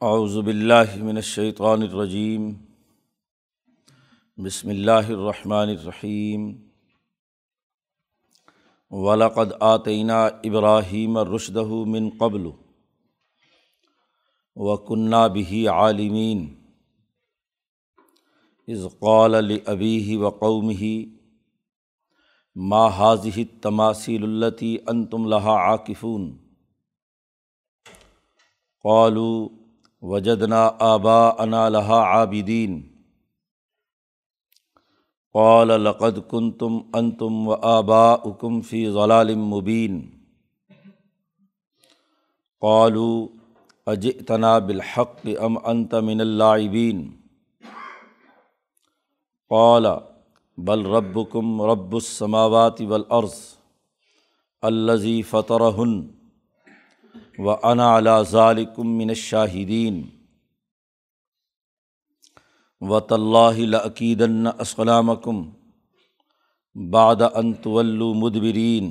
اعوذ 0.00 0.38
باللہ 0.38 0.96
من 0.96 1.16
الشیطان 1.16 1.82
الرجیم۔ 1.82 2.52
بسم 4.36 4.68
اللہ 4.68 4.90
الرحمن 4.90 5.68
الرحیم۔ 5.68 6.52
ولقد 8.90 9.52
آتینہ 9.60 10.12
ابراہیم 10.44 11.18
رشدہ 11.18 11.64
من 11.64 12.10
قبل 12.18 12.50
وکنہ 14.56 15.28
به 15.32 15.66
عالمین۔ 15.68 16.54
از 18.68 18.86
قال 18.98 19.30
لأبیہ 19.30 20.18
وقومہ، 20.18 20.84
ما 22.54 22.86
هذه 22.86 23.42
التماثيل 23.42 24.24
التي 24.24 24.76
انتم 24.86 25.26
لها 25.26 25.56
عاکفون۔ 25.56 26.36
قالوا 28.82 29.55
وجدنا 30.10 30.70
آبا 30.78 31.28
انا 31.42 31.68
لہا 31.68 32.00
عابدین 32.04 32.80
قال، 35.34 35.68
لقد 35.68 36.18
کنتم 36.30 36.78
انتم 36.94 37.48
و 37.48 37.52
آبا 37.52 38.12
اکم 38.12 38.60
فی 38.60 38.88
ضلال 38.90 39.34
مبین 39.34 40.00
قالوا 42.60 43.26
اجئتنا 43.86 44.58
بالحق 44.58 45.26
ام 45.40 45.58
انت 45.66 45.94
من 45.94 46.20
اللاعبین 46.20 47.10
قال، 49.50 49.86
بل 50.58 50.86
ربکم 50.86 51.62
رب 51.62 51.96
السماوات 51.96 52.80
والارض 52.80 53.34
الذي 54.62 55.22
فطرهن. 55.22 56.15
و 57.38 57.48
انا 57.62 57.86
علا 57.96 58.20
ذالکم 58.22 58.96
من 58.98 59.08
الشاہدین 59.10 60.02
و 62.82 63.00
طلّہ 63.08 63.66
لعقیدن 63.66 64.46
اسلامکم 64.46 65.42
بعد 66.76 67.22
ان 67.34 67.52
طولو 67.62 68.12
مدبرین 68.14 68.90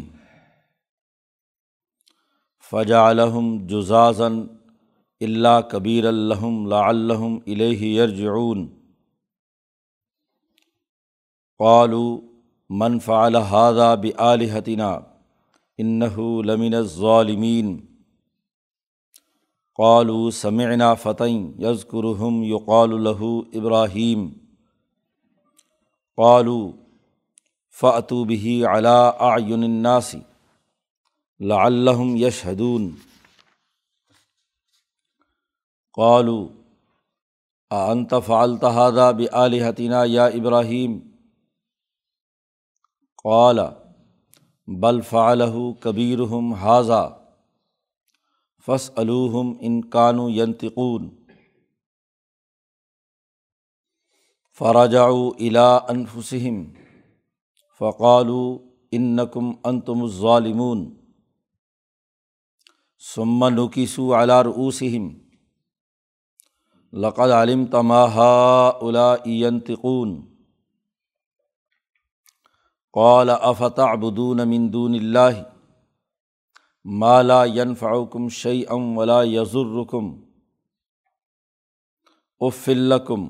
فجا 2.72 3.08
الحم 3.08 3.56
جزازن 3.68 4.40
اللہ 5.22 5.60
کبیر 5.72 6.06
الحم 6.06 6.66
لعلہم 6.68 7.38
الیہ 7.48 7.82
یرجعون 7.86 8.68
قالوا 11.60 12.16
من 12.70 13.00
فعل 13.00 13.36
هذا 13.36 13.90
بآلهتنا 13.96 14.94
انه 15.80 16.30
لمن 16.44 16.74
الظالمین 16.76 17.76
قالو 19.78 20.30
سمعنا 20.32 20.94
فتح 21.04 21.32
یزکرہم 21.64 22.44
یقال 22.44 22.94
له 23.08 23.30
ابراہیم 23.62 24.28
قالو 26.18 26.60
فعتو 27.80 28.20
به 28.30 28.76
علا 28.76 29.00
اعین 29.30 29.64
الناس 29.64 30.14
لعلہم 31.40 32.16
یشہدون 32.16 32.88
قالو 35.98 36.38
انت 37.72 38.14
فعلت 38.26 38.64
هذا 38.64 39.10
بآلهتنا 39.20 40.04
یا 40.14 40.26
ابراہیم 40.40 40.98
قال 43.26 43.62
بل 44.68 45.02
فعله 45.02 45.68
كبيرهم 45.84 46.54
هذا. 46.54 47.25
فص 48.68 48.92
الوحم 48.96 49.54
ان 49.60 49.82
کانو 49.82 50.30
ینتقون 50.30 51.10
فراجا 54.60 55.06
الا 55.40 55.78
انفسم 55.90 56.64
فقالو 57.80 58.58
ان 58.92 59.16
نقم 59.16 59.52
انتم 59.64 60.02
الظالمون. 60.02 60.96
ثم 63.16 63.48
نکیسو 63.48 64.14
علا 64.16 64.44
رؤوسہم 64.44 65.10
لقد 66.94 67.32
علم 67.32 67.66
تماہا 67.66 68.70
الا 68.82 69.16
ینتقون 69.26 70.22
قال 72.94 73.30
افتعبدون 73.30 74.50
من 74.50 74.74
دون 74.74 74.96
اللہ 74.96 75.55
مالا 76.86 77.46
ینفعکم 77.46 78.28
شعی 78.30 78.66
ام 78.70 78.98
ولا 78.98 79.24
یزرکم 79.24 80.14
افلکم 82.40 83.28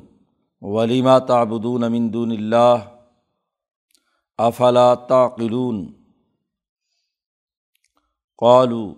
ولیما 0.62 1.20
تعبدون 1.20 1.92
من 1.92 2.14
دون 2.14 2.32
اللہ 2.32 2.76
افلا 4.38 4.96
تعقلون؟ 4.96 5.94
قالو 8.38 8.94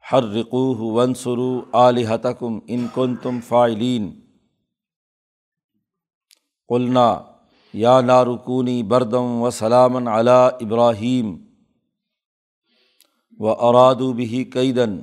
حرقوه 0.00 0.80
وانصروا 0.80 1.62
آلهتكم 1.72 2.58
ان 2.66 2.86
کنتم 2.94 3.40
فاعلین 3.40 4.10
قلنا 6.68 7.20
یا 7.74 8.00
نارکونی 8.00 8.82
بردم 8.82 9.42
و 9.42 9.50
سلامن 9.50 10.08
علی 10.08 10.40
ابراہیم 10.60 11.47
و 13.38 13.46
اراد 13.46 14.14
بھی 14.16 14.44
قیدن 14.44 14.98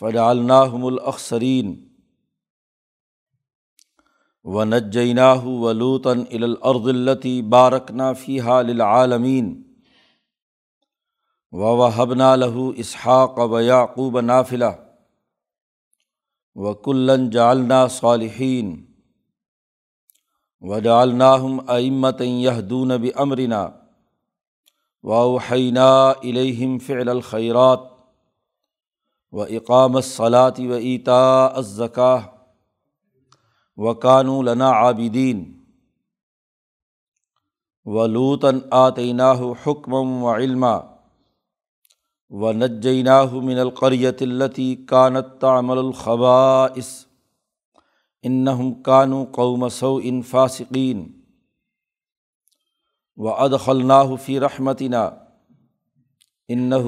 فجالناہم 0.00 0.84
الاخسرین 0.86 1.74
و 4.44 4.64
نجیناہ 4.64 5.44
و 5.44 5.72
لوتن 5.72 6.22
الارض 6.30 6.88
التی 6.88 7.42
بارکنا 7.42 8.12
فیحا 8.12 8.62
للعالمین 8.62 9.62
و 11.52 11.76
وحبنا 11.76 12.36
لہو 12.36 12.70
اسحاق 12.76 13.38
و 13.38 13.60
یعقوب 13.60 14.20
نافلہ 14.20 14.72
و 16.54 16.74
کلن 16.74 17.30
جالنا 17.30 17.86
صالحین 17.88 18.84
و 20.60 20.78
جالناہم 20.78 21.60
ائمت 21.66 22.20
یہدون 22.20 22.88
بمرنا 22.88 23.68
واؤحینہ 25.04 25.80
الہم 26.22 26.78
فعل 26.78 27.08
الخیرات 27.08 27.80
و 29.32 29.42
اقام 29.42 30.00
صلاط 30.00 30.60
و 30.60 30.76
عیتا 30.76 31.44
ازکا 31.44 32.16
و 33.76 33.94
کانو 33.94 34.42
لنا 34.42 34.70
عابدین 34.70 35.42
و 37.86 38.06
لوتن 38.06 38.58
آتینہ 38.70 39.32
حکمم 39.66 40.22
و 40.22 40.34
علما 40.34 40.78
و 42.30 42.52
نجینہ 42.52 43.22
من 43.32 43.58
القریت 43.58 44.22
التی 44.22 44.74
کانت 44.88 45.40
تعمل 45.40 45.78
الخبائس 45.78 47.06
انہم 48.22 48.72
کانو 48.82 49.24
قوم 49.32 49.68
سو 49.68 49.98
فاسقین 50.26 51.02
و 53.16 53.28
ادخلناہ 53.28 54.16
فی 54.16 54.40
رحمتنا 54.40 55.10
انہ 56.48 56.84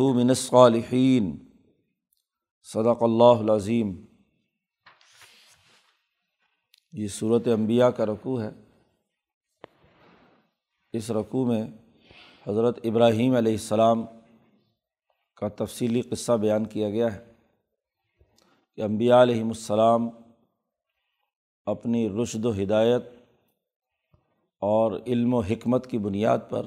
اور 24.65 24.93
علم 25.07 25.35
و 25.35 25.41
حکمت 25.41 25.87
کی 25.87 25.99
بنیاد 25.99 26.39
پر 26.49 26.67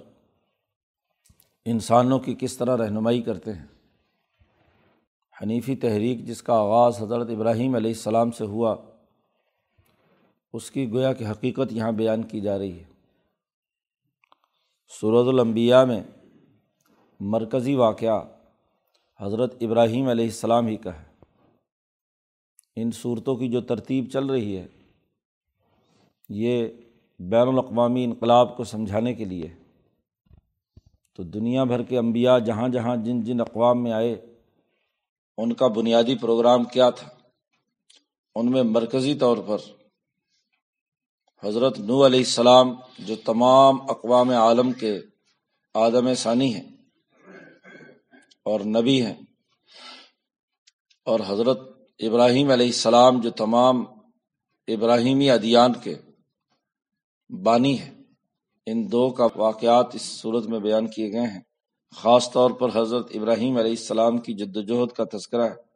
انسانوں 1.65 2.19
کی 2.19 2.35
کس 2.39 2.57
طرح 2.57 2.77
رہنمائی 2.77 3.21
کرتے 3.21 3.53
ہیں۔ 3.53 3.65
حنیفی 5.41 5.75
تحریک 5.75 6.25
جس 6.25 6.41
کا 6.41 6.53
آغاز 6.53 7.01
حضرت 7.01 7.29
ابراہیم 7.29 7.75
علیہ 7.75 7.91
السلام 7.91 8.31
سے 8.31 8.45
ہوا، 8.45 8.75
اس 10.53 10.71
کی 10.71 10.91
گویا 10.91 11.13
کی 11.13 11.25
حقیقت 11.25 11.73
یہاں 11.73 11.91
بیان 11.91 12.23
کی 12.23 12.41
جا 12.41 12.57
رہی 12.57 12.79
ہے۔ 12.79 12.83
سورت 14.89 15.27
الانبیاء 15.27 15.83
میں 15.83 16.03
مرکزی 17.19 17.75
واقعہ 17.75 18.21
حضرت 19.19 19.55
ابراہیم 19.61 20.07
علیہ 20.07 20.25
السلام 20.25 20.67
ہی 20.67 20.77
کا 20.77 21.01
ہے۔ 21.01 21.05
ان 22.75 22.91
صورتوں 22.91 23.35
کی 23.35 23.47
جو 23.49 23.61
ترتیب 23.61 24.09
چل 24.13 24.25
رہی 24.25 24.57
ہے، 24.57 24.67
یہ 26.29 26.67
بین 27.19 27.47
الاقوامی 27.47 28.03
انقلاب 28.03 28.55
کو 28.57 28.63
سمجھانے 28.63 29.13
کے 29.13 29.25
لیے۔ 29.25 29.47
تو 31.13 31.23
دنیا 31.23 31.63
بھر 31.63 31.83
کے 31.83 31.97
انبیاء 31.97 32.37
جہاں 32.39 32.67
جہاں 32.69 32.95
جن 32.95 33.23
جن 33.23 33.41
اقوام 33.41 33.81
میں 33.83 33.91
آئے، 33.91 34.13
ان 35.37 35.53
کا 35.53 35.67
بنیادی 35.67 36.15
پروگرام 36.17 36.63
کیا 36.63 36.89
تھا؟ 36.89 37.07
ان 38.35 38.51
میں 38.51 38.63
مرکزی 38.65 39.13
طور 39.15 39.37
پر 39.37 39.57
حضرت 41.43 41.79
نو 41.79 42.05
علیہ 42.05 42.19
السلام، 42.19 42.73
جو 42.99 43.15
تمام 43.25 43.81
اقوام 43.89 44.29
عالم 44.37 44.71
کے 44.71 44.97
آدم 45.75 46.13
ثانی 46.13 46.53
ہیں 46.55 46.69
اور 48.45 48.59
نبی 48.67 49.01
ہیں، 49.01 49.15
اور 51.07 51.19
حضرت 51.27 51.59
ابراہیم 51.99 52.51
علیہ 52.51 52.65
السلام، 52.65 53.21
جو 53.21 53.29
تمام 53.37 53.83
ابراہیمی 54.67 55.29
ادیان 55.31 55.73
کے 55.73 55.95
بانی 57.29 57.79
ہیں 57.79 57.93
ان 58.65 58.91
دو 58.91 59.09
کا 59.09 59.27
واقعات 59.35 59.95
اس 59.95 60.01
صورت 60.01 60.45
میں 60.45 60.59
بیان 60.59 60.87
کیے 60.87 61.11
گئے 61.11 61.27
ہیں۔ 61.27 61.41
خاص 61.95 62.31
طور 62.31 62.51
پر 62.51 62.81
حضرت 62.81 63.11
ابراہیم 63.13 63.57
علیہ 63.57 63.71
السلام 63.71 64.17
کی 64.17 64.33
جد 64.33 64.57
وجہد 64.57 64.91
کا 64.91 65.03
تذکرہ 65.17 65.49
ہے۔ 65.49 65.67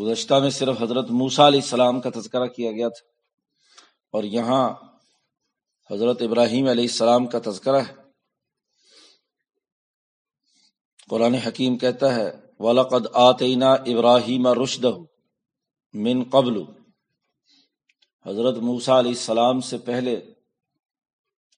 گزشتہ 0.00 0.34
میں 0.34 0.50
صرف 0.50 0.82
حضرت 0.82 1.10
موسا 1.10 1.48
علیہ 1.48 1.60
السلام 1.60 2.00
کا 2.00 2.10
تذکرہ 2.10 2.46
کیا 2.46 2.72
گیا 2.72 2.88
تھا۔ 2.88 3.06
اور 4.10 4.24
یہاں 4.24 4.74
حضرت 5.90 6.22
ابراہیم 6.22 6.68
علیہ 6.68 6.84
السلام 6.84 7.26
کا 7.26 7.38
تذکرہ 7.44 7.76
ہے۔ 7.76 7.94
قرآن 11.10 11.34
حکیم 11.34 11.78
کہتا 11.78 12.14
ہے، 12.14 12.32
ولقد 12.58 13.06
آتینا 13.12 13.72
ابراہیم 13.72 14.46
رشد 14.48 14.84
من 15.92 16.24
قبل۔ 16.30 16.77
حضرت 18.26 18.56
موسا 18.56 18.98
علیہ 18.98 19.10
السلام 19.10 19.60
سے 19.60 19.78
پہلے 19.78 20.14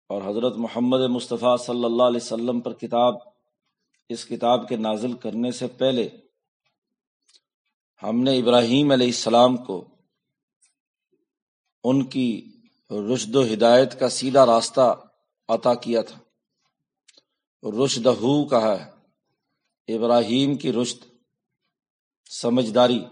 اور 0.07 0.23
حضرت 0.23 0.57
محمد 0.57 1.01
مصطفیٰ 1.01 1.59
صلی 1.59 1.85
اللہ 1.85 2.03
علیہ 2.03 2.21
وسلم 2.23 2.61
پر 2.61 2.73
کتاب، 2.73 3.15
اس 4.09 4.25
کتاب 4.25 4.69
کے 4.69 4.77
نازل 4.77 5.13
کرنے 5.13 5.53
سے 5.53 5.67
پہلے 5.67 6.09
ہم 8.03 8.23
نے 8.23 8.39
ابراہیم 8.39 8.91
علیہ 8.91 9.07
السلام 9.07 9.57
کو 9.57 9.85
ان 11.85 12.05
کی 12.05 12.53
رشد 12.91 13.37
و 13.37 13.43
ہدایت 13.43 14.01
کا 14.01 14.09
سیدھا 14.09 14.47
راستہ 14.47 14.95
عطا 15.49 15.75
کیا 15.75 16.03
تھا۔ 16.03 16.19
رشد 17.85 18.07
ہو 18.07 18.45
کہا 18.45 18.87
ہے۔ 18.87 18.91
ابراہیم 19.97 20.55
کی 20.55 20.73
رشد، 20.73 20.99
سمجھداری 22.31 23.05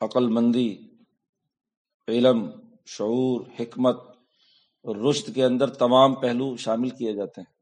عقل 0.00 0.26
مندی 0.26 0.85
علم، 2.08 2.50
شعور، 2.86 3.40
حکمت 3.60 3.96
اور 4.84 4.96
رشد 4.96 5.34
کے 5.34 5.44
اندر 5.44 5.70
تمام 5.70 6.14
پہلو 6.14 6.56
شامل 6.56 6.90
کیے 6.90 7.12
جاتے 7.12 7.40
ہیں۔ 7.40 7.56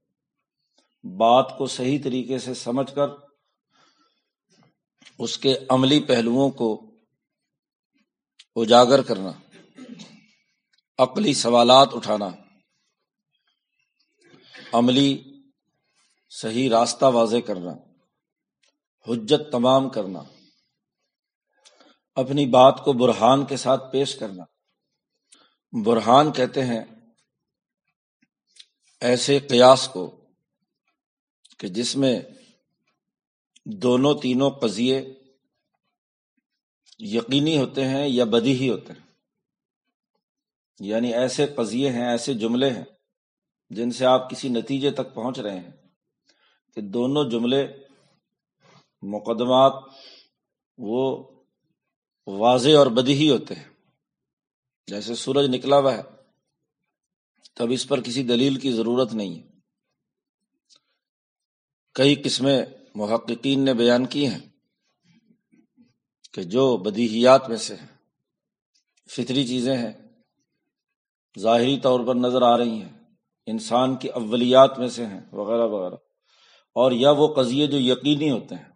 بات 1.17 1.55
کو 1.59 1.67
صحیح 1.67 1.99
طریقے 2.05 2.39
سے 2.39 2.55
سمجھ 2.55 2.95
کر 2.95 3.09
اس 5.19 5.39
کے 5.39 5.55
عملی 5.69 6.01
پہلوؤں 6.01 6.51
کو 6.51 6.91
اجاگر 8.57 9.03
کرنا، 9.03 9.31
عقلی 10.99 11.35
سوالات 11.35 11.89
اٹھانا، 11.93 12.29
عملی 14.73 15.25
صحیح 16.31 16.71
راستہ 16.71 17.05
واضح 17.05 17.37
کرنا، 17.47 17.73
حجت 19.07 19.53
تمام 19.53 19.89
کرنا۔ 19.89 20.23
اپنی 22.15 22.47
بات 22.47 22.81
کو 22.85 22.93
برہان 22.93 23.47
کے 23.47 23.57
ساتھ 23.57 23.93
پیش 23.93 24.17
کرنا۔ 24.17 24.45
برہان 25.85 26.33
کہتے 26.33 26.65
ہیں، 26.65 26.85
ایسے 29.01 29.39
قیاس 29.39 29.89
کو 29.89 30.21
کہ 31.59 31.69
جس 31.69 31.97
میں 31.97 32.21
دونوں 33.67 34.15
تینوں 34.15 34.51
قضیے 34.51 35.15
یقینی 36.99 37.59
ہوتے 37.59 37.85
ہیں 37.85 38.09
یا 38.09 38.25
بدی 38.25 38.53
ہی 38.53 38.71
ہوتے 38.71 38.93
ہیں۔ 38.93 39.05
یعنی 40.81 41.15
ایسے 41.15 41.47
قضیے 41.47 41.93
ہیں، 41.93 42.09
ایسے 42.09 42.35
جملے 42.35 42.71
ہیں 42.71 42.85
جن 43.71 43.91
سے 43.91 44.07
آپ 44.07 44.31
کسی 44.31 44.49
نتیجے 44.49 44.91
تک 44.91 45.15
پہنچ 45.15 45.39
رہے 45.39 45.61
ہیں 45.61 45.71
کہ 46.75 46.81
دونوں 46.81 47.31
جملے، 47.31 47.67
مقدمات، 49.03 49.73
وہ 50.79 51.31
واضح 52.27 52.77
اور 52.79 52.87
بدیہی 52.87 53.31
ہوتے 53.31 53.55
ہیں۔ 53.55 53.65
جیسے 54.87 55.15
سورج 55.15 55.47
نکلا 55.49 55.79
ہوا 55.79 55.95
ہے، 55.95 56.03
تب 57.55 57.67
اس 57.71 57.89
پر 57.89 58.01
کسی 58.01 58.23
دلیل 58.23 58.57
کی 58.57 58.73
ضرورت 58.73 59.15
نہیں 59.15 59.43
ہے۔ 59.43 59.49
کئی 61.95 62.15
قسمیں 62.25 62.65
محققین 62.95 63.65
نے 63.65 63.75
بیان 63.75 64.07
کی 64.07 64.27
ہیں 64.27 64.49
کہ 66.33 66.43
جو 66.43 66.77
بدیہیات 66.77 67.49
میں 67.49 67.57
سے 67.57 67.77
فطری 69.11 69.47
چیزیں 69.47 69.77
ہیں، 69.77 69.93
ظاہری 71.39 71.81
طور 71.81 72.01
پر 72.07 72.15
نظر 72.15 72.43
آ 72.43 72.59
رہی 72.59 72.83
ہیں، 72.83 73.03
انسان 73.47 73.97
کی 73.97 74.09
اولیات 74.09 74.79
میں 74.79 74.89
سے 74.89 75.07
ہیں، 75.07 75.21
وغیرہ 75.33 75.67
وغیرہ۔ 75.67 75.95
اور 76.75 76.93
یا 76.93 77.11
وہ 77.11 77.35
قضیے 77.35 77.67
جو 77.67 77.79
یقینی 77.81 78.31
ہوتے 78.31 78.55
ہیں۔ 78.55 78.74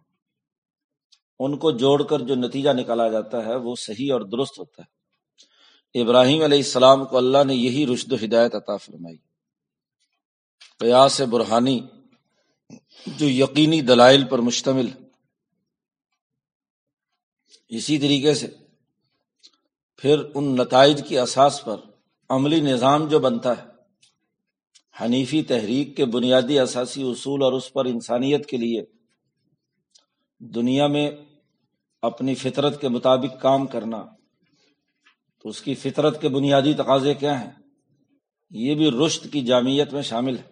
ان 1.39 1.57
کو 1.57 1.71
جوڑ 1.71 2.03
کر 2.03 2.19
جو 2.19 2.35
نتیجہ 2.35 2.69
نکالا 2.69 3.07
جاتا 3.07 3.45
ہے، 3.45 3.55
وہ 3.55 3.75
صحیح 3.75 4.13
اور 4.13 4.21
درست 4.21 4.59
ہوتا 4.59 4.83
ہے۔ 4.83 4.99
ابراہیم 6.01 6.41
علیہ 6.41 6.57
السلام 6.57 7.05
کو 7.05 7.17
اللہ 7.17 7.43
نے 7.43 7.55
یہی 7.55 7.93
رشد 7.93 8.11
و 8.11 8.15
ہدایت 8.15 8.55
عطا 8.55 8.77
فرمائی۔ 8.77 9.17
قیاس 10.79 11.21
برہانی، 11.21 11.79
جو 13.07 13.29
یقینی 13.29 13.81
دلائل 13.81 14.27
پر 14.27 14.39
مشتمل۔ 14.39 14.87
اسی 17.69 17.97
طریقے 17.97 18.33
سے 18.33 18.47
پھر 19.97 20.23
ان 20.35 20.55
نتائج 20.55 21.07
کی 21.07 21.17
اساس 21.17 21.65
پر 21.65 21.75
عملی 22.29 22.59
نظام 22.59 23.07
جو 23.07 23.19
بنتا 23.19 23.57
ہے، 23.57 23.67
حنیفی 25.01 25.43
تحریک 25.43 25.97
کے 25.97 26.05
بنیادی 26.05 26.59
اثاثی 26.59 27.03
اصول 27.03 27.43
اور 27.43 27.53
اس 27.53 27.73
پر 27.73 27.85
انسانیت 27.85 28.45
کے 28.45 28.57
لیے 28.57 28.83
دنیا 30.39 30.87
میں 30.87 31.11
اپنی 32.01 32.35
فطرت 32.35 32.81
کے 32.81 32.87
مطابق 32.87 33.41
کام 33.41 33.67
کرنا۔ 33.67 34.05
تو 35.41 35.49
اس 35.49 35.61
کی 35.61 35.75
فطرت 35.75 36.21
کے 36.21 36.29
بنیادی 36.29 36.73
تقاضے 36.73 37.13
کیا 37.13 37.41
ہیں؟ 37.41 37.51
یہ 38.51 38.75
بھی 38.75 38.91
رشت 38.91 39.27
کی 39.33 39.41
جامعت 39.41 39.93
میں 39.93 40.01
شامل 40.01 40.37
ہے۔ 40.37 40.43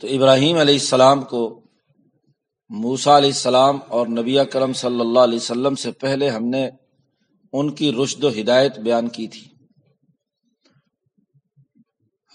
تو 0.00 0.06
ابراہیم 0.06 0.58
علیہ 0.58 0.74
السلام 0.74 1.22
کو 1.22 1.62
موسا 2.68 3.16
علیہ 3.16 3.28
السلام 3.28 3.78
اور 3.88 4.06
نبی 4.06 4.36
کرم 4.52 4.72
صلی 4.72 5.00
اللہ 5.00 5.18
علیہ 5.18 5.36
وسلم 5.36 5.74
سے 5.74 5.92
پہلے 5.92 6.30
ہم 6.30 6.44
نے 6.44 6.68
ان 7.52 7.74
کی 7.74 7.92
رشد 7.92 8.24
و 8.24 8.28
ہدایت 8.28 8.78
بیان 8.78 9.08
کی 9.08 9.28
تھی۔ 9.28 9.48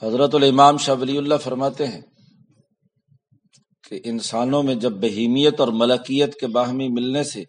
حضرت 0.01 0.35
الامام 0.35 0.77
شاہ 0.77 0.95
ولی 1.01 1.17
اللہ 1.17 1.35
فرماتے 1.43 1.87
ہیں 1.87 2.01
کہ 3.91 3.99
انسانوں 4.03 4.63
میں 4.63 4.75
جب 4.75 4.91
بہیمیت 4.91 5.59
اور 5.59 5.67
ملکیت 5.67 6.39
کے 6.39 6.47
باہمی 6.47 6.87
ملنے 6.87 7.23
سے 7.23 7.43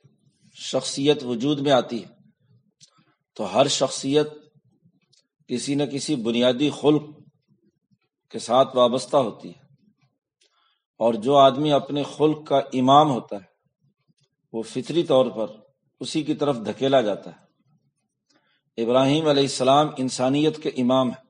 شخصیت 0.55 1.25
وجود 1.25 1.61
میں 1.61 1.73
آتی 1.73 2.03
ہے، 2.03 2.09
تو 3.37 3.55
ہر 3.55 3.67
شخصیت 3.67 4.27
کسی 5.49 5.75
نہ 5.75 5.83
کسی 5.83 6.17
بنیادی 6.17 6.71
خلق 6.71 7.03
کے 8.31 8.39
ساتھ 8.39 8.77
وابستہ 8.77 9.17
ہوتی 9.17 9.49
ہے۔ 9.49 9.61
اور 10.99 11.15
جو 11.15 11.37
آدمی 11.37 11.73
اپنے 11.73 12.03
خلق 12.17 12.47
کا 12.47 12.61
امام 12.73 13.11
ہوتا 13.11 13.37
ہے، 13.37 13.45
وہ 14.53 14.63
فطری 14.63 15.03
طور 15.03 15.27
پر 15.27 15.47
اسی 16.01 16.23
کی 16.23 16.35
طرف 16.35 16.57
دھکیلا 16.57 17.01
جاتا 17.01 17.31
ہے۔ 17.31 17.43
ابراہیم 18.83 19.29
علیہ 19.29 19.43
السلام 19.43 19.89
انسانیت 19.99 20.63
کے 20.63 20.69
امام 20.69 21.11
ہے 21.11 21.22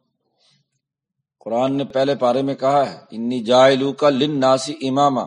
قرآن 1.44 1.76
نے 1.76 1.84
پہلے 1.84 2.14
پارے 2.14 2.42
میں 2.42 2.54
کہا 2.54 2.90
ہے، 2.90 3.04
انی 3.10 3.44
جائلو 3.44 3.92
کا 3.92 4.10
لن 4.10 4.40
ناسی 4.40 4.88
امام 4.88 5.18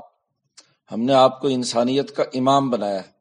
ہم 0.91 1.01
نے 1.01 1.13
آپ 1.13 1.41
کو 1.41 1.47
انسانیت 1.47 2.15
کا 2.15 2.23
امام 2.33 2.69
بنایا 2.69 3.03
ہے۔ 3.03 3.11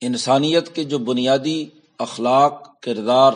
انسانیت 0.00 0.74
کے 0.74 0.84
جو 0.84 0.98
بنیادی 0.98 1.66
اخلاق، 1.98 2.80
کردار 2.80 3.32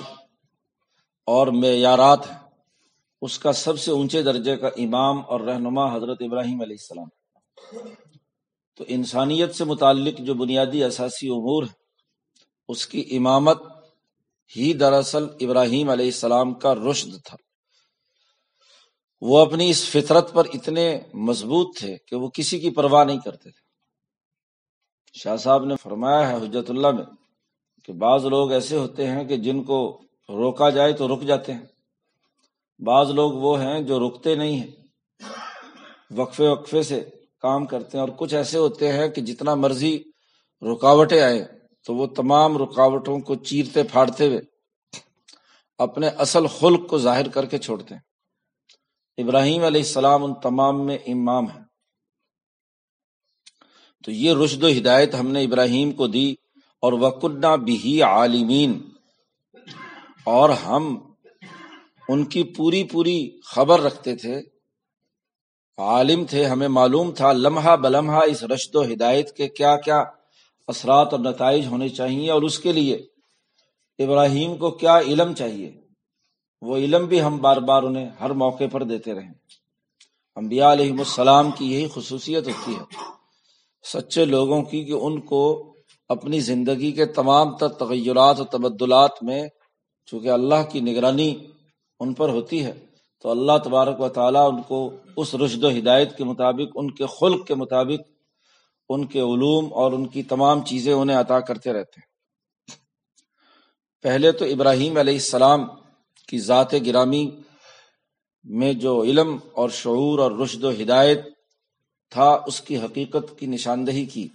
اور 1.27 1.47
معیارات 1.47 2.31
ہیں، 2.31 2.39
اس 3.23 3.39
کا 3.39 3.53
سب 3.53 3.79
سے 3.79 3.91
اونچے 3.91 4.23
درجے 4.23 4.57
کا 4.57 4.67
امام 4.67 5.19
اور 5.29 5.41
رہنما 5.41 5.97
حضرت 5.97 6.19
ابراہیم 6.21 6.61
علیہ 6.61 6.77
السلام۔ 6.79 7.09
تو 8.77 8.85
انسانیت 8.89 9.55
سے 9.55 9.65
متعلق 9.65 10.19
جو 10.19 10.35
بنیادی 10.35 10.85
اثاثی 10.85 11.29
امور 11.29 11.63
ہے 11.63 11.75
اس 12.69 12.87
کی 12.87 13.09
امامت 13.17 13.63
ہی 14.57 14.73
دراصل 14.73 15.27
ابراہیم 15.41 15.91
علیہ 15.91 16.07
السلام 16.07 16.55
کا 16.55 16.75
رشد 16.75 17.25
تھا۔ 17.25 17.37
وہ 19.25 19.39
اپنی 19.39 19.71
اس 19.71 19.91
فطرت 19.91 20.33
پر 20.33 20.45
اتنے 20.55 21.01
مضبوط 21.15 21.79
تھے 21.79 21.97
کہ 22.07 22.17
وہ 22.17 22.29
کسی 22.29 22.61
کی 22.61 22.71
پرواہ 22.71 23.05
نہیں 23.05 23.19
کرتے 23.19 23.51
تھے۔ 23.51 23.61
شاہ 25.13 25.37
صاحب 25.37 25.65
نے 25.65 25.75
فرمایا 25.83 26.29
ہے 26.29 26.37
حجت 26.37 26.71
اللہ 26.71 26.91
میں 26.91 27.05
کہ 27.85 27.93
بعض 27.93 28.25
لوگ 28.25 28.53
ایسے 28.53 28.77
ہوتے 28.77 29.07
ہیں 29.07 29.25
کہ 29.25 29.37
جن 29.37 29.63
کو 29.63 30.03
روکا 30.29 30.71
جائے 30.71 30.93
تو 30.93 31.17
رک 31.17 31.23
جاتے 31.23 31.53
ہیں۔ 31.53 31.67
بعض 32.79 33.11
لوگ 33.11 33.33
وہ 33.33 33.63
ہیں 33.63 33.81
جو 33.81 34.09
رکتے 34.09 34.35
نہیں 34.35 34.61
ہیں۔ 34.61 34.71
وقفے 36.11 36.49
وقفے 36.49 36.83
سے 36.83 37.11
کام 37.41 37.67
کرتے 37.67 37.99
ہیں 37.99 38.05
اور 38.05 38.13
کچھ 38.17 38.35
ایسے 38.35 38.59
ہوتے 38.59 38.93
ہیں 38.93 39.09
کہ 39.09 39.21
جتنا 39.21 39.55
مرضی 39.55 40.03
رکاوٹیں 40.73 41.21
آئے 41.21 41.45
تو 41.87 41.95
وہ 41.95 42.07
تمام 42.07 42.63
رکاوٹوں 42.63 43.21
کو 43.21 43.35
چیرتے 43.35 43.83
پھاڑتے 43.83 44.27
ہوئے 44.29 44.41
اپنے 45.79 46.09
اصل 46.09 46.47
خلق 46.47 46.89
کو 46.89 46.99
ظاہر 46.99 47.29
کر 47.29 47.47
کے 47.47 47.59
چھوڑتے 47.59 47.95
ہیں۔ 47.95 48.12
ابراہیم 49.19 49.65
علیہ 49.65 49.81
السلام 49.81 50.25
ان 50.25 50.35
تمام 50.35 50.87
میں 50.87 50.99
امام 51.07 51.51
ہے 51.51 51.61
تو 54.05 54.11
یہ 54.11 54.35
رشد 54.45 54.63
و 54.63 54.69
ہدایت 54.69 55.15
ہم 55.15 55.29
نے 55.29 55.43
ابراہیم 55.43 55.93
کو 55.93 56.07
دی 56.07 56.35
اور 56.81 56.93
وکنہ 56.93 57.57
بھی 57.57 58.03
عالمین 58.03 58.83
اور 60.25 60.51
ہم 60.51 61.13
ان 62.09 62.25
کی 62.25 62.43
پوری 62.43 62.85
پوری 62.85 63.41
خبر 63.45 63.81
رکھتے 63.81 64.17
تھے۔ 64.17 64.43
عالم 65.79 66.25
تھے، 66.25 66.45
ہمیں 66.45 66.69
معلوم 66.69 67.13
تھا 67.13 67.33
لمحہ 67.33 67.77
بلمحہ 67.77 68.21
اس 68.27 68.43
رشد 68.43 68.77
و 68.77 68.85
ہدایت 68.85 69.37
کے 69.37 69.49
کیا 69.49 69.77
کیا 69.77 70.05
اثرات 70.69 71.09
اور 71.13 71.21
نتائج 71.21 71.67
ہونے 71.67 71.89
چاہیے 71.89 72.31
اور 72.31 72.43
اس 72.43 72.59
کے 72.59 72.73
لیے 72.73 72.97
ابراہیم 73.99 74.57
کو 74.57 74.71
کیا 74.71 74.99
علم 74.99 75.35
چاہیے 75.35 75.82
وہ 76.63 76.77
علم 76.77 77.07
بھی 77.07 77.23
ہم 77.23 77.39
بار 77.39 77.57
بار 77.57 77.83
انہیں 77.83 78.09
ہر 78.21 78.31
موقع 78.31 78.65
پر 78.73 78.83
دیتے 78.83 79.15
رہے 79.15 79.29
انبیاء 80.37 80.73
علیہ 80.73 80.93
السلام 80.99 81.51
کی 81.51 81.73
یہی 81.73 81.89
خصوصیت 81.95 82.49
ہوتی 82.49 82.75
ہے، 82.75 82.85
سچے 83.85 84.25
لوگوں 84.25 84.63
کی 84.63 84.85
کہ 84.85 84.93
ان 84.93 85.21
کو 85.21 85.43
اپنی 86.09 86.41
زندگی 86.41 86.93
کے 86.93 87.07
تمام 87.07 87.57
تر 87.57 87.69
تغیرات 87.69 88.41
و 88.41 88.45
تبدلات 88.45 89.23
میں 89.23 89.43
چونکہ 90.07 90.29
اللہ 90.29 90.63
کی 90.73 90.81
نگرانی 90.81 91.35
ان 92.01 92.15
پر 92.15 92.29
ہوتی 92.29 92.65
ہے، 92.65 92.73
تو 93.19 93.31
اللہ 93.31 93.59
تبارک 93.65 94.01
و 94.01 94.09
تعالیٰ 94.09 94.53
ان 94.53 94.63
کو 94.63 94.91
اس 95.17 95.35
رشد 95.35 95.65
و 95.65 95.71
ہدایت 95.71 96.17
کے 96.17 96.25
مطابق، 96.25 96.69
ان 96.75 96.91
کے 96.91 97.07
خلق 97.21 97.47
کے 97.47 97.55
مطابق، 97.55 98.09
ان 98.89 99.07
کے 99.07 99.21
علوم 99.21 99.73
اور 99.75 99.93
ان 99.93 100.07
کی 100.07 100.23
تمام 100.23 100.65
چیزیں 100.65 100.93
انہیں 100.93 101.17
عطا 101.17 101.41
کرتے 101.41 101.73
رہتے 101.73 102.01
ہیں۔ 102.01 102.11
پہلے 104.05 104.33
تو 104.33 104.45
ابراہیم 104.45 104.97
علیہ 104.97 105.15
السلام 105.15 105.67
کی 106.29 106.39
ذات 106.39 106.73
گرامی 106.87 107.31
میں 108.45 108.73
جو 108.73 109.03
علم 109.03 109.37
اور 109.53 109.71
شعور 109.71 110.19
اور 110.19 110.33
رشد 110.33 110.65
و 110.65 110.71
ہدایت 110.71 111.21
تھا، 112.11 112.39
اس 112.47 112.61
کی 112.61 112.79
حقیقت 112.79 113.39
کی 113.39 113.47
نشاندہی 113.47 114.05
کی۔ 114.05 114.29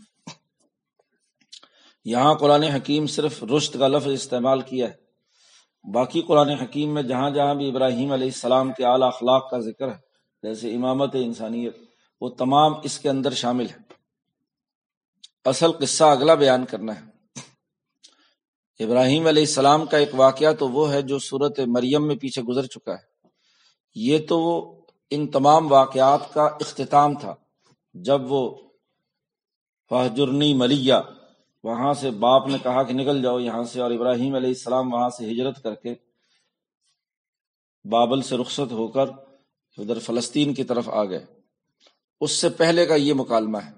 یہاں 2.05 2.35
قرآن 2.35 2.63
حکیم 2.63 3.07
صرف 3.07 3.43
رشت 3.43 3.77
کا 3.79 3.87
لفظ 3.87 4.07
استعمال 4.07 4.61
کیا 4.61 4.89
ہے۔ 4.89 5.07
باقی 5.91 6.21
قرآن 6.21 6.49
حکیم 6.49 6.93
میں 6.93 7.03
جہاں 7.03 7.29
جہاں 7.29 7.55
بھی 7.55 7.69
ابراہیم 7.69 8.11
علیہ 8.11 8.27
السلام 8.27 8.71
کے 8.71 8.85
اعلیٰ 8.85 9.07
اخلاق 9.07 9.49
کا 9.49 9.59
ذکر 9.59 9.87
ہے، 9.87 9.97
جیسے 10.43 10.75
امامت 10.75 11.15
انسانیت، 11.15 11.77
وہ 12.21 12.29
تمام 12.29 12.73
اس 12.83 12.99
کے 12.99 13.09
اندر 13.09 13.33
شامل 13.33 13.65
ہے 13.65 13.87
اصل 15.45 15.71
قصہ 15.71 16.03
اگلا 16.03 16.33
بیان 16.33 16.65
کرنا 16.65 16.95
ہے۔ 16.95 17.16
ابراہیم 18.79 19.27
علیہ 19.27 19.43
السلام 19.43 19.85
کا 19.85 19.97
ایک 19.97 20.09
واقعہ 20.13 20.53
تو 20.53 20.69
وہ 20.69 20.91
ہے 20.93 21.01
جو 21.01 21.19
صورت 21.19 21.59
مریم 21.59 22.07
میں 22.07 22.15
پیچھے 22.15 22.41
گزر 22.41 22.65
چکا 22.65 22.93
ہے۔ 22.93 23.05
یہ 23.95 24.17
تو 24.29 24.39
وہ 24.39 24.81
ان 25.09 25.27
تمام 25.27 25.71
واقعات 25.71 26.33
کا 26.33 26.43
اختتام 26.43 27.19
تھا۔ 27.19 27.35
جب 27.93 28.31
وہ 28.31 28.55
فہجرنی 29.89 30.53
ملیہ، 30.53 30.93
وہاں 31.63 31.93
سے 31.93 32.11
باپ 32.11 32.47
نے 32.47 32.57
کہا 32.63 32.83
کہ 32.83 32.93
نکل 32.93 33.21
جاؤ 33.21 33.39
یہاں 33.39 33.63
سے، 33.63 33.81
اور 33.81 33.91
ابراہیم 33.91 34.35
علیہ 34.35 34.49
السلام 34.49 34.93
وہاں 34.93 35.09
سے 35.09 35.31
ہجرت 35.31 35.63
کر 35.63 35.75
کے 35.75 35.95
بابل 37.85 38.21
سے 38.21 38.37
رخصت 38.37 38.71
ہو 38.71 38.87
کر 38.87 39.07
ادھر 39.77 39.99
فلسطین 39.99 40.53
کی 40.53 40.63
طرف 40.63 40.89
آ 40.89 41.03
گئے۔ 41.03 41.25
اس 42.21 42.31
سے 42.31 42.49
پہلے 42.49 42.85
کا 42.85 42.95
یہ 42.95 43.13
مکالمہ 43.13 43.57
ہے۔ 43.57 43.71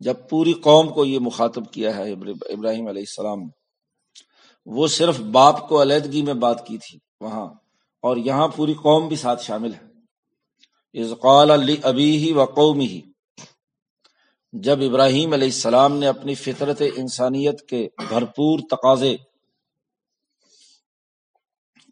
جب 0.00 0.14
پوری 0.30 0.52
قوم 0.52 0.88
کو 0.88 1.04
یہ 1.04 1.18
مخاطب 1.18 1.72
کیا 1.72 1.96
ہے 1.96 2.12
ابراہیم 2.12 2.86
علیہ 2.86 3.02
السلام 3.02 3.40
نے۔ 3.40 3.59
وہ 4.66 4.88
صرف 4.88 5.20
باپ 5.20 5.68
کو 5.68 5.82
علیحدگی 5.82 6.22
میں 6.22 6.34
بات 6.34 6.66
کی 6.66 6.78
تھی، 6.78 6.98
وہاں۔ 7.20 7.54
اور 8.02 8.16
یہاں 8.16 8.48
پوری 8.48 8.74
قوم 8.74 9.08
بھی 9.08 9.16
ساتھ 9.16 9.42
شامل 9.42 9.74
ہے۔ 9.74 9.90
از 11.02 11.12
قال 11.22 11.50
علی 11.50 11.76
ابھی 11.82 12.16
ہی 12.16 12.32
و 12.32 12.44
قومی 12.44 12.86
ہی 12.86 13.00
جب 14.52 14.78
ابراہیم 14.80 15.32
علیہ 15.32 15.48
السلام 15.48 15.96
نے 15.96 16.06
اپنی 16.06 16.34
فطرت 16.34 16.82
انسانیت 16.96 17.68
کے 17.68 17.88
بھرپور 18.08 18.58
تقاضے 18.70 19.16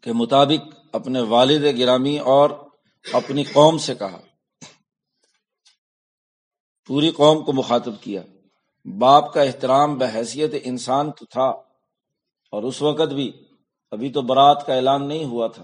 کے 0.03 0.13
مطابق 0.13 0.75
اپنے 0.91 1.21
والد 1.21 1.79
گرامی 1.79 2.19
اور 2.19 2.49
اپنی 3.13 3.43
قوم 3.43 3.77
سے 3.77 3.95
کہا، 3.95 4.19
پوری 6.87 7.11
قوم 7.11 7.45
کو 7.45 7.53
مخاطب 7.53 8.01
کیا۔ 8.01 8.21
باپ 8.97 9.33
کا 9.33 9.41
احترام 9.41 9.97
بحیثیت 9.97 10.53
انسان 10.63 11.11
تو 11.11 11.25
تھا۔ 11.25 11.68
اور 12.49 12.63
اس 12.63 12.81
وقت 12.81 13.13
بھی 13.13 13.31
ابھی 13.91 14.09
تو 14.09 14.21
برات 14.21 14.65
کا 14.65 14.73
اعلان 14.73 15.07
نہیں 15.07 15.25
ہوا 15.25 15.47
تھا۔ 15.47 15.63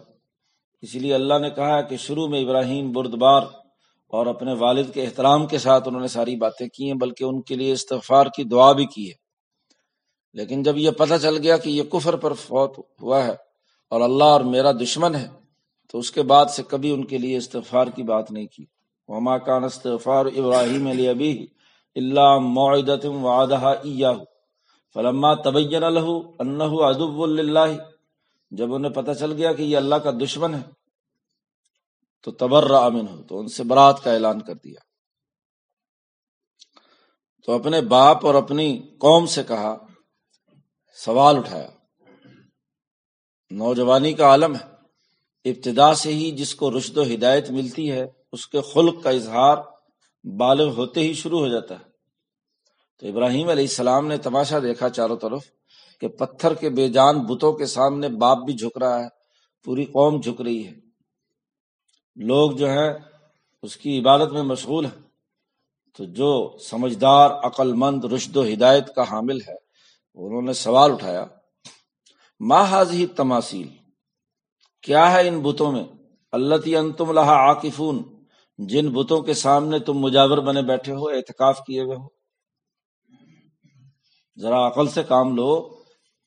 اسی 0.81 0.99
لیے 0.99 1.13
اللہ 1.13 1.39
نے 1.39 1.49
کہا 1.49 1.81
کہ 1.81 1.97
شروع 1.97 2.27
میں 2.27 2.41
ابراہیم 2.41 2.91
بردبار 2.91 3.41
اور 4.07 4.25
اپنے 4.25 4.53
والد 4.53 4.93
کے 4.93 5.03
احترام 5.03 5.47
کے 5.47 5.57
ساتھ 5.57 5.87
انہوں 5.87 6.01
نے 6.01 6.07
ساری 6.07 6.35
باتیں 6.35 6.67
کی 6.67 6.87
ہیں، 6.87 6.97
بلکہ 6.97 7.23
ان 7.23 7.41
کے 7.41 7.55
لیے 7.55 7.71
استغفار 7.71 8.25
کی 8.35 8.43
دعا 8.43 8.71
بھی 8.71 8.85
کی 8.85 9.09
ہے۔ 9.09 9.25
لیکن 10.33 10.63
جب 10.63 10.77
یہ 10.77 10.91
پتہ 10.91 11.13
چل 11.21 11.37
گیا 11.37 11.57
کہ 11.57 11.69
یہ 11.69 11.83
کفر 11.83 12.15
پر 12.15 12.33
فوت 12.33 12.79
ہوا 13.01 13.25
ہے 13.25 13.35
اور 13.89 14.01
اللہ 14.01 14.23
اور 14.23 14.41
میرا 14.41 14.71
دشمن 14.71 15.15
ہے، 15.15 15.27
تو 15.91 15.99
اس 15.99 16.11
کے 16.11 16.21
بعد 16.21 16.45
سے 16.45 16.63
کبھی 16.67 16.91
ان 16.91 17.05
کے 17.05 17.17
لیے 17.17 17.37
استغفار 17.37 17.87
کی 17.87 18.03
بات 18.03 18.31
نہیں 18.31 18.45
کی۔ 18.45 18.65
وما 19.07 19.37
کان 19.37 19.63
استغفار 19.63 20.25
ابراہیم 20.25 20.87
علی 20.87 21.07
ابی 21.07 21.45
اللہ 21.95 22.37
معدت 22.37 23.05
وعدہ 23.05 23.73
فلما 24.95 25.33
تبین 25.33 25.83
له 25.93 26.11
انه 26.39 26.89
عدو 26.89 27.25
للہ، 27.25 27.69
جب 28.51 28.73
انہیں 28.73 28.91
پتہ 28.91 29.11
چل 29.11 29.31
گیا 29.31 29.53
کہ 29.53 29.61
یہ 29.61 29.77
اللہ 29.77 29.95
کا 29.95 30.11
دشمن 30.11 30.53
ہے، 30.53 30.61
تو 32.21 32.31
تبر 32.31 32.71
امن 32.71 33.07
ہو 33.07 33.23
تو 33.23 33.39
ان 33.39 33.47
سے 33.47 33.63
برات 33.63 34.03
کا 34.03 34.13
اعلان 34.13 34.41
کر 34.41 34.53
دیا۔ 34.53 34.79
تو 37.43 37.51
اپنے 37.51 37.81
باپ 37.81 38.25
اور 38.25 38.35
اپنی 38.35 38.81
قوم 38.99 39.25
سے 39.25 39.43
کہا، 39.43 39.75
سوال 40.93 41.37
اٹھایا، 41.37 41.69
نوجوانی 43.51 44.13
کا 44.13 44.25
عالم 44.25 44.55
ہے، 44.55 44.65
ابتدا 45.45 45.93
سے 45.93 46.13
ہی 46.13 46.31
جس 46.31 46.55
کو 46.55 46.77
رشد 46.77 46.97
و 46.97 47.03
ہدایت 47.03 47.51
ملتی 47.51 47.91
ہے، 47.91 48.05
اس 48.31 48.47
کے 48.47 48.61
خلق 48.61 49.03
کا 49.03 49.09
اظہار 49.09 49.57
بالغ 50.23 50.67
ہوتے 50.75 50.99
ہی 50.99 51.13
شروع 51.13 51.39
ہو 51.39 51.47
جاتا 51.47 51.79
ہے۔ 51.79 51.94
تو 52.99 53.07
ابراہیم 53.07 53.49
علیہ 53.49 53.63
السلام 53.63 54.07
نے 54.07 54.17
تماشا 54.17 54.59
دیکھا 54.59 54.89
چاروں 54.89 55.17
طرف 55.17 55.41
کہ 56.01 56.07
پتھر 56.07 56.53
کے 56.53 56.69
بے 56.69 56.89
جان 56.89 57.19
بتوں 57.19 57.53
کے 57.53 57.65
سامنے 57.65 58.09
باپ 58.09 58.37
بھی 58.37 58.53
جھک 58.53 58.77
رہا 58.77 59.03
ہے، 59.03 59.09
پوری 59.65 59.85
قوم 59.85 60.21
جھک 60.21 60.41
رہی 60.41 60.67
ہے۔ 60.67 60.73
لوگ 62.15 62.51
جو 62.51 62.69
ہے 62.69 62.97
اس 63.63 63.77
کی 63.77 63.99
عبادت 63.99 64.31
میں 64.31 64.43
مشغول 64.43 64.85
ہیں۔ 64.85 65.05
تو 65.97 66.03
جو 66.03 66.57
سمجھدار 66.57 67.29
عقل 67.31 67.73
مند 67.73 68.05
رشد 68.05 68.37
و 68.37 68.43
ہدایت 68.43 68.95
کا 68.95 69.03
حامل 69.11 69.41
ہے، 69.41 69.55
انہوں 70.15 70.41
نے 70.41 70.53
سوال 70.53 70.91
اٹھایا 70.91 71.25
ماحذ 72.39 72.91
ہی 72.91 73.07
تماثیل 73.07 73.67
کیا 74.81 75.11
ہے 75.11 75.27
ان 75.27 75.39
بتوں 75.39 75.71
میں؟ 75.71 75.83
اللہ 76.31 76.75
انتم 76.75 77.11
لہا 77.11 77.33
عاقفون 77.33 78.03
جن 78.57 78.93
بتوں 78.93 79.21
کے 79.21 79.33
سامنے 79.33 79.79
تم 79.79 79.93
مجاور 79.93 80.37
بنے 80.37 80.61
بیٹھے 80.61 80.93
ہو 80.93 81.07
احتکاف 81.07 81.59
کیے 81.67 81.81
ہوئے 81.81 81.97
ہو۔ 81.97 82.14
ذرا 84.37 84.67
عقل 84.67 84.87
سے 84.87 85.03
کام 85.03 85.35
لو، 85.35 85.75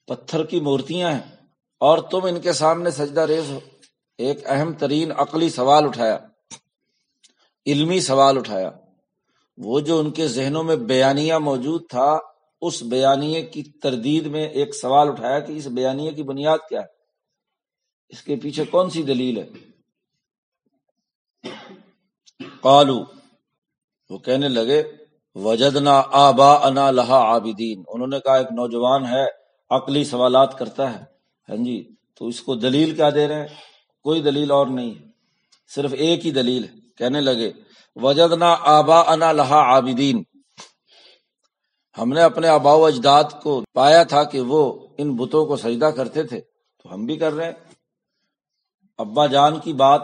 پتھر 0.06 0.44
کی 0.44 0.60
مورتیاں 0.60 1.10
ہیں۔ 1.10 1.36
اور 1.80 1.98
تم 1.98 2.24
ان 2.24 2.40
کے 2.40 2.52
سامنے 2.52 2.90
سجدہ 2.90 3.20
ریز 3.20 3.50
ہو۔ 3.50 3.60
ایک 4.18 4.38
اہم 4.46 4.72
ترین 4.72 5.12
عقلی 5.16 5.50
سوال 5.50 5.84
اٹھایا۔ 5.84 6.18
علمی 7.66 8.00
سوال 8.00 8.38
اٹھایا۔ 8.38 8.70
وہ 9.56 9.80
جو 9.80 9.98
ان 9.98 10.10
کے 10.10 10.28
ذہنوں 10.28 10.62
میں 10.62 10.76
بیانیہ 10.76 11.34
موجود 11.34 11.88
تھا، 11.90 12.18
اس 12.60 12.82
بیانیے 12.82 13.42
کی 13.42 13.62
تردید 13.62 14.26
میں 14.26 14.48
ایک 14.48 14.74
سوال 14.74 15.08
اٹھایا 15.08 15.40
کہ 15.40 15.52
اس 15.52 15.66
بیانیے 15.66 16.10
کی 16.10 16.22
بنیاد 16.22 16.58
کیا 16.68 16.80
ہے۔ 16.80 16.86
اس 18.08 18.22
کے 18.22 18.36
پیچھے 18.36 18.64
کون 18.64 18.90
سی 18.90 19.02
دلیل 19.02 19.38
ہے؟ 19.38 19.48
قالو۔ 22.60 23.04
وہ 24.10 24.18
کہنے 24.18 24.48
لگے 24.48 24.82
وجدنا 25.34 26.02
آبا 26.12 26.66
انا 26.66 26.90
لہا 26.90 27.18
عابدین۔ 27.18 27.82
انہوں 27.88 28.06
نے 28.06 28.20
کہا، 28.20 28.36
ایک 28.36 28.52
نوجوان 28.52 29.06
ہے، 29.06 29.26
عقلی 29.70 30.04
سوالات 30.04 30.58
کرتا 30.58 30.92
ہے۔ 30.92 31.04
ہاں 31.48 31.56
جی 31.56 31.94
تو 32.18 32.26
اس 32.26 32.42
کو 32.42 32.54
دلیل 32.54 32.94
کیا 32.94 33.10
دے 33.10 33.28
رہے 33.28 33.40
ہیں؟ 33.40 33.48
کوئی 34.02 34.22
دلیل 34.22 34.50
اور 34.50 34.66
نہیں 34.66 34.94
صرف 35.74 35.94
ایک 35.98 36.26
ہی 36.26 36.30
دلیل 36.30 36.64
ہے۔ 36.64 36.68
کہنے 36.98 37.20
لگے، 37.20 37.52
وجدنا 37.96 38.56
آبا 38.60 39.00
انا 39.00 39.32
لہا 39.32 39.56
عابدین۔ 39.56 40.22
ہم 41.98 42.08
نے 42.08 42.22
اپنے 42.22 42.48
آبا 42.48 42.74
و 42.74 42.84
اجداد 42.86 43.24
کو 43.42 43.62
پایا 43.74 44.02
تھا 44.02 44.24
کہ 44.24 44.40
وہ 44.40 44.88
ان 44.98 45.16
بتوں 45.16 45.46
کو 45.46 45.56
سجدہ 45.56 45.84
کرتے 45.84 46.22
تھے۔ 46.22 46.40
تو 46.82 46.94
ہم 46.94 47.06
بھی 47.06 47.16
کر 47.16 47.32
رہے 47.32 47.44
ہیں۔ 47.44 47.52
ابا 48.98 49.26
جان 49.26 49.60
کی 49.60 49.72
بات 49.72 50.02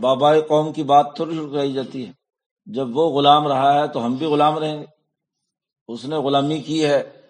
بابا 0.00 0.40
قوم 0.40 0.72
کی 0.72 0.82
بات 0.82 1.06
تھوڑی 1.16 1.40
رہی 1.54 1.72
جاتی 1.72 2.06
ہے۔ 2.06 2.21
جب 2.66 2.96
وہ 2.96 3.20
غلام 3.20 3.46
رہا 3.46 3.82
ہے 3.82 3.88
تو 3.88 4.06
ہم 4.06 4.14
بھی 4.14 4.26
غلام 4.26 4.58
رہیں 4.58 4.80
گے۔ 4.80 4.86
اس 5.88 6.04
نے 6.04 6.16
غلامی 6.16 6.60
کی 6.60 6.84
ہے 6.84 7.22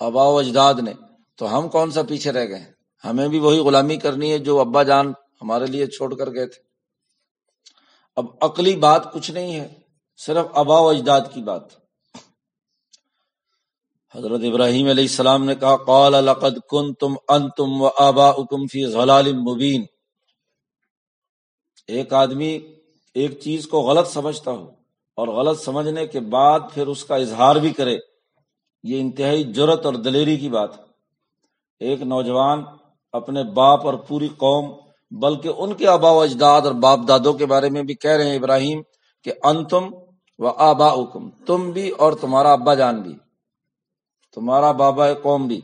ابا 0.00 0.24
و 0.24 0.38
اجداد 0.38 0.74
نے۔ 0.74 0.92
تو 1.36 1.58
ہم 1.58 1.68
کون 1.68 1.90
سا 1.90 2.02
پیچھے 2.02 2.32
رہ 2.32 2.48
گئے؟ 2.48 2.72
ہمیں 3.04 3.28
بھی 3.28 3.38
وہی 3.38 3.58
غلامی 3.58 3.96
کرنی 3.96 4.32
ہے 4.32 4.38
جو 4.38 4.60
ابا 4.60 4.82
جان 4.82 5.12
ہمارے 5.42 5.66
لیے 5.66 5.86
چھوڑ 5.86 6.14
کر 6.14 6.30
گئے 6.30 6.46
تھے۔ 6.46 6.62
اب 8.16 8.26
عقلی 8.40 8.76
بات 8.76 9.12
کچھ 9.12 9.30
نہیں 9.30 9.60
ہے، 9.60 9.80
صرف 10.16 10.46
ابا 10.54 10.80
و 10.80 10.88
اجداد 10.88 11.20
کی 11.34 11.42
بات۔ 11.42 11.62
حضرت 14.14 14.40
ابراہیم 14.44 14.86
علیہ 14.86 15.04
السلام 15.04 15.44
نے 15.44 15.54
کہا، 15.54 15.76
قال 15.76 16.12
لقد 16.12 16.58
کن 16.70 16.94
تم 16.94 17.14
ان 17.28 17.50
تم 17.50 17.82
و 17.82 17.88
آبا 17.98 18.32
فی 18.72 18.84
غلال 18.84 19.32
مبین۔ 19.32 19.84
ایک 21.86 22.12
آدمی 22.12 22.73
ایک 23.14 23.40
چیز 23.40 23.66
کو 23.66 23.80
غلط 23.80 24.08
سمجھتا 24.08 24.50
ہو 24.50 24.70
اور 25.18 25.28
غلط 25.28 25.60
سمجھنے 25.64 26.06
کے 26.06 26.20
بعد 26.20 26.60
پھر 26.74 26.86
اس 26.86 27.04
کا 27.04 27.16
اظہار 27.16 27.56
بھی 27.56 27.70
کرے، 27.70 27.96
یہ 28.84 29.00
انتہائی 29.00 29.42
جرت 29.52 29.86
اور 29.86 29.94
دلیری 29.94 30.36
کی 30.36 30.48
بات 30.48 30.78
ہے۔ 30.78 30.82
ایک 31.80 32.02
نوجوان 32.02 32.62
اپنے 33.12 33.42
باپ 33.44 33.86
اور 33.86 33.94
پوری 33.94 34.28
قوم، 34.36 34.72
بلکہ 35.12 35.48
ان 35.56 35.74
کے 35.74 35.86
آبا 35.86 36.10
و 36.10 36.20
اجداد 36.20 36.62
اور 36.62 36.72
باپ 36.72 36.98
دادوں 37.08 37.32
کے 37.32 37.46
بارے 37.46 37.70
میں 37.70 37.82
بھی 37.82 37.94
کہہ 37.94 38.10
رہے 38.10 38.28
ہیں 38.28 38.38
ابراہیم 38.38 38.82
کہ 39.24 39.32
ان 39.42 39.64
تم 39.64 39.84
و 40.38 40.48
آبا 40.48 40.92
حکم 40.92 41.30
تم 41.46 41.70
بھی 41.70 41.88
اور 41.88 42.12
تمہارا 42.12 42.52
ابا 42.52 42.74
جان 42.74 43.00
بھی، 43.02 43.14
تمہارا 44.36 44.72
بابا 44.72 45.12
قوم 45.14 45.46
بھی، 45.46 45.60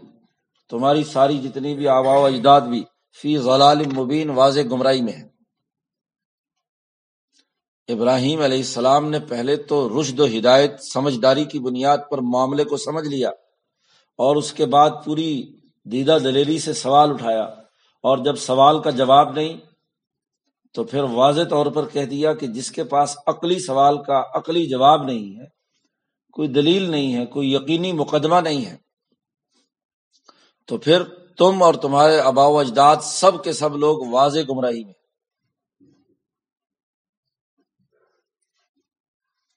تمہاری 0.71 1.05
ساری 1.05 1.39
جتنی 1.39 1.75
بھی 1.75 1.89
آبا 1.89 2.19
و 2.19 2.25
اجداد 2.25 2.61
بھی 2.61 2.83
فی 3.19 3.37
ضلال 3.39 3.83
مبین 3.97 4.31
واضح 4.31 4.61
گمراہی 4.71 5.01
میں 5.01 5.13
ہے 5.13 5.30
ابراہیم 7.93 8.41
علیہ 8.41 8.59
السلام 8.59 9.11
نے 9.11 9.19
پہلے 9.21 9.57
تو 9.57 10.01
رشد 10.01 10.21
و 10.21 10.27
ہدایت، 10.27 10.83
سمجھداری 10.93 11.45
کی 11.45 11.59
بنیاد 11.59 11.99
پر 12.11 12.19
معاملے 12.19 12.65
کو 12.65 12.77
سمجھ 12.77 13.09
لیا 13.09 13.29
اور 14.19 14.37
اس 14.37 14.53
کے 14.53 14.67
بعد 14.67 14.91
پوری 15.05 15.59
دیدہ 15.85 16.19
دلیری 16.25 16.59
سے 16.59 16.73
سوال 16.73 17.11
اٹھایا 17.11 17.43
اور 18.05 18.19
جب 18.19 18.37
سوال 18.37 18.83
کا 18.83 18.91
جواب 18.91 19.33
نہیں 19.33 19.57
تو 20.75 20.85
پھر 20.85 21.03
واضح 21.03 21.43
طور 21.51 21.67
پر 21.67 21.89
کہہ 21.89 22.05
دیا 22.05 22.35
کہ 22.35 22.47
جس 22.47 22.71
کے 22.71 22.85
پاس 22.85 23.17
عقلی 23.27 23.59
سوال 23.59 24.03
کا 24.03 24.23
عقلی 24.35 24.67
جواب 24.67 25.05
نہیں 25.05 25.41
ہے، 25.41 25.45
کوئی 26.33 26.49
دلیل 26.49 26.91
نہیں 26.91 27.15
ہے، 27.15 27.27
کوئی 27.27 27.55
یقینی 27.55 27.93
مقدمہ 27.93 28.37
نہیں 28.37 28.65
ہے۔ 28.65 28.77
تو 30.69 30.79
پھر 30.79 31.03
تم 31.39 31.63
اور 31.63 31.75
تمہارے 31.75 32.21
آبا 32.21 32.47
و 32.47 32.59
اجداد 32.59 32.97
سب 33.03 33.45
کے 33.45 33.53
سب 33.53 33.77
لوگ 33.77 34.07
واضح 34.11 34.39
گمراہی 34.49 34.85
میں۔ 34.85 35.00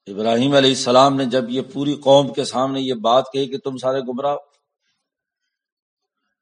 ابراہیم 0.08 0.54
علیہ 0.54 0.70
السلام 0.70 1.16
نے 1.16 1.26
جب 1.26 1.50
یہ 1.50 1.62
پوری 1.74 1.96
قوم 1.96 2.34
کے 2.34 2.44
سامنے 2.44 2.82
یہ 2.82 2.94
بات 2.94 3.32
کہی 3.34 3.48
کہ 3.48 3.58
تم 3.58 3.78
سارے 3.78 4.00
گمراہ 4.00 4.36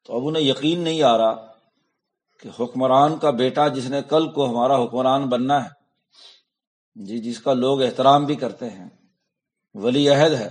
تو 0.03 0.15
اب 0.15 0.27
انہیں 0.27 0.44
یقین 0.44 0.80
نہیں 0.80 1.01
آ 1.01 1.18
رہا 1.18 1.48
کہ 2.38 2.50
حکمران 2.60 3.18
کا 3.18 3.30
بیٹا 3.30 3.68
جس 3.68 3.86
نے 3.86 4.01
کل 4.10 4.32
کو 4.32 4.50
ہمارا 4.50 4.84
حکمران 4.84 5.30
بننا 5.30 5.63
ہے 5.65 5.70
جی 6.96 7.20
جس 7.20 7.39
کا 7.39 7.53
لوگ 7.53 7.82
احترام 7.82 8.25
بھی 8.25 8.36
کرتے 8.36 8.70
ہیں، 8.70 8.89
ولی 9.74 10.10
عہد 10.10 10.34
ہے، 10.34 10.50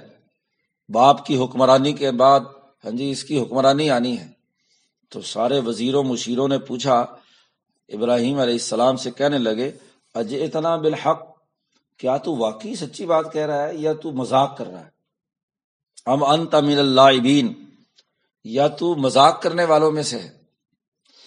باپ 0.88 1.26
کی 1.26 1.37
حکمرانی 1.37 1.93
کے 1.93 2.11
بعد 2.11 2.40
ہاں 2.85 2.90
جی 2.90 3.11
اس 3.11 3.25
کی 3.25 3.43
حکمرانی 3.43 3.90
آنی 3.90 4.19
ہے۔ 4.19 4.29
تو 5.12 5.21
سارے 5.21 5.61
وزیروں، 5.61 6.05
مشیروں 6.05 6.49
نے 6.49 6.59
پوچھا، 6.59 7.00
ابراہیم 7.88 8.38
علیہ 8.38 8.52
السلام 8.52 8.97
سے 8.97 9.11
کہنے 9.11 9.38
لگے 9.38 9.71
اج 10.14 10.35
اتنا 10.40 10.76
بالحق؟ 10.76 11.29
کیا 12.00 12.16
تو 12.16 12.37
واقعی 12.37 12.75
سچی 12.75 13.07
بات 13.07 13.33
کہہ 13.33 13.47
رہا 13.47 13.69
ہے 13.69 13.75
یا 13.75 13.92
تو 13.92 14.12
مذاق 14.12 14.59
کر 14.59 14.66
رہا 14.66 14.85
ہے؟ 14.85 14.90
ام 16.07 16.25
ان 16.25 16.47
تمل 16.47 16.78
اللہ 16.78 17.33
یا 18.45 18.69
تو 18.69 18.95
مذاق 18.95 19.42
کرنے 19.42 19.64
والوں 19.64 19.92
میں 19.92 20.02
سے 20.02 20.19
ہے۔ 20.19 20.30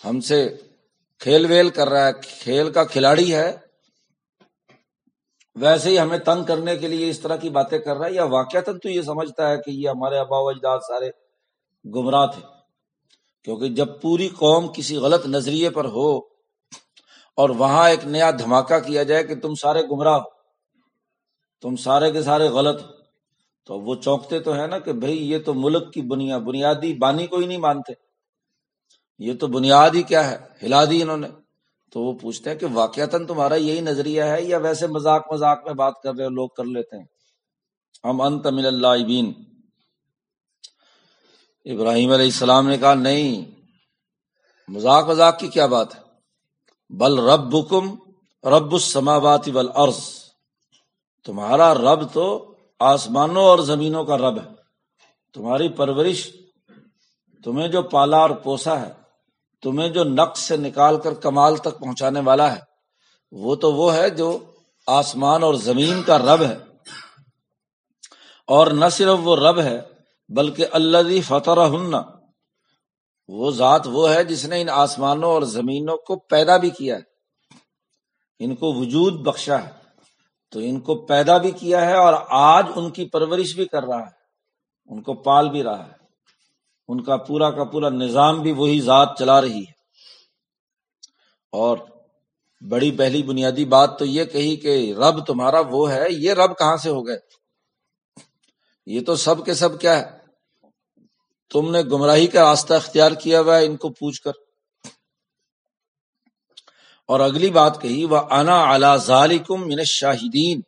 ہم 0.06 0.22
سے 0.22 0.58
کھیل 1.20 1.46
ویل 1.46 1.70
کر 1.70 1.90
رہا 1.90 2.08
ہے، 2.08 2.14
کھیل 2.14 2.72
کا 2.72 2.84
کھلاڑی 2.84 3.36
ہے۔ 3.36 3.58
ویسے 5.56 5.90
ہی 5.90 6.00
ہمیں 6.00 6.18
تنگ 6.18 6.44
کرنے 6.44 6.78
کے 6.78 6.88
لیے 6.88 7.10
اس 7.10 7.20
طرح 7.20 7.36
کی 7.36 7.50
باتیں 7.50 7.80
کر 7.80 7.98
رہا 7.98 8.06
ہے، 8.06 8.14
یا 8.14 8.24
واقع 8.24 8.58
تو 8.60 8.90
یہ 8.90 9.02
سمجھتا 9.02 9.50
ہے 9.50 9.58
کہ 9.58 9.72
یہ 9.72 9.90
ہمارے 9.90 10.18
ابا 10.18 10.40
و 10.40 10.50
اجداد 10.50 10.80
سارے 10.80 11.10
گمراہ 11.96 12.26
تھے۔ 12.26 12.42
کیونکہ 13.44 13.70
جب 13.70 14.02
پوری 14.02 14.30
قوم 14.30 14.68
کسی 14.74 14.98
غلط 14.98 15.26
نظریے 15.26 15.70
پر 15.70 15.86
ہو 15.86 16.18
اور 17.38 17.50
وہاں 17.50 17.90
ایک 17.90 18.06
نیا 18.06 18.32
دھماکہ 18.32 18.80
کیا 18.80 19.04
جائے 19.04 19.24
کہ 19.24 19.36
تم 19.36 19.56
سارے 19.56 19.84
گمراہ 19.84 20.16
ہو 20.16 20.33
تم 21.64 21.76
سارے 21.76 22.12
کے 22.12 22.24
سارے 22.24 22.50
غلط 22.50 22.82
ہو۔ 22.82 22.88
تو 23.66 23.80
وہ 23.80 23.96
چونکتے 23.96 24.40
تو 24.40 24.56
ہے 24.56 24.68
نا 24.68 24.80
کہ 24.80 24.94
بھائی 24.94 25.32
یہ 25.32 25.38
تو 25.40 25.54
ملک 25.54 25.94
کی 25.94 26.02
بنیاد 26.02 26.40
بنیادی 26.40 26.94
بانی 26.94 27.28
کو 27.28 27.38
ہی 27.38 27.46
نہیں 27.46 27.58
مانتے۔ 27.58 27.94
یہ 29.20 29.34
تو 29.34 29.48
بنیاد 29.48 29.90
ہی 29.94 30.04
کیا 30.04 30.32
ہے؟ 30.32 30.38
ہلا 30.64 30.86
دی 30.86 31.02
انہوں 31.02 31.18
نے۔ 31.18 31.28
تو 31.92 32.00
وہ 32.00 32.14
پوچھتے 32.14 32.50
ہیں 32.50 32.58
کہ 32.58 32.68
واقعات 32.74 33.12
تمہارا 33.12 33.56
یہی 33.56 33.80
نظریہ 33.80 34.24
ہے 34.24 34.42
یا 34.42 34.58
ویسے 34.58 34.88
مذاق 34.88 35.34
مذاق 35.34 35.66
میں 35.66 35.74
بات 35.74 35.94
کر 36.04 36.16
رہے 36.16 36.30
لوگ 36.30 36.50
کر 36.50 36.64
لیتے 36.64 36.98
ہیں؟ 36.98 37.06
ہم 38.04 38.22
انت 38.22 38.48
من 38.48 38.66
اللہ 38.66 39.06
بین 39.08 39.34
ابراہیم 41.66 42.12
علیہ 42.12 42.26
السلام 42.26 42.68
نے 42.68 42.78
کہا، 42.78 42.94
نہیں، 42.94 43.52
مذاق 44.68 45.08
مذاق 45.10 45.40
کی 45.40 45.48
کیا 45.48 45.66
بات 45.66 45.96
ہے؟ 45.96 46.02
بل 46.90 47.20
رب 47.20 47.56
حکم 47.56 47.96
رب 48.50 48.74
السماوات 48.74 49.50
والارض۔ 49.54 50.23
تمہارا 51.26 51.74
رب 51.74 52.14
تو 52.14 52.54
آسمانوں 52.80 53.44
اور 53.44 53.60
زمینوں 53.60 54.04
کا 54.04 54.18
رب 54.18 54.38
ہے۔ 54.38 54.50
تمہاری 55.34 55.70
پرورش 55.70 56.32
تمہیں 57.44 57.68
جو 57.68 57.82
پالا 57.82 58.18
اور 58.18 58.30
پوسا 58.30 58.82
ہے، 58.82 58.92
تمہیں 59.62 59.90
جو 59.90 60.04
نقص 60.04 60.40
سے 60.40 60.58
نکال 60.58 61.00
کر 61.00 61.14
کمال 61.14 61.58
تک 61.58 61.80
پہنچانے 61.80 62.20
والا 62.20 62.56
ہے، 62.56 62.60
وہ 63.32 63.56
تو 63.56 63.74
وہ 63.74 63.94
ہے 63.94 64.10
جو 64.10 64.40
آسمان 64.88 65.44
اور 65.44 65.54
زمین 65.54 66.04
کا 66.04 66.18
رب 66.18 66.42
ہے۔ 66.42 66.58
اور 68.48 68.68
نہ 68.68 68.86
صرف 68.92 69.18
وہ 69.22 69.36
رب 69.36 69.60
ہے، 69.60 69.82
بلکہ 70.30 70.66
اللہ 70.72 71.22
فتح 71.28 71.52
ہن 71.52 71.96
وہ 73.28 73.52
ذات 73.52 73.88
وہ 73.88 74.10
ہے 74.10 74.24
جس 74.24 74.46
نے 74.46 74.62
ان 74.62 74.70
آسمانوں 74.70 75.30
اور 75.30 75.42
زمینوں 75.42 75.98
کو 75.98 76.16
پیدا 76.16 76.58
بھی 76.58 76.70
کیا 76.70 76.96
ہے۔ 76.96 77.02
ان 78.40 78.56
کو 78.56 78.74
وجود 78.74 79.14
بخشا 79.14 79.64
ہے۔ 79.64 79.83
تو 80.54 80.60
ان 80.60 80.80
کو 80.80 80.96
پیدا 80.96 81.38
بھی 81.38 81.52
کیا 81.52 81.86
ہے 81.86 81.94
اور 81.94 82.14
آج 82.30 82.66
ان 82.76 82.92
کی 82.92 83.06
پرورش 83.06 83.56
بھی 83.56 83.66
کر 83.66 83.84
رہا 83.84 84.00
ہے، 84.00 84.12
ان 84.86 85.02
کو 85.02 85.14
پال 85.14 85.50
بھی 85.50 85.64
رہا 85.64 85.86
ہے۔ 85.86 85.92
ان 86.88 87.04
کا 87.04 87.18
پورا 87.18 87.52
کا 87.52 87.64
پورا 87.64 87.90
نظام 87.90 88.42
بھی 88.42 88.52
وہی 88.52 88.82
ذات 88.82 89.10
چلا 89.20 89.42
رہی 89.42 89.60
ہے۔ 89.60 89.72
اور 91.52 91.78
بڑی 92.70 92.92
پہلی 92.92 93.24
بنیادی 93.24 93.66
بات 93.66 94.00
تو 94.00 94.06
یہ 94.06 94.24
کہی 94.24 94.56
کہ 94.56 94.94
رب 94.98 95.26
تمہارا 95.26 95.60
وہ 95.60 95.92
ہے، 95.92 96.06
یہ 96.10 96.34
رب 96.34 96.58
کہاں 96.58 96.78
سے 96.78 96.90
ہو 96.90 97.08
گئے؟ 97.08 97.18
یہ 98.86 99.02
تو 99.02 99.16
سب 99.16 99.46
کے 99.46 99.54
سب 99.54 99.82
کیا 99.82 100.00
ہے۔ 100.00 100.18
تم 101.54 101.72
نے 101.72 101.82
گمراہی 101.82 102.28
کا 102.28 102.44
راستہ 102.44 102.74
اختیار 102.74 103.12
کیا 103.12 103.42
ہوا 103.42 103.58
ہے 103.58 103.66
ان 103.66 103.78
کو 103.78 103.90
پوچھ 103.90 104.22
کر۔ 104.22 104.32
اور 107.10 107.20
اگلی 107.20 107.50
بات 107.52 107.82
کہی 107.82 108.04
وہ 108.06 108.20
انا 108.32 108.58
اعلی 108.64 108.98
ظالم 109.06 109.68
من 109.68 109.84
شاہدین 109.88 110.62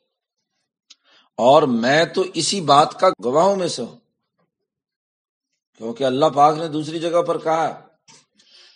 اور 1.40 1.64
میں 1.76 2.04
تو 2.06 2.24
اسی 2.34 2.60
بات 2.62 3.00
کا 3.00 3.10
گواہوں 3.24 3.56
میں 3.56 3.68
سے 3.68 3.82
ہوں، 3.82 3.98
کیونکہ 5.82 6.04
اللہ 6.04 6.30
پاک 6.36 6.58
نے 6.58 6.68
دوسری 6.68 7.00
جگہ 7.00 7.22
پر 7.22 7.38
کہا 7.38 7.68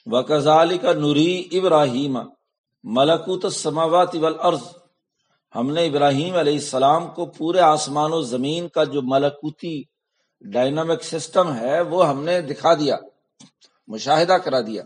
وکزالی 0.07 0.77
کا 0.77 0.93
نوری 0.93 1.31
ابراہیم، 1.51 2.17
ملکوت 2.83 3.45
سماوات 3.53 4.15
والارض. 4.15 4.63
ہم 5.55 5.71
نے 5.71 5.85
ابراہیم 5.85 6.35
علیہ 6.35 6.53
السلام 6.53 7.07
کو 7.13 7.25
پورے 7.37 7.59
آسمان 7.59 8.13
و 8.13 8.21
زمین 8.23 8.67
کا 8.67 8.83
جو 8.83 9.01
ملکوتی 9.03 9.81
ڈائنامک 10.43 11.03
سسٹم 11.03 11.53
ہے، 11.55 11.79
وہ 11.81 12.07
ہم 12.09 12.23
نے 12.23 12.39
دکھا 12.41 12.73
دیا، 12.73 12.97
مشاہدہ 13.87 14.37
کرا 14.43 14.61
دیا۔ 14.61 14.83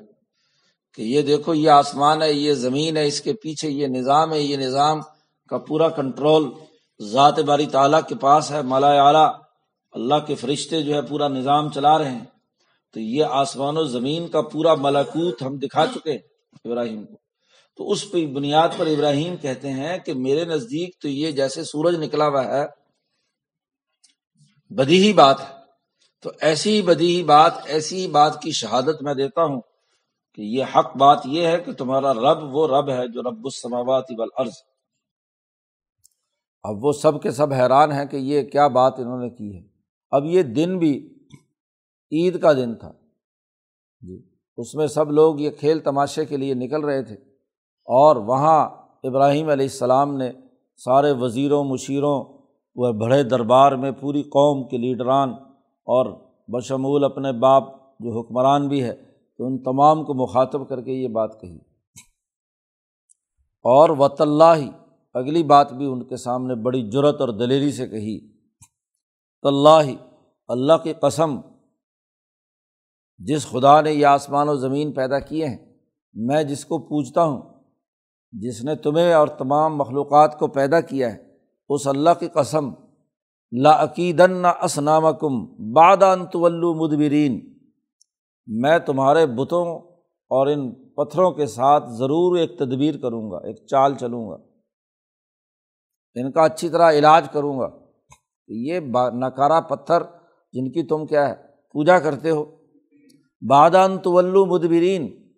کہ 0.96 1.02
یہ 1.02 1.22
دیکھو، 1.22 1.54
یہ 1.54 1.70
آسمان 1.70 2.22
ہے، 2.22 2.34
یہ 2.34 2.54
زمین 2.54 2.98
ہے، 2.98 3.08
اس 3.08 3.22
کے 3.22 3.34
پیچھے 3.34 3.70
یہ 3.70 3.88
نظام 3.88 4.34
ہے، 4.34 4.40
یہ 4.40 4.58
نظام 4.58 5.00
کا 5.50 5.58
پورا 5.58 5.90
کنٹرول 5.90 6.52
ذات 7.02 7.40
باری 7.40 7.66
تعالیٰ 7.66 8.00
کے 8.08 8.16
پاس 8.16 8.52
ہے، 8.52 8.62
مالا 8.62 8.88
اعلیٰ۔ 8.88 9.34
اللہ 9.92 10.16
کے 10.28 10.36
فرشتے 10.36 10.82
جو 10.82 10.96
ہے 10.96 11.02
پورا 11.02 11.28
نظام 11.28 11.72
چلا 11.72 11.98
رہے 11.98 12.12
ہیں۔ 12.12 12.26
تو 12.94 13.00
یہ 13.00 13.26
آسمان 13.30 13.78
و 13.78 13.84
زمین 13.84 14.28
کا 14.28 14.42
پورا 14.42 14.76
ملاکوت 14.76 15.42
ہم 15.42 15.58
دکھا 15.58 15.86
چکے 15.88 16.12
ابراہیم 16.66 17.06
کو۔ 17.06 17.14
تو 17.78 17.92
اس 17.92 18.12
پہ 18.12 18.26
بنیاد 18.26 18.70
پر 18.78 18.88
ابراہیم 18.88 19.36
کہتے 19.36 19.70
ہیں 19.70 19.98
کہ 19.98 20.14
میرے 20.14 20.46
نزدیک 20.46 21.02
تو 21.02 21.08
یہ 21.08 21.32
جیسے 21.32 21.64
سورج 21.64 21.96
نکلا 21.96 22.28
ہوا 22.28 22.46
ہے 22.46 22.66
بدی 24.70 25.08
ہی 25.08 25.14
بات 25.14 25.42
ہے۔ 25.42 25.56
تو 26.22 26.32
ایسی 26.42 26.76
ہی 26.76 26.82
بدی 26.82 27.16
ہی 27.16 27.24
بات، 27.24 27.54
ایسی 27.66 28.02
ہی 28.02 28.08
بات 28.08 28.42
کی 28.42 28.52
شہادت 28.52 29.02
میں 29.02 29.14
دیتا 29.14 29.44
ہوں۔ 29.44 29.62
کہ 30.36 30.42
یہ 30.42 30.64
حق 30.76 30.98
بات 30.98 31.22
یہ 31.26 31.48
ہے 31.48 31.58
کہ 31.58 31.74
تمہارا 31.74 32.14
رب 32.14 32.56
وہ 32.56 32.68
رب 32.68 32.90
ہے 32.90 33.08
جو 33.08 33.22
رب 33.22 33.46
السماوات 33.46 34.06
والارض 34.18 34.52
اب 36.64 36.86
وہ 36.86 36.92
سب 36.92 37.22
کے 37.22 37.32
سب 37.32 37.54
حیران 37.54 37.92
ہیں 37.92 38.06
کہ 38.06 38.18
یہ 38.18 38.42
کیا 38.42 38.68
بات 38.68 39.00
انہوں 39.00 39.20
نے 39.20 39.30
کی 39.30 39.58
ہے۔ 39.58 39.62
اب 40.12 40.26
یہ 40.26 40.44
دن 40.44 40.78
بھی 40.78 41.14
عید 42.12 42.42
کا 42.42 42.54
دن 42.54 42.76
تھا۔ 42.76 42.92
جی 44.02 44.30
اس 44.58 44.76
میں 44.76 44.88
سب 44.88 45.12
لوگ 45.12 45.40
یہ 45.40 45.50
کھیل 45.50 45.80
تماشے 45.80 46.26
کے 46.26 46.38
لیے 46.38 46.54
نکل 46.54 46.84
رہے 46.84 47.04
تھے۔ 47.04 47.16
اور 47.86 48.16
وہاں 48.16 48.70
ابراہیم 49.04 49.50
علیہ 49.50 49.66
السلام 49.66 50.18
نے 50.18 50.32
سارے 50.78 51.12
وزیروں، 51.12 51.64
مشیروں 51.64 52.24
وہ 52.76 52.92
بڑے 52.92 53.24
دربار 53.24 53.72
میں 53.72 53.92
پوری 53.92 54.24
قوم 54.24 54.68
کے 54.68 54.78
لیڈران 54.78 55.30
اور 55.68 56.06
بشمول 56.48 57.04
اپنے 57.04 57.32
باپ 57.32 57.64
جو 58.00 58.20
حکمران 58.20 58.68
بھی 58.68 58.84
ہے 58.84 59.13
تو 59.44 59.48
ان 59.48 59.64
تمام 59.64 60.04
کو 60.04 60.14
مخاطب 60.14 60.70
کر 60.70 60.82
کے 60.82 60.92
یہ 60.92 61.08
بات 61.08 61.42
کہی۔ 61.42 61.58
اور 63.64 63.90
وط 63.90 64.22
اللہ 64.22 64.54
ہی 64.56 64.70
اگلی 65.14 65.44
بات 65.44 65.74
بھی 65.74 65.86
ان 65.86 66.04
کے 66.04 66.18
سامنے 66.18 66.56
بڑی 66.56 66.90
جرت 66.90 67.22
اور 67.22 67.30
دلیری 67.30 67.72
سے 67.72 67.88
کہی۔ 67.88 68.32
ہی 69.84 69.96
اللہ 70.48 70.74
کی 70.84 70.94
قسم، 70.94 71.40
جس 73.18 73.48
خدا 73.48 73.82
نے 73.82 73.92
یہ 73.92 74.06
آسمان 74.06 74.50
و 74.50 74.56
زمین 74.56 74.92
پیدا 74.92 75.20
کیے 75.20 75.48
ہیں، 75.48 75.58
میں 76.14 76.44
جس 76.44 76.66
کو 76.66 76.80
پوچھتا 76.80 77.24
ہوں، 77.24 77.42
جس 78.32 78.64
نے 78.64 78.76
تمہیں 78.76 79.14
اور 79.14 79.28
تمام 79.28 79.78
مخلوقات 79.78 80.40
کو 80.40 80.48
پیدا 80.48 80.82
کیا 80.82 81.14
ہے، 81.14 81.24
اس 81.70 81.88
اللہ 81.88 82.10
کی 82.20 82.28
قسم 82.28 82.72
لاقیدن 83.52 84.46
اسنام 84.62 85.04
کم 85.20 85.46
بادان 85.74 86.26
طلو 86.26 86.74
مدبرین 86.74 87.53
میں 88.48 88.80
تمہارے 88.80 89.26
بتوں 89.26 89.80
اور 90.30 90.48
ان 90.48 90.72
پتھروں 90.72 91.32
کے 91.32 91.46
ساتھ 91.46 91.84
ضرور 91.90 92.38
ایک 92.38 92.58
تدبیر 92.58 92.98
کروں 92.98 93.32
گا، 93.32 93.38
ایک 93.38 93.66
چال 93.66 93.96
چلوں 93.96 94.30
گا۔ 94.30 94.36
ان 96.16 96.32
کا 96.32 96.44
اچھی 96.44 96.70
طرح 96.70 96.92
علاج 96.92 97.28
کروں 97.32 97.60
گا۔ 97.60 97.70
یہ 98.48 98.80
نکارا 99.14 99.60
پتھر 99.60 100.04
جن 100.54 100.72
کی 100.72 100.84
تم 100.84 101.06
کیا 101.06 101.30
ہے، 101.30 101.36
پوجا 101.72 102.00
کرتے 102.00 102.30
ہو۔ 102.30 102.46
بادان 103.50 103.98
طلو 103.98 104.46
مدبرین، 104.46 105.32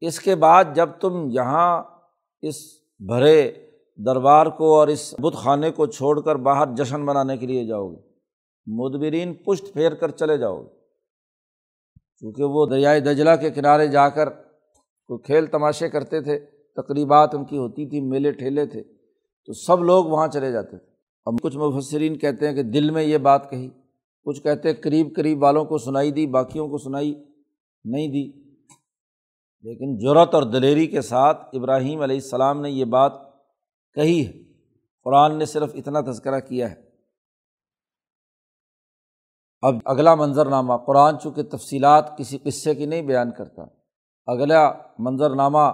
اس 0.00 0.20
کے 0.20 0.34
بعد 0.34 0.64
جب 0.74 0.88
تم 1.00 1.28
یہاں 1.30 1.82
اس 2.42 2.56
بھرے 2.98 3.52
دربار 3.96 4.46
کو 4.46 4.74
اور 4.74 4.88
اس 4.88 5.14
بت 5.18 5.34
خانے 5.34 5.70
کو 5.70 5.86
چھوڑ 5.86 6.20
کر 6.20 6.36
باہر 6.36 6.74
جشن 6.76 7.00
منانے 7.00 7.36
کے 7.36 7.46
لیے 7.46 7.66
جاؤ 7.66 7.88
گے۔ 7.88 8.00
مدبرین 8.66 9.34
پشت 9.34 9.72
پھیر 9.72 9.94
کر 9.94 10.10
چلے 10.10 10.38
جاؤ 10.38 10.62
گے۔ 10.62 10.75
کیونکہ 12.18 12.44
وہ 12.44 12.66
دریائے 12.66 13.00
دجلہ 13.00 13.30
کے 13.40 13.50
کنارے 13.50 13.88
جا 13.88 14.08
کر 14.08 14.30
کوئی 15.06 15.22
کھیل 15.22 15.46
تماشے 15.46 15.88
کرتے 15.88 16.20
تھے، 16.20 16.38
تقریبات 16.76 17.34
ان 17.34 17.44
کی 17.44 17.58
ہوتی 17.58 17.86
تھی، 17.86 18.00
میلے 18.00 18.32
ٹھیلے 18.32 18.66
تھے، 18.66 18.82
تو 19.46 19.52
سب 19.52 19.84
لوگ 19.84 20.04
وہاں 20.04 20.28
چلے 20.28 20.52
جاتے 20.52 20.78
تھے۔ 20.78 20.92
اب 21.26 21.34
کچھ 21.42 21.56
مفسرین 21.56 22.18
کہتے 22.18 22.48
ہیں 22.48 22.54
کہ 22.54 22.62
دل 22.62 22.90
میں 22.90 23.02
یہ 23.02 23.18
بات 23.18 23.50
کہی، 23.50 23.70
کچھ 24.24 24.42
کہتے 24.42 24.68
ہیں 24.68 24.76
قریب 24.82 25.16
قریب 25.16 25.42
والوں 25.42 25.64
کو 25.64 25.78
سنائی 25.78 26.10
دی، 26.10 26.26
باقیوں 26.26 26.68
کو 26.68 26.78
سنائی 26.78 27.14
نہیں 27.84 28.08
دی۔ 28.08 28.46
لیکن 29.62 29.98
جرت 29.98 30.34
اور 30.34 30.42
دلیری 30.42 30.86
کے 30.86 31.00
ساتھ 31.00 31.48
ابراہیم 31.52 32.00
علیہ 32.00 32.16
السلام 32.16 32.60
نے 32.60 32.70
یہ 32.70 32.84
بات 32.84 33.12
کہی 33.94 34.26
ہے۔ 34.26 34.32
قرآن 35.04 35.38
نے 35.38 35.44
صرف 35.44 35.70
اتنا 35.74 36.00
تذکرہ 36.00 36.40
کیا 36.40 36.70
ہے۔ 36.70 36.85
اب 39.66 39.74
اگلا 39.84 40.14
منظرنامہ 40.14 40.74
قرآن 40.86 41.18
چونکہ 41.18 41.42
تفصیلات 41.42 42.18
کسی 42.18 42.38
قصے 42.38 42.74
کی 42.74 42.86
نہیں 42.86 43.02
بیان 43.02 43.30
کرتا، 43.30 43.62
اگلا 44.26 44.72
منظرنامہ 44.98 45.64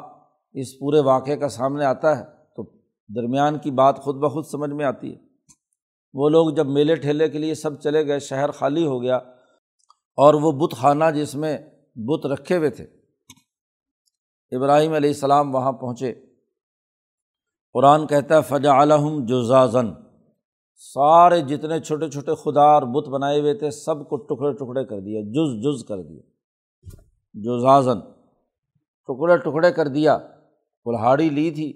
اس 0.53 0.79
پورے 0.79 1.01
واقعے 1.01 1.37
کا 1.37 1.49
سامنے 1.49 1.85
آتا 1.85 2.19
ہے 2.19 2.25
تو 2.25 2.63
درمیان 3.09 3.59
کی 3.59 3.71
بات 3.71 3.99
خود 3.99 4.17
بخود 4.17 4.45
سمجھ 4.47 4.71
میں 4.71 4.85
آتی 4.85 5.15
ہے۔ 5.15 5.19
وہ 6.15 6.29
لوگ 6.29 6.51
جب 6.51 6.67
میلے 6.67 6.95
ٹھیلے 6.95 7.29
کے 7.29 7.39
لیے 7.39 7.55
سب 7.55 7.81
چلے 7.81 8.07
گئے، 8.07 8.19
شہر 8.19 8.51
خالی 8.51 8.87
ہو 8.87 9.03
گیا 9.03 9.17
اور 10.19 10.35
وہ 10.35 10.53
بت 10.53 10.77
خانہ 10.77 11.05
جس 11.15 11.35
میں 11.35 11.59
بت 11.97 12.27
رکھے 12.27 12.57
ہوئے 12.57 12.71
تھے۔ 12.71 12.85
ابراہیم 14.53 14.93
علیہ 14.93 15.11
السلام 15.11 15.55
وہاں 15.55 15.73
پہنچے۔ 15.73 16.13
قرآن 17.73 18.07
کہتا 18.07 18.37
ہے 18.37 18.43
فجا 18.43 18.83
علم 18.83 19.25
جزازن 19.27 20.02
سارے 20.85 21.41
جتنے 21.41 21.81
چھوٹے 21.81 22.11
چھوٹے 22.11 22.35
خدا 22.35 22.63
اور 22.63 22.83
بت 22.83 23.09
بنائے 23.09 23.41
ہوئے 23.41 23.55
تھے، 23.55 23.71
سب 23.71 24.09
کو 24.09 24.17
ٹکڑے 24.17 24.53
ٹکڑے 24.53 24.85
کر 24.85 25.01
دیا، 25.01 25.21
جز 25.21 25.63
جز 25.63 25.85
کر 25.85 26.03
دیا۔ 26.03 26.21
جزازن 27.35 28.01
ٹکڑے 29.09 29.37
ٹکڑے 29.39 29.73
کر 29.73 29.89
دیا۔ 29.89 30.19
کلہاڑی 30.85 31.29
لی 31.31 31.51
تھی 31.51 31.71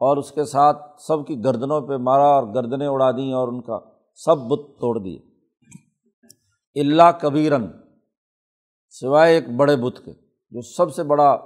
اور 0.00 0.16
اس 0.16 0.32
کے 0.32 0.44
ساتھ 0.44 1.02
سب 1.02 1.26
کی 1.26 1.44
گردنوں 1.44 1.80
پہ 1.80 1.96
مارا 1.96 2.24
اور 2.24 2.54
گردنیں 2.54 2.86
اڑا 2.86 3.10
دیں 3.10 3.32
اور 3.32 3.48
ان 3.48 3.60
کا 3.60 3.78
سب 4.14 4.38
بت 4.38 4.80
توڑ 4.80 4.98
دیے 4.98 5.18
اللہ 6.80 7.10
کبیرن 7.20 7.66
سوائے 8.90 9.34
ایک 9.34 9.56
بڑے 9.56 9.76
بت 9.76 10.04
کے، 10.04 10.12
جو 10.50 10.60
سب 10.60 10.94
سے 10.94 11.02
بڑا 11.02 11.36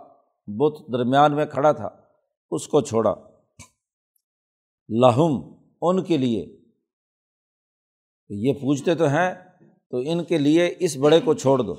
بت 0.46 0.92
درمیان 0.92 1.37
میں 1.37 1.46
کھڑا 1.46 1.72
تھا، 1.72 1.88
اس 2.50 2.68
کو 2.68 2.81
چھوڑا۔ 2.81 3.14
لہم، 4.88 5.55
ان 5.83 6.02
کے 6.02 6.16
لیے 6.16 6.56
یہ 8.29 8.53
پوچھتے 8.53 8.95
تو 8.95 9.05
ہیں، 9.05 9.35
تو 9.91 9.97
ان 9.97 10.25
کے 10.25 10.39
لیے 10.39 10.75
اس 10.79 10.97
بڑے 10.97 11.21
کو 11.21 11.35
چھوڑ 11.35 11.59
دو۔ 11.59 11.75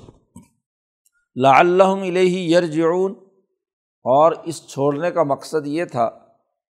لا 1.36 1.58
اللّہ 1.58 2.04
یرجعون۔ 2.26 3.14
اور 3.98 4.32
اس 4.44 4.66
چھوڑنے 4.66 5.10
کا 5.10 5.22
مقصد 5.22 5.66
یہ 5.66 5.84
تھا، 5.84 6.10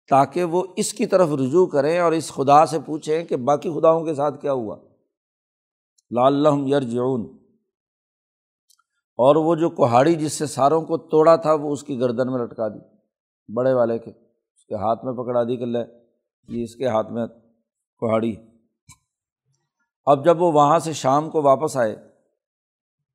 تاکہ 0.09 0.43
وہ 0.43 0.63
اس 0.75 0.93
کی 0.93 1.05
طرف 1.05 1.29
رجوع 1.41 1.65
کریں 1.65 1.99
اور 1.99 2.11
اس 2.11 2.31
خدا 2.31 2.65
سے 2.65 2.79
پوچھیں 2.85 3.25
کہ 3.25 3.35
باقی 3.35 3.79
خداؤں 3.79 4.05
کے 4.05 4.13
ساتھ 4.13 4.41
کیا 4.41 4.53
ہوا۔ 4.53 4.75
لا 6.11 6.25
اللّہ 6.25 6.75
یرجعون۔ 6.75 7.37
اور 9.17 9.35
وہ 9.35 9.55
جو 9.55 9.69
کوہاڑی 9.69 10.15
جس 10.15 10.33
سے 10.33 10.45
ساروں 10.45 10.81
کو 10.81 10.97
توڑا 10.97 11.35
تھا، 11.35 11.53
وہ 11.53 11.71
اس 11.71 11.83
کی 11.83 11.99
گردن 11.99 12.31
میں 12.31 12.39
لٹکا 12.39 12.67
دی۔ 12.67 12.79
بڑے 13.53 13.73
والے 13.73 13.99
کے، 13.99 14.11
اس 14.55 14.65
کے 14.65 14.75
ہاتھ 14.75 15.05
میں 15.05 15.13
پکڑا 15.13 15.43
دی 15.43 15.57
کہ 15.57 15.65
لے، 15.65 15.79
یہ 16.47 16.63
اس 16.63 16.75
کے 16.75 16.87
ہاتھ 16.87 17.11
میں 17.11 17.27
کوہاڑی 17.97 18.35
اب 20.05 20.25
جب 20.25 20.41
وہ 20.41 20.51
وہاں 20.51 20.79
سے 20.79 20.93
شام 20.93 21.29
کو 21.29 21.41
واپس 21.41 21.77
آئے 21.77 21.93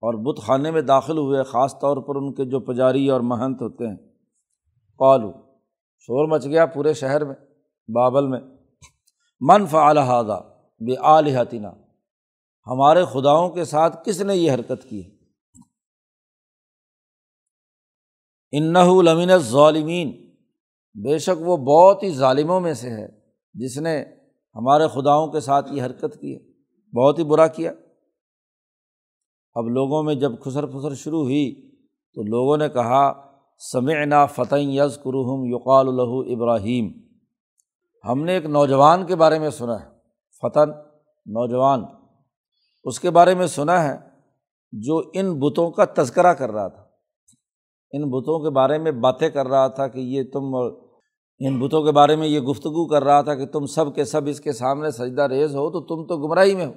اور 0.00 0.14
بت 0.14 0.42
خانے 0.42 0.70
میں 0.70 0.82
داخل 0.82 1.18
ہوئے، 1.18 1.42
خاص 1.42 1.78
طور 1.78 1.96
پر 1.96 2.16
ان 2.16 2.34
کے 2.34 2.44
جو 2.44 2.60
پجاری 2.60 3.10
اور 3.10 3.20
مہنت 3.20 3.62
ہوتے 3.62 3.86
ہیں۔ 3.86 3.96
پالو 4.98 5.32
شور 5.98 6.28
مچ 6.28 6.44
گیا 6.46 6.66
پورے 6.66 6.94
شہر 6.94 7.24
میں، 7.24 7.34
بابل 7.88 8.26
میں۔ 8.26 8.40
منف 9.40 9.74
الحاظہ 9.74 10.58
بے 10.80 10.94
آلحتینہ 11.00 11.68
ہمارے 12.66 13.04
خداؤں 13.04 13.50
کے 13.50 13.64
ساتھ 13.64 14.04
کس 14.04 14.20
نے 14.20 14.36
یہ 14.36 14.52
حرکت 14.52 14.88
کی؟ 14.88 15.04
ہے 15.04 15.18
انّ 18.52 18.76
بہت 26.96 27.18
ہی 27.18 27.24
برا 27.24 27.46
کیا۔ 27.46 27.72
اب 29.54 29.68
لوگوں 29.68 30.02
میں 30.02 30.14
جب 30.14 30.32
خسر 30.40 30.66
پھسر 30.66 30.94
شروع 30.94 31.22
ہوئی 31.22 31.70
تو 32.14 32.22
لوگوں 32.22 32.56
نے 32.56 32.68
کہا، 32.68 33.30
سمعنا 33.72 34.26
فتح 34.26 34.56
یز 34.58 34.98
قرحم 35.02 35.44
یقال 35.44 35.88
الہ 35.88 36.32
ابراہیم۔ 36.32 36.92
ہم 38.08 38.24
نے 38.24 38.32
ایک 38.32 38.44
نوجوان 38.44 39.06
کے 39.06 39.16
بارے 39.16 39.38
میں 39.38 39.50
سنا 39.50 39.80
ہے 39.80 39.86
فتح 40.42 40.60
نوجوان۔ 41.26 41.84
اس 42.84 43.00
کے 43.00 43.10
بارے 43.10 43.34
میں 43.34 43.46
سنا 43.46 43.84
ہے 43.84 43.96
جو 44.72 45.02
ان 45.14 45.40
بتوں 45.40 45.70
کا 45.70 45.84
تذکرہ 45.84 46.32
کر 46.32 46.50
رہا 46.50 46.68
تھا۔ 46.68 46.82
ان 47.92 48.10
بتوں 48.10 48.44
کے 48.44 48.50
بارے 48.50 48.78
میں 48.78 48.92
باتیں 48.92 49.30
کر 49.30 49.46
رہا 49.46 49.68
تھا 49.68 49.88
کہ 49.88 49.98
یہ 49.98 50.22
تم 50.32 50.56
ان 51.40 51.60
بتوں 51.60 51.84
کے 51.84 51.92
بارے 51.92 52.16
میں 52.16 52.28
یہ 52.28 52.40
گفتگو 52.40 52.86
کر 52.86 53.04
رہا 53.04 53.22
تھا 53.22 53.34
کہ 53.34 53.46
تم 53.46 53.66
سب 53.66 53.94
کے 53.94 54.04
سب 54.04 54.26
اس 54.26 54.40
کے 54.40 54.52
سامنے 54.52 54.90
سجدہ 54.90 55.22
ریز 55.22 55.54
ہو 55.54 55.70
تو 55.70 55.80
تم 55.80 56.06
تو 56.06 56.26
گمراہی 56.26 56.54
میں 56.54 56.66
ہو۔ 56.66 56.72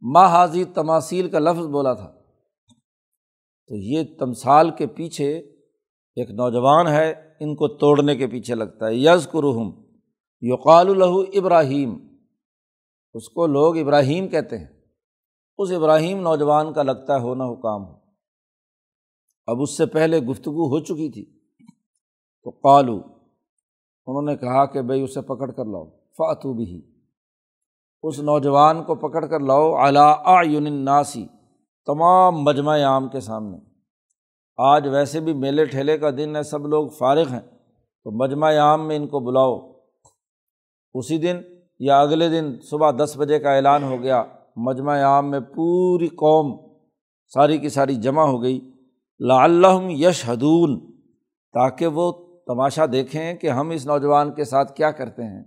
ماں 0.00 0.28
حاضی 0.28 0.64
تماثیل 0.64 1.30
کا 1.30 1.38
لفظ 1.38 1.66
بولا 1.66 1.92
تھا۔ 1.92 2.12
تو 3.68 3.76
یہ 3.76 4.02
تمثال 4.18 4.70
کے 4.70 4.86
پیچھے 4.86 5.38
ایک 6.16 6.30
نوجوان 6.30 6.86
ہے، 6.86 7.10
ان 7.40 7.56
کو 7.56 7.68
توڑنے 7.68 8.16
کے 8.16 8.26
پیچھے 8.26 8.54
لگتا 8.54 8.86
ہے۔ 8.86 8.94
یز 8.94 9.28
قرحم 9.30 9.70
یقال 10.40 10.88
الہ 10.88 11.38
ابراہیم۔ 11.38 11.98
اس 13.14 13.28
کو 13.28 13.46
لوگ 13.46 13.76
ابراہیم 13.76 14.28
کہتے 14.28 14.58
ہیں۔ 14.58 14.66
اس 15.58 15.70
ابراہیم 15.70 16.20
نوجوان 16.20 16.72
کا 16.72 16.82
لگتا 16.82 17.14
ہے 17.14 17.20
ہونا 17.20 17.44
حکام 17.44 17.84
ہو۔ 17.84 17.96
اب 19.46 19.62
اس 19.62 19.76
سے 19.76 19.86
پہلے 19.86 20.18
گفتگو 20.18 20.68
ہو 20.68 20.78
چکی 20.78 21.12
تھی۔ 21.12 21.39
تو 22.44 22.50
قالو، 22.50 23.00
انہوں 24.06 24.22
نے 24.22 24.36
کہا 24.36 24.66
کہ 24.66 24.82
بھائی 24.82 25.02
اسے 25.02 25.20
پکڑ 25.20 25.50
کر 25.50 25.64
لاؤ۔ 25.64 25.84
فاتو 25.90 26.52
بھی 26.52 26.82
اس 28.02 28.18
نوجوان 28.18 28.84
کو 28.84 28.94
پکڑ 28.94 29.26
کر 29.26 29.40
لاؤ۔ 29.40 29.72
اعلیٰ 29.72 30.14
ناسی 30.70 31.26
تمام 31.86 32.42
مجمع 32.42 32.78
عام 32.78 33.08
کے 33.08 33.20
سامنے۔ 33.20 33.58
آج 34.56 34.88
ویسے 34.88 35.20
بھی 35.20 35.32
میلے 35.32 35.64
ٹھیلے 35.64 35.98
کا 35.98 36.10
دن 36.10 36.36
ہے، 36.36 36.42
سب 36.42 36.66
لوگ 36.66 36.88
فارغ 36.88 37.28
ہیں۔ 37.32 37.40
تو 38.04 38.10
مجمع 38.10 38.52
عام 38.52 38.88
میں 38.88 38.96
ان 38.96 39.06
کو 39.06 39.20
بلاؤ۔ 39.20 39.72
اسی 40.94 41.18
دن 41.18 41.36
یا 41.78 42.00
اگلے 42.00 42.28
دن 42.28 42.60
صبح 42.60 42.90
دس 42.90 43.14
بجے 43.16 43.38
کا 43.38 43.52
اعلان 43.52 43.84
ہو 43.84 44.02
گیا۔ 44.02 44.24
مجمع 44.56 44.98
عام 45.02 45.30
میں 45.30 45.40
پوری 45.40 46.08
قوم 46.08 46.74
ساری 47.34 47.58
کی 47.58 47.68
ساری 47.68 47.94
جمع 47.94 48.22
ہو 48.22 48.42
گئی۔ 48.42 48.72
لا 49.18 49.44
اللہ 49.44 49.82
یش 49.82 50.30
تاکہ 51.52 51.86
وہ 51.86 52.29
تماشا 52.54 52.84
دیکھیں 52.92 53.34
کہ 53.34 53.50
ہم 53.50 53.70
اس 53.70 53.86
نوجوان 53.86 54.32
کے 54.32 54.44
ساتھ 54.44 54.72
کیا 54.72 54.90
کرتے 54.90 55.22
ہیں۔ 55.22 55.44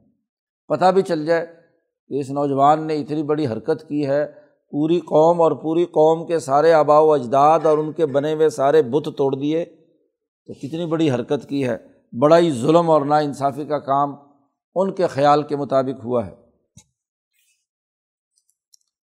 پتہ 0.67 0.91
بھی 0.91 1.01
چل 1.01 1.25
جائے 1.25 1.45
کہ 2.07 2.19
اس 2.19 2.29
نوجوان 2.29 2.87
نے 2.87 2.95
اتنی 2.95 3.23
بڑی 3.23 3.47
حرکت 3.47 3.89
کی 3.89 4.07
ہے۔ 4.07 4.25
پوری 4.71 4.99
قوم 4.99 5.41
اور 5.41 5.51
پوری 5.51 5.85
قوم 5.85 6.27
کے 6.27 6.39
سارے 6.39 6.73
آبا 6.73 6.99
و 6.99 7.13
اجداد 7.13 7.59
اور 7.63 7.77
ان 7.77 7.91
کے 7.91 8.05
بنے 8.05 8.33
ہوئے 8.33 8.49
سارے 8.49 8.81
بت 8.81 9.09
توڑ 9.17 9.35
دیے۔ 9.35 9.65
تو 10.45 10.53
کتنی 10.53 10.85
بڑی 10.85 11.11
حرکت 11.11 11.49
کی 11.49 11.67
ہے۔ 11.67 11.77
بڑا 12.19 12.37
ہی 12.37 12.51
ظلم 12.51 12.89
اور 12.89 13.01
نا 13.01 13.17
انصافی 13.17 13.65
کا 13.65 13.79
کام 13.79 14.15
ان 14.75 14.91
کے 14.91 15.07
خیال 15.07 15.43
کے 15.43 15.55
مطابق 15.55 16.05
ہوا 16.05 16.25
ہے۔ 16.25 16.35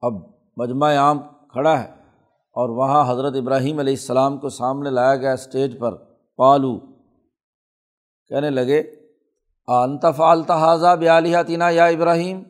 اب 0.01 0.13
مجمع 0.57 0.95
عام 0.95 1.19
کھڑا 1.49 1.83
ہے 1.83 1.89
اور 2.53 2.69
وہاں 2.69 3.13
حضرت 3.13 3.35
ابراہیم 3.37 3.79
علیہ 3.79 3.93
السلام 3.93 4.39
کو 4.39 4.49
سامنے 4.49 4.91
لایا 4.91 5.17
گیا 5.17 5.33
اسٹیج 5.33 5.79
پر۔ 5.79 5.95
پالو 6.37 6.94
کہنے 8.35 8.51
لگے 8.51 8.81
انتف 9.69 10.21
التحاظہ 10.21 10.95
بیالیہ 10.97 11.39
تینا 11.47 11.69
یا 11.71 11.85
ابراہیم؟ 11.85 12.43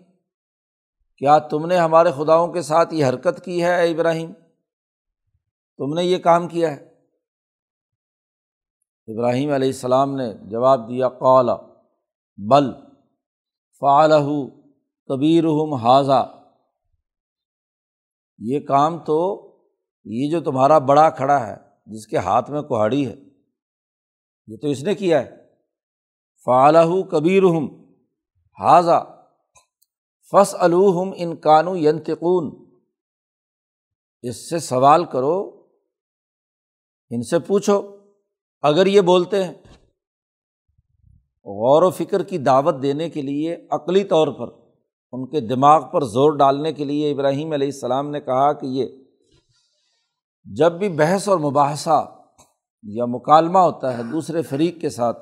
کیا 1.17 1.39
تم 1.39 1.67
نے 1.67 1.77
ہمارے 1.77 2.11
خداؤں 2.11 2.53
کے 2.53 2.63
ساتھ 2.63 2.95
یہ 2.95 3.07
حرکت 3.07 3.45
کی 3.45 3.63
ہے 3.65 3.75
اے 3.81 3.91
ابراہیم؟ 3.91 4.33
تم 5.79 5.95
نے 5.95 6.05
یہ 6.05 6.19
کام 6.19 6.49
کیا 6.49 6.71
ہے؟ 6.71 6.95
ابراہیم 9.09 9.53
علیہ 9.53 9.69
السلام 9.69 10.17
نے 10.17 10.33
جواب 10.51 10.89
دیا، 10.89 11.09
قال، 11.09 11.49
بل، 12.39 12.73
فعلہ 13.83 14.25
کبیر 15.11 15.45
حاضہ 15.83 16.25
یہ 18.39 18.61
کام 18.61 18.99
تو، 18.99 19.21
یہ 20.05 20.31
جو 20.31 20.41
تمہارا 20.41 20.79
بڑا 20.79 21.09
کھڑا 21.11 21.47
ہے، 21.47 21.57
جس 21.87 22.07
کے 22.07 22.17
ہاتھ 22.17 22.51
میں 22.51 22.63
کوہاڑی 22.63 23.07
ہے، 23.07 23.15
یہ 24.47 24.57
تو 24.57 24.69
اس 24.69 24.83
نے 24.83 24.95
کیا 24.95 25.25
ہے؟ 25.25 25.44
فعلہ 26.47 27.03
کبیر 27.11 27.43
حاضہ 28.59 29.03
فص 30.33 30.55
الوحم 30.59 31.11
ان 31.17 31.37
کانو 31.37 31.77
ینتقون 31.77 32.51
اس 34.25 34.49
سے 34.51 34.59
سوال 34.59 35.05
کرو، 35.05 35.39
ان 37.11 37.23
سے 37.23 37.39
پوچھو، 37.39 37.81
اگر 38.65 38.87
یہ 38.87 39.01
بولتے 39.01 39.43
ہیں، 39.45 39.53
غور 41.47 41.83
و 41.83 41.91
فکر 41.91 42.23
کی 42.23 42.39
دعوت 42.39 42.83
دینے 42.83 43.09
کے 43.11 43.23
لیے 43.23 43.57
عقلی 43.71 44.05
طور 44.05 44.29
پر، 44.39 44.49
ان 45.13 45.27
کے 45.31 45.41
دماغ 45.41 45.83
پر 45.93 46.05
زور 46.05 46.37
ڈالنے 46.39 46.73
کے 46.73 46.85
لیے 46.85 47.11
ابراہیم 47.13 47.53
علیہ 47.53 47.69
السلام 47.69 48.11
نے 48.11 48.21
کہا 48.21 48.53
کہ 48.53 48.67
یہ 48.67 48.87
جب 50.47 50.73
بھی 50.73 50.89
بحث 50.89 51.29
اور 51.29 51.39
مباحثہ 51.39 51.99
یا 52.85 53.05
مکالمہ 53.07 53.59
ہوتا 53.59 53.97
ہے 53.99 54.03
دوسرے 54.03 54.43
فریق 54.43 54.81
کے 54.81 54.91
ساتھ 54.91 55.19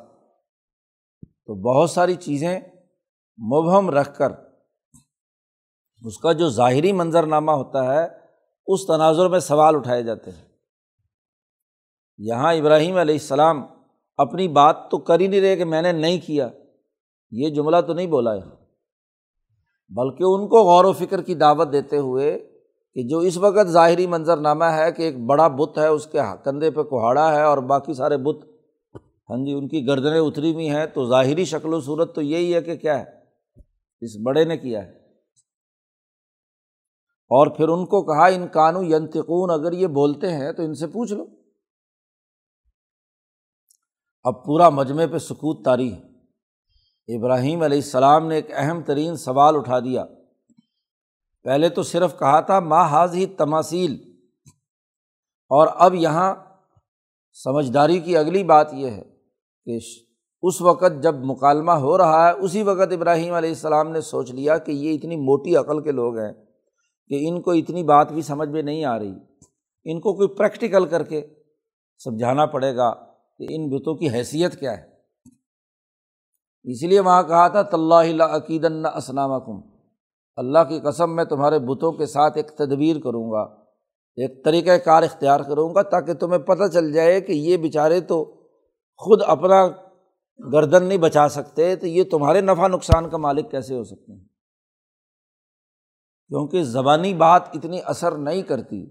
تو 1.48 1.54
بہت 1.54 1.90
ساری 1.90 2.14
چیزیں 2.14 2.60
مبہم 3.38 3.90
رکھ 3.90 4.16
کر 4.18 4.32
اس 6.02 6.18
کا 6.18 6.32
جو 6.32 6.48
ظاہری 6.48 6.92
منظرنامہ 6.92 7.50
ہوتا 7.50 7.94
ہے، 7.94 8.04
اس 8.66 8.86
تناظر 8.86 9.28
میں 9.28 9.38
سوال 9.38 9.76
اٹھائے 9.76 10.02
جاتے 10.02 10.30
ہیں۔ 10.30 10.44
یہاں 12.18 12.52
ابراہیم 12.54 12.96
علیہ 12.96 13.14
السلام 13.14 13.62
اپنی 14.18 14.48
بات 14.48 14.90
تو 14.90 14.98
کر 14.98 15.20
ہی 15.20 15.26
نہیں 15.26 15.40
رہے 15.40 15.56
کہ 15.56 15.64
میں 15.64 15.82
نے 15.82 15.92
نہیں 15.92 16.18
کیا، 16.26 16.48
یہ 17.30 17.48
جملہ 17.48 17.80
تو 17.80 17.92
نہیں 17.92 18.06
بولا 18.06 18.34
یہاں 18.34 18.56
بلکہ 19.92 20.24
ان 20.24 20.48
کو 20.48 20.62
غور 20.62 20.84
و 20.84 20.92
فکر 20.92 21.22
کی 21.22 21.34
دعوت 21.34 21.72
دیتے 21.72 21.98
ہوئے 21.98 22.38
کہ 22.96 23.02
جو 23.08 23.18
اس 23.18 23.36
وقت 23.36 23.68
ظاہری 23.68 24.06
منظرنامہ 24.06 24.64
ہے 24.64 24.92
کہ 24.92 25.02
ایک 25.02 25.18
بڑا 25.26 25.48
بت 25.48 25.78
ہے، 25.78 25.86
اس 25.86 26.06
کے 26.06 26.18
کندھے 26.44 26.70
پہ 26.70 26.82
کوہاڑا 26.82 27.34
ہے 27.34 27.42
اور 27.42 27.58
باقی 27.58 27.94
سارے 27.94 28.16
بت 28.16 28.46
ہاں 29.32 29.44
جی 29.44 29.52
ان 29.52 29.68
کی 29.68 29.86
گردنیں 29.86 30.20
اتری 30.20 30.54
ہوئی 30.54 30.70
ہیں 30.70 30.86
تو 30.86 31.08
ظاہری 31.08 31.44
شکل 31.44 31.74
و 31.74 31.80
صورت 31.80 32.14
تو 32.14 32.22
یہی 32.22 32.54
ہے 32.54 32.62
کہ 32.62 32.76
کیا 32.76 32.98
ہے؟ 32.98 33.04
اس 34.00 34.10
بڑے 34.22 34.44
نے 34.44 34.58
کیا 34.58 34.84
ہے۔ 34.84 34.90
اور 37.10 37.46
پھر 37.46 37.68
ان 37.68 37.86
کو 37.86 38.02
کہا، 38.02 38.26
ان 38.26 38.48
کانو 38.48 38.82
ینتقون 38.82 39.50
اگر 39.50 39.72
یہ 39.72 39.86
بولتے 39.86 40.32
ہیں 40.32 40.52
تو 40.52 40.62
ان 40.62 40.74
سے 40.74 40.86
پوچھ 40.86 41.12
لو۔ 41.12 41.26
اب 44.22 44.44
پورا 44.44 44.68
مجمے 44.68 45.06
پہ 45.06 45.18
سکوت 45.18 45.64
تاری 45.64 45.94
ہے۔ 45.94 46.02
ابراہیم 47.16 47.62
علیہ 47.62 47.78
السلام 47.78 48.26
نے 48.26 48.34
ایک 48.34 48.46
اہم 48.52 48.82
ترین 48.82 49.16
سوال 49.16 49.56
اٹھا 49.56 49.80
دیا۔ 49.80 50.04
پہلے 51.42 51.68
تو 51.68 51.82
صرف 51.82 52.18
کہا 52.18 52.40
تھا 52.40 52.60
ماں 52.60 52.88
حاض 52.88 53.14
ہی 53.14 53.26
تماثیل 53.26 54.16
اور 55.48 55.68
اب 55.74 55.94
یہاں 55.94 56.34
سمجھداری 57.32 58.00
کی 58.00 58.16
اگلی 58.16 58.44
بات 58.44 58.74
یہ 58.74 58.90
ہے۔ 58.90 59.11
کہ 59.64 59.78
اس 60.42 60.60
وقت 60.60 61.02
جب 61.02 61.14
مکالمہ 61.14 61.72
ہو 61.72 61.98
رہا 61.98 62.28
ہے، 62.28 62.32
اسی 62.32 62.62
وقت 62.62 62.92
ابراہیم 62.92 63.34
علیہ 63.34 63.48
السلام 63.48 63.90
نے 63.90 64.00
سوچ 64.00 64.30
لیا 64.30 64.58
کہ 64.58 64.72
یہ 64.72 64.94
اتنی 64.94 65.16
موٹی 65.16 65.56
عقل 65.56 65.82
کے 65.82 65.92
لوگ 65.92 66.18
ہیں 66.18 66.32
کہ 67.08 67.28
ان 67.28 67.40
کو 67.42 67.50
اتنی 67.50 67.82
بات 67.82 68.12
بھی 68.12 68.22
سمجھ 68.22 68.48
میں 68.48 68.62
نہیں 68.62 68.84
آ 68.84 68.98
رہی۔ 68.98 69.14
ان 69.84 70.00
کو 70.00 70.14
کوئی 70.14 70.28
پریکٹیکل 70.28 70.86
کر 70.86 71.02
کے 71.02 71.26
سمجھانا 72.04 72.46
پڑے 72.46 72.76
گا 72.76 72.94
کہ 73.38 73.46
ان 73.50 73.68
بتوں 73.68 73.94
کی 73.94 74.08
حیثیت 74.08 74.60
کیا 74.60 74.78
ہے۔ 74.78 74.82
اس 76.62 76.82
لیے 76.82 77.00
وہاں 77.00 77.22
کہا 77.22 77.48
تھا 77.48 77.62
طلّہ 77.62 78.22
عقید 78.22 78.64
اسلام 78.94 79.40
کم 79.40 79.60
اللہ 80.36 80.58
کی 80.68 80.80
قسم 80.80 81.16
میں 81.16 81.24
تمہارے 81.24 81.58
بتوں 81.58 81.92
کے 81.92 82.06
ساتھ 82.06 82.36
ایک 82.36 82.48
تدبیر 82.48 82.96
کروں 82.96 83.30
گا، 83.30 83.42
ایک 84.16 84.44
طریقۂ 84.44 84.84
کار 84.84 85.02
اختیار 85.02 85.40
کروں 85.40 85.74
گا 85.74 85.82
تاکہ 85.82 86.14
تمہیں 86.14 86.38
پتہ 86.38 86.68
چل 86.72 86.92
جائے 86.92 87.20
کہ 87.20 87.32
یہ 87.32 87.56
بیچارے 87.56 88.00
تو 88.00 88.41
خود 88.96 89.22
اپنا 89.26 89.68
گردن 90.52 90.84
نہیں 90.84 90.98
بچا 90.98 91.28
سکتے، 91.28 91.76
تو 91.76 91.86
یہ 91.86 92.04
تمہارے 92.04 92.40
نفع 92.40 92.68
نقصان 92.68 93.10
کا 93.10 93.16
مالک 93.16 93.50
کیسے 93.50 93.74
ہو 93.74 93.84
سکتے 93.84 94.12
ہیں؟ 94.12 94.24
کیونکہ 96.28 96.62
زبانی 96.62 97.14
بات 97.14 97.42
اتنی 97.54 97.80
اثر 97.84 98.16
نہیں 98.16 98.42
کرتی 98.42 98.86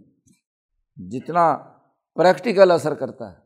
جتنا 0.96 1.58
پریکٹیکل 2.16 2.72
اثر 2.72 2.94
کرتا 2.94 3.32
ہے۔ 3.32 3.38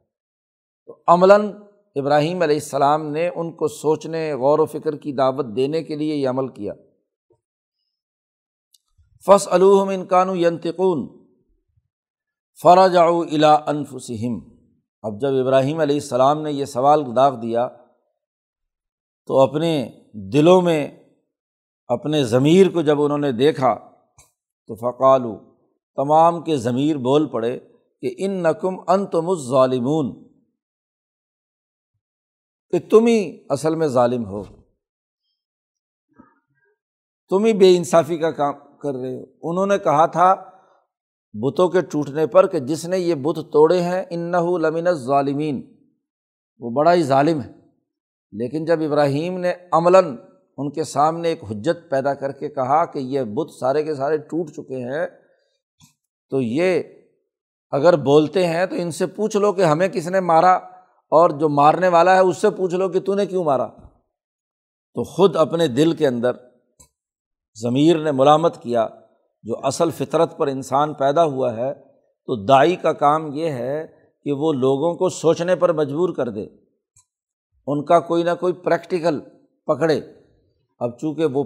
تو 0.85 1.03
عملاً 1.07 1.51
ابراہیم 1.95 2.41
علیہ 2.41 2.55
السلام 2.55 3.07
نے 3.07 3.27
ان 3.27 3.51
کو 3.51 3.67
سوچنے، 3.67 4.33
غور 4.33 4.59
و 4.59 4.65
فکر 4.65 4.95
کی 4.95 5.13
دعوت 5.13 5.45
دینے 5.55 5.83
کے 5.83 5.95
لیے 5.95 6.15
یہ 6.15 6.29
عمل 6.29 6.47
کیا۔ 6.47 6.73
فص 9.25 9.47
الحم 9.51 9.89
انکانو 9.89 10.35
ینتقون 10.35 11.25
فرج 12.61 12.97
الا 12.97 13.53
انفسم 13.53 14.54
اب 15.05 15.21
جب 15.21 15.27
ابراہیم 15.27 15.79
علیہ 15.79 15.95
السلام 15.95 16.41
نے 16.41 16.51
یہ 16.51 16.65
سوال 16.65 17.15
داغ 17.15 17.39
دیا 17.39 17.67
تو 19.27 19.39
اپنے 19.39 19.91
دلوں 20.13 20.61
میں 20.61 21.03
اپنے 21.87 22.23
ضمیر 22.23 22.69
کو 22.69 22.81
جب 22.81 23.01
انہوں 23.01 23.17
نے 23.17 23.31
دیکھا 23.31 23.75
تو 24.67 24.75
فقالو، 24.75 25.55
تمام 25.95 26.43
کے 26.43 26.57
ضمیر 26.57 26.97
بول 26.97 27.27
پڑے 27.27 27.59
کہ 28.01 28.15
ان 28.17 28.31
نقم 28.31 28.79
ان 28.87 29.05
تم 29.05 29.35
ظالمون 29.35 30.23
کہ 32.69 32.79
تم 32.89 33.05
ہی 33.05 33.45
اصل 33.49 33.75
میں 33.75 33.87
ظالم 33.87 34.25
ہو۔ 34.25 34.43
تم 37.29 37.45
ہی 37.45 37.53
بے 37.53 37.77
انصافی 37.77 38.17
کا 38.17 38.31
کام 38.31 38.77
کر 38.77 38.93
رہے 38.93 39.15
ہو۔ 39.15 39.49
انہوں 39.49 39.65
نے 39.65 39.77
کہا 39.77 40.05
تھا 40.05 40.54
بتوں 41.35 41.69
کے 41.69 41.81
ٹوٹنے 41.81 42.25
پر 42.27 42.47
کہ 42.47 42.59
جس 42.59 42.85
نے 42.85 42.97
یہ 42.97 43.15
بت 43.15 43.39
توڑے 43.53 43.79
ہیں 43.81 44.03
ان 44.09 44.31
جو 69.45 69.55
جو 69.55 69.67
اصل 69.67 69.91
فطرت 69.91 70.37
پر 70.37 70.47
انسان 70.47 70.93
پیدا 70.93 71.23
ہوا 71.23 71.55
ہے، 71.55 71.73
تو 72.25 72.45
دائی 72.45 72.75
کا 72.75 72.93
کام 72.93 73.33
یہ 73.33 73.49
ہے 73.49 73.87
کہ 74.23 74.31
وہ 74.31 74.53
لوگوں 74.53 74.95
کو 74.95 75.09
سوچنے 75.09 75.55
پر 75.55 75.73
مجبور 75.73 76.09
کر 76.09 76.29
دے۔ 76.29 76.47
ان 77.67 77.85
کا 77.85 77.99
کوئی 77.99 78.23
نہ 78.23 78.29
کوئی 78.39 78.53
پریکٹیکل 78.53 79.19
پکڑے۔ 79.65 80.01
اب 80.79 80.99
چونکہ 80.99 81.25
وہ 81.25 81.43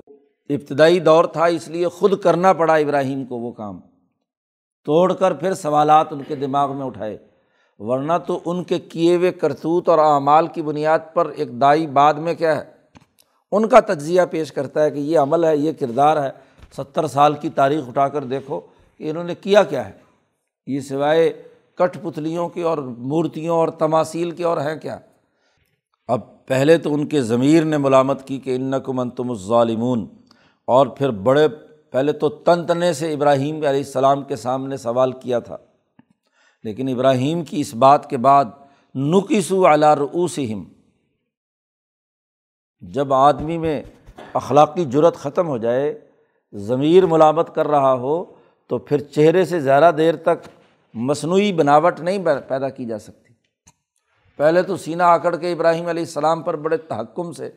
ابتدائی 0.50 1.00
دور 1.00 1.26
تھا، 1.26 1.46
اس 1.46 1.68
لیے 1.68 1.88
خود 1.88 2.20
کرنا 2.20 2.54
پڑا 2.54 2.74
ابراہیم 2.74 3.26
کو 3.26 3.36
وہ 3.36 3.52
کام۔ 3.52 3.80
توڑ 4.86 5.14
کر 5.14 5.34
پھر 5.34 5.54
سوالات 5.54 6.08
ان 6.12 6.22
کے 6.28 6.36
دماغ 6.36 6.78
میں 6.78 6.86
اٹھائے۔ 6.86 7.18
ورنہ 7.80 8.14
تو 8.28 8.40
ان 8.46 8.64
کے 8.64 8.80
کیے 8.80 9.16
ہوئے 9.16 9.32
کرتوت 9.32 9.90
اور 9.90 10.00
اعمال 10.00 10.48
کی 10.48 10.62
بنیاد 10.62 11.00
پر 11.14 11.26
ایک 11.26 11.62
دائی 11.62 11.88
بعد 11.88 12.14
میں 12.14 12.34
کیا 12.34 12.56
ہے؟ 12.56 12.72
ان 13.52 13.68
کا 13.68 13.80
تجزیہ 13.80 14.22
پیش 14.32 14.52
کرتا 14.52 14.84
ہے 14.84 14.92
کہ 14.92 15.00
یہ 15.00 15.20
عمل 15.20 15.44
ہے، 15.44 15.58
یہ 15.58 15.72
کردار 15.72 16.24
ہے۔ 16.24 16.49
ستر 16.78 17.08
سال 17.08 17.34
کی 17.34 17.50
تاریخ 17.50 17.88
اٹھا 17.88 18.08
کر 18.08 18.24
دیکھو 18.24 18.60
کہ 18.98 19.10
انہوں 19.10 19.24
نے 19.24 19.36
کیا 19.36 19.64
کیا 19.64 19.88
ہے۔ 19.88 19.92
یہ 20.68 20.80
سوائے 20.80 21.44
کٹ 21.76 21.98
پتلیوں 22.02 22.50
کی 22.50 22.62
اور 22.62 22.78
مورتیوں 22.78 23.58
اور 23.58 23.68
تماثیل 23.68 24.32
کے 24.32 24.44
اور 24.44 24.58
ہیں 24.58 24.76
کیا۔ 24.76 25.00
اب 26.08 26.48
پہلے 26.48 26.78
تو 26.78 26.94
ان 26.94 27.08
کے 27.08 27.22
ضمیر 27.22 27.64
نے 27.64 27.78
ملامت 27.78 28.28
کی 28.28 28.40
کہ 28.40 28.56
ان 28.56 28.62
ضمیر 46.54 47.06
ملامت 47.06 47.56
کر 47.56 47.68
رہا 47.68 47.94
ہو 47.94 48.26
تو 48.68 48.78
پھر 48.78 48.98
چہرے 48.98 49.46
سے 49.46 49.60
زیادہ 49.60 49.92
دیر 49.98 50.16
تک 50.16 50.48
مصنوعی 50.94 51.54
بناوٹ 51.54 52.00
نہیں 52.00 52.26
پیدا 52.48 52.70
کی 52.70 52.86
جا 52.86 53.00
سکتی۔ 53.00 53.34
پہلے 54.38 54.62
تو 54.62 54.78
سینہ 54.78 55.04
آکڑ 55.04 55.36
کے 55.36 55.52
ابراہیم 55.52 55.88
علیہ 55.88 56.04
السلام 56.04 56.42
پر 56.42 56.56
بڑے 56.56 56.78
تحکم 56.78 57.32
سے 57.32 57.50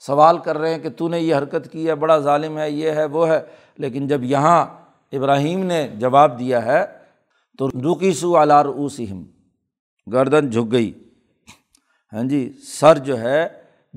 سوال 0.00 0.38
کر 0.38 0.58
رہے 0.58 0.74
ہیں 0.74 0.78
کہ 0.78 0.88
تو 0.90 1.08
نے 1.08 1.20
یہ 1.20 1.34
حرکت 1.34 1.72
کی 1.72 1.88
ہے، 1.88 1.94
بڑا 1.94 2.18
ظالم 2.18 2.58
ہے، 2.58 2.70
یہ 2.70 2.90
ہے، 2.90 3.04
وہ 3.04 3.28
ہے۔ 3.28 3.40
لیکن 3.78 4.06
جب 4.06 4.24
یہاں 4.24 4.66
ابراہیم 5.12 5.64
نے 5.64 5.88
جواب 5.94 6.38
دیا 6.38 6.64
ہے 6.64 6.84
تو 7.58 7.68
رکی 7.68 8.12
سو 8.12 8.36
الار 8.36 8.66
اوسم 8.66 9.22
گردن 10.12 10.50
جھک 10.50 10.72
گئی۔ 10.72 10.92
ہاں 12.12 12.22
جی 12.22 12.52
سر 12.62 12.98
جو 12.98 13.20
ہے 13.20 13.48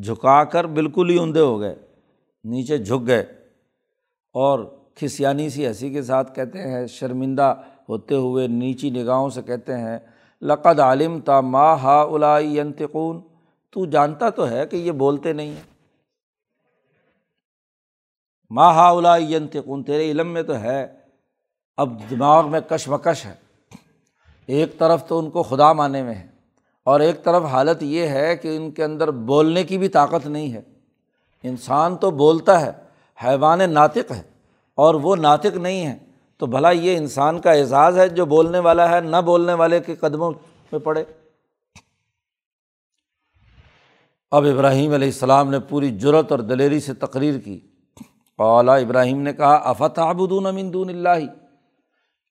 جھکا 0.04 0.44
کر 0.44 0.68
بالکل 0.68 1.10
ہی 1.10 1.20
عمدے 1.20 1.39
ہو 1.39 1.60
گئے، 1.60 1.76
نیچے 2.44 2.78
جھک 2.78 3.08
گئے۔ 3.08 3.42
اور 4.36 4.60
کھسیانی 4.96 5.50
سی 5.50 5.67
ہنسی 5.67 5.89
کے 5.89 6.02
ساتھ 6.02 6.36
کہتے 6.36 6.62
ہیں، 6.62 6.86
شرمندہ 6.88 7.54
ہوتے 7.89 8.15
ہوئے 8.15 8.48
نیچی 8.48 8.89
نگاہوں 8.89 9.30
سے 9.30 9.41
کہتے 9.41 9.78
ہیں، 9.78 9.98
لقد 10.41 10.80
عالم 10.80 11.19
تا 11.19 11.39
ماں 11.41 11.76
ہا 11.76 12.02
الائی 12.02 12.58
تو 13.74 13.86
جانتا 13.86 14.30
تو 14.30 14.50
ہے 14.50 14.65
کہ 14.65 14.76
یہ 14.76 14.91
بولتے 14.91 15.34
نہیں 15.34 15.50
ہیں۔ 15.50 15.72
ماں 18.52 18.74
ہا 18.74 18.89
الائی 18.89 19.38
تیرے 19.88 20.12
علم 20.12 20.28
میں 20.28 20.43
تو 20.43 20.60
ہے۔ 20.60 20.86
اب 21.78 22.00
دماغ 22.10 22.50
میں 22.52 22.60
کشمکش 22.62 23.26
ہے۔ 23.26 23.34
ایک 24.46 24.78
طرف 24.78 25.08
تو 25.08 25.19
ان 25.19 25.30
کو 25.30 25.43
خدا 25.43 25.74
مانے 25.74 26.04
میں 26.04 26.13
ہے، 26.13 26.28
اور 26.86 27.00
ایک 27.00 27.24
طرف 27.24 27.43
حالت 27.43 27.84
یہ 27.84 28.08
ہے 28.08 28.36
کہ 28.38 28.56
ان 28.58 28.72
کے 28.72 28.84
اندر 28.84 29.12
بولنے 29.12 29.63
کی 29.63 29.78
بھی 29.78 29.88
طاقت 29.88 30.28
نہیں 30.28 30.54
ہے۔ 30.54 30.62
انسان 31.43 31.96
تو 31.98 32.12
بولتا 32.12 32.62
ہے۔ 32.62 32.72
حیوان 33.23 33.60
ناطق 33.69 34.12
ہے 34.12 34.21
اور 34.76 34.95
وہ 34.95 35.15
ناطق 35.15 35.58
نہیں 35.58 35.86
ہے، 35.88 35.97
تو 36.38 36.45
بھلا 36.45 36.71
یہ 36.71 36.97
انسان 36.97 37.39
کا 37.39 37.52
اعزاز 37.52 37.97
ہے 37.97 38.10
جو 38.10 38.26
بولنے 38.26 38.60
والا 38.60 38.89
ہے، 38.89 39.02
نہ 39.02 39.17
بولنے 39.26 39.54
والے 39.54 39.80
کے 39.80 39.95
قدموں 39.95 40.32
میں 40.71 40.80
پڑے۔ 40.80 41.04
اب 44.32 44.45
ابراہیم 44.45 44.93
علیہ 44.93 45.08
السلام 45.08 45.49
نے 45.49 45.60
پوری 45.60 45.89
جرت 45.97 46.32
اور 46.32 46.39
دلیری 46.39 46.80
سے 46.80 46.93
تقریر 46.93 47.39
کی۔ 47.39 47.60
اولا 48.38 48.76
ابراہیم 48.76 49.21
نے 49.21 49.34
کہا 49.34 49.56
افت 49.56 49.99
آبدون 49.99 50.45
امین 50.45 50.73
دون 50.73 50.89
اللہ؟ 50.89 51.26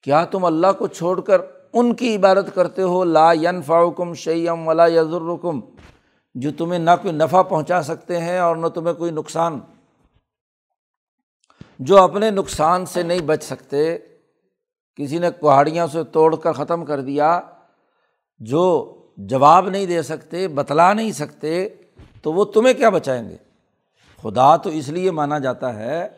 کیا 0.02 0.24
تم 0.24 0.44
اللہ 0.44 0.72
کو 0.78 0.86
چھوڑ 0.86 1.20
کر 1.20 1.40
ان 1.72 1.94
کی 1.94 2.16
عبادت 2.16 2.54
کرتے 2.54 2.82
ہو؟ 2.82 3.04
لا 3.04 3.32
ین 3.32 3.62
فاؤکم 3.62 4.14
شعیم 4.14 4.68
ولا 4.68 4.86
یزرکم 4.86 5.60
جو 6.34 6.50
تمہیں 6.58 6.78
نہ 6.78 6.90
کوئی 7.02 7.14
نفع 7.14 7.42
پہنچا 7.42 7.82
سکتے 7.82 8.20
ہیں 8.20 8.38
اور 8.38 8.56
نہ 8.56 8.66
تمہیں 8.66 8.94
کوئی 8.94 9.10
نقصان۔ 9.10 9.60
جو 11.84 12.02
اپنے 12.02 12.30
نقصان 12.30 12.86
سے 12.86 13.02
نہیں 13.02 13.20
بچ 13.20 13.42
سکتے، 13.42 13.98
کسی 14.96 15.18
نے 15.18 15.30
کوہاڑیاں 15.30 15.86
سے 15.86 16.04
توڑ 16.04 16.36
کر 16.36 16.52
ختم 16.52 16.84
کر 16.84 17.00
دیا، 17.00 17.40
جو 18.38 18.94
جواب 19.16 19.68
نہیں 19.68 19.86
دے 19.86 20.02
سکتے، 20.02 20.48
بتلا 20.48 20.92
نہیں 20.92 21.12
سکتے، 21.12 21.68
تو 22.22 22.32
وہ 22.32 22.44
تمہیں 22.44 22.74
کیا 22.74 22.88
بچائیں 22.88 23.30
گے؟ 23.30 23.36
خدا 24.22 24.56
تو 24.56 24.70
اس 24.70 24.88
لیے 24.88 25.10
مانا 25.10 25.38
جاتا 25.38 25.74
ہے 25.74 26.08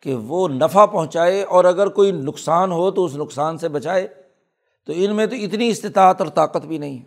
کہ 0.00 0.14
وہ 0.14 0.48
نفع 0.48 0.86
پہنچائے 0.86 1.42
اور 1.42 1.64
اگر 1.64 1.86
کوئی 1.86 2.12
نقصان 2.12 2.72
ہو 2.72 2.90
تو 2.90 3.04
اس 3.04 3.16
نقصان 3.16 3.58
سے 3.58 3.68
بچائے۔ 3.68 4.08
تو 4.86 4.92
ان 4.96 5.16
میں 5.16 5.26
تو 5.26 5.36
اتنی 5.36 5.68
استطاعت 5.68 6.20
اور 6.20 6.28
طاقت 6.28 6.66
بھی 6.66 6.78
نہیں 6.78 6.98
ہے۔ 6.98 7.04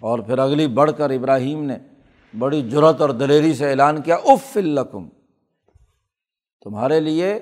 اور 0.00 0.18
پھر 0.18 0.38
اگلی 0.38 0.66
بڑھ 0.66 0.90
کر 0.96 1.10
ابراہیم 1.10 1.64
نے 1.64 1.78
بڑی 2.38 2.68
جرت 2.70 3.00
اور 3.00 3.10
دلیری 3.10 3.54
سے 3.54 3.70
اعلان 3.70 4.02
کیا، 4.02 4.14
اف 4.14 4.56
القم 4.56 5.08
تمہارے 6.62 7.00
لیے 7.00 7.34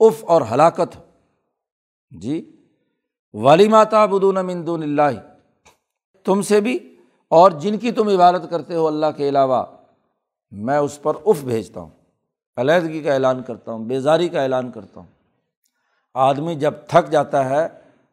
اف 0.00 0.24
اور 0.24 0.42
ہلاکت 0.50 0.96
جی 2.10 2.56
والی 3.34 3.68
ماتا 3.68 4.06
بدون 4.06 4.34
مندون 4.34 4.82
اللہ۔ 4.82 5.36
تم 6.24 6.42
سے 6.42 6.60
بھی 6.60 6.96
اور 7.28 7.50
جن 7.50 7.78
کی 7.78 7.92
تم 7.92 8.08
عبادت 8.08 8.50
کرتے 8.50 8.74
ہو 8.74 8.86
اللہ 8.86 9.06
کے 9.16 9.28
علاوہ، 9.28 9.64
میں 10.50 10.78
اس 10.78 11.02
پر 11.02 11.12
اف 11.26 11.44
بھیجتا 11.44 11.80
ہوں۔ 11.80 11.90
علیحدگی 12.56 13.00
کا 13.00 13.14
اعلان 13.14 13.42
کرتا 13.42 13.72
ہوں، 13.72 13.84
بیزاری 13.84 14.28
کا 14.28 14.42
اعلان 14.42 14.70
کرتا 14.70 15.00
ہوں۔ 15.00 15.06
آدمی 16.14 16.54
جب 16.54 16.74
تھک 16.88 17.10
جاتا 17.10 17.48
ہے 17.50 17.66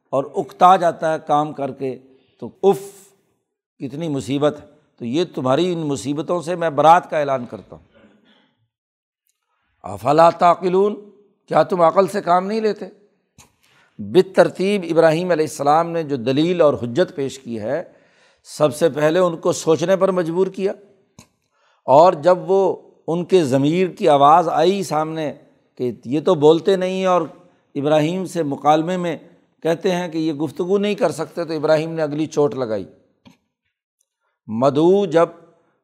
اور 0.10 0.24
اکتا 0.36 0.76
جاتا 0.76 1.14
ہے 1.14 1.18
کام 1.28 1.54
کر 1.54 1.72
کے، 1.72 2.00
تو 2.40 2.50
اف 2.64 2.80
کتنی 3.78 4.08
مصیبت 4.08 4.60
ہے۔ 4.62 4.66
تو 4.98 5.06
یہ 5.06 5.24
تمہاری 5.36 5.74
ان 5.74 5.80
مصیبتوں 5.80 6.42
سے 6.42 6.56
میں 6.56 6.70
برات 6.70 7.10
کا 7.10 7.20
اعلان 7.20 7.46
کرتا 7.46 7.76
ہوں۔ 7.76 7.95
افلا 9.86 10.30
تعقلون؟ 10.30 10.96
کیا 11.48 11.64
تم 11.64 11.82
عقل 11.82 12.08
سے 12.08 12.22
کام 12.22 12.48
نہیں 12.48 12.62
لیتے؟ 12.62 12.86
بت 13.98 14.36
ترتیب 14.36 14.86
ابراہیم 14.90 15.32
علیہ 15.32 15.46
السلام 15.46 15.90
نے 15.90 16.04
جو 16.04 16.16
دلیل 16.16 16.62
اور 16.62 16.74
حجت 16.74 17.16
پیش 17.16 17.40
کی 17.40 17.60
ہے، 17.60 17.84
سب 18.44 18.76
سے 18.76 18.90
پہلے 18.90 19.20
ان 19.20 19.38
کو 19.38 19.52
سوچنے 19.52 19.96
پر 19.96 20.12
مجبور 20.12 20.48
کیا۔ 20.48 20.72
اور 21.86 22.14
جب 22.14 22.38
وہ 22.52 22.76
ان 23.08 23.26
کے 23.26 23.44
ضمیر 23.44 23.88
کی 23.88 24.10
آواز 24.10 24.50
آئی 24.50 24.84
سامنے 24.84 25.34
کہ 25.78 25.92
یہ 26.06 26.20
تو 26.20 26.36
بولتے 26.36 26.76
نہیں 26.76 27.06
اور 27.06 27.22
ابراہیم 27.76 28.26
سے 28.26 28.44
مکالمے 28.44 28.98
میں 28.98 29.18
کہتے 29.64 29.92
ہیں 29.92 30.08
کہ 30.08 30.18
یہ 30.18 30.34
گفتگو 30.34 30.78
نہیں 30.78 30.96
کر 30.96 31.12
سکتے، 31.12 31.46
تو 31.46 31.54
ابراہیم 31.54 31.92
نے 31.92 32.02
اگلی 32.02 32.26
چوٹ 32.26 32.56
لگائی۔ 32.56 32.86
مدعو 34.48 35.06
جب 35.06 35.30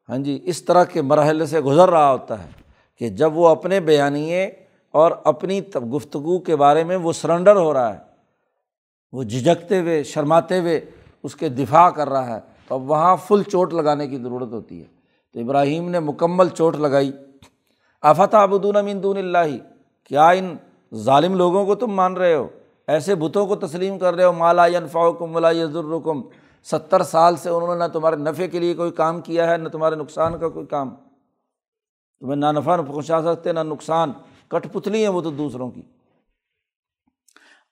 ہاں 0.08 0.18
جی 0.18 0.40
اس 0.42 0.62
طرح 0.62 0.84
کے 0.84 1.02
مرحلے 1.02 1.46
سے 1.46 1.60
گزر 1.60 1.90
رہا 1.90 2.12
ہوتا 2.12 2.44
ہے۔ 2.44 2.61
کہ 2.96 3.08
جب 3.08 3.36
وہ 3.36 3.48
اپنے 3.48 3.80
بیانیے 3.80 4.50
اور 4.90 5.12
اپنی 5.24 5.60
گفتگو 5.94 6.38
کے 6.38 6.56
بارے 6.56 6.84
میں 6.84 6.96
وہ 6.96 7.12
سرنڈر 7.12 7.56
ہو 7.56 7.72
رہا 7.72 7.92
ہے، 7.92 7.98
وہ 9.12 9.22
جھجکتے 9.22 9.80
ہوئے، 9.80 10.02
شرماتے 10.02 10.58
ہوئے 10.58 10.80
اس 11.22 11.36
کے 11.36 11.48
دفاع 11.48 11.90
کر 11.90 12.08
رہا 12.08 12.34
ہے، 12.34 12.40
تو 12.68 12.74
اب 12.74 12.90
وہاں 12.90 13.16
فل 13.16 13.42
چوٹ 13.42 13.74
لگانے 13.74 14.06
کی 14.06 14.18
ضرورت 14.18 14.52
ہوتی 14.52 14.80
ہے۔ 14.80 14.86
تو 15.32 15.40
ابراہیم 15.40 15.90
نے 15.90 16.00
مکمل 16.00 16.48
چوٹ 16.48 16.76
لگائی۔ 16.76 17.12
آفت 18.02 18.34
آبدون 18.34 18.76
امین 18.76 19.00
اللہ؟ 19.04 19.56
کیا 20.04 20.28
ان 20.28 20.56
ظالم 20.94 21.34
لوگوں 21.34 21.66
کو 21.66 21.74
تم 21.74 21.86
مان 21.86 22.16
رہے 22.16 22.34
ہو؟ 22.34 22.48
ایسے 22.86 23.14
بتوں 23.14 23.46
کو 23.46 23.56
تسلیم 23.56 23.98
کر 23.98 24.14
رہے 24.14 24.24
ہو؟ 24.24 24.32
مالا 24.32 24.66
فاؤکم 24.92 25.34
ولا 25.34 25.50
یزرکم 25.50 26.22
ستر 26.64 27.02
سال 27.02 27.36
سے 27.36 27.50
انہوں 27.50 27.74
نے 27.74 27.78
نہ 27.78 27.92
تمہارے 27.92 28.16
نفع 28.16 28.46
کے 28.52 28.58
لیے 28.58 28.74
کوئی 28.74 28.90
کام 28.90 29.20
کیا 29.20 29.50
ہے، 29.50 29.56
نہ 29.56 29.68
تمہارے 29.68 29.96
نقصان 29.96 30.38
کا 30.38 30.48
کوئی 30.48 30.66
کام۔ 30.66 30.94
تمہیں 32.22 32.36
نہ 32.36 32.46
نفع 32.46 32.76
پہنچا 32.76 33.22
سکتے، 33.22 33.52
نہ 33.52 33.60
نقصان۔ 33.60 34.12
کٹ 34.48 34.72
پتلی 34.72 35.02
ہیں 35.02 35.08
وہ 35.08 35.20
تو 35.20 35.30
دوسروں 35.30 35.70
کی۔ 35.70 35.82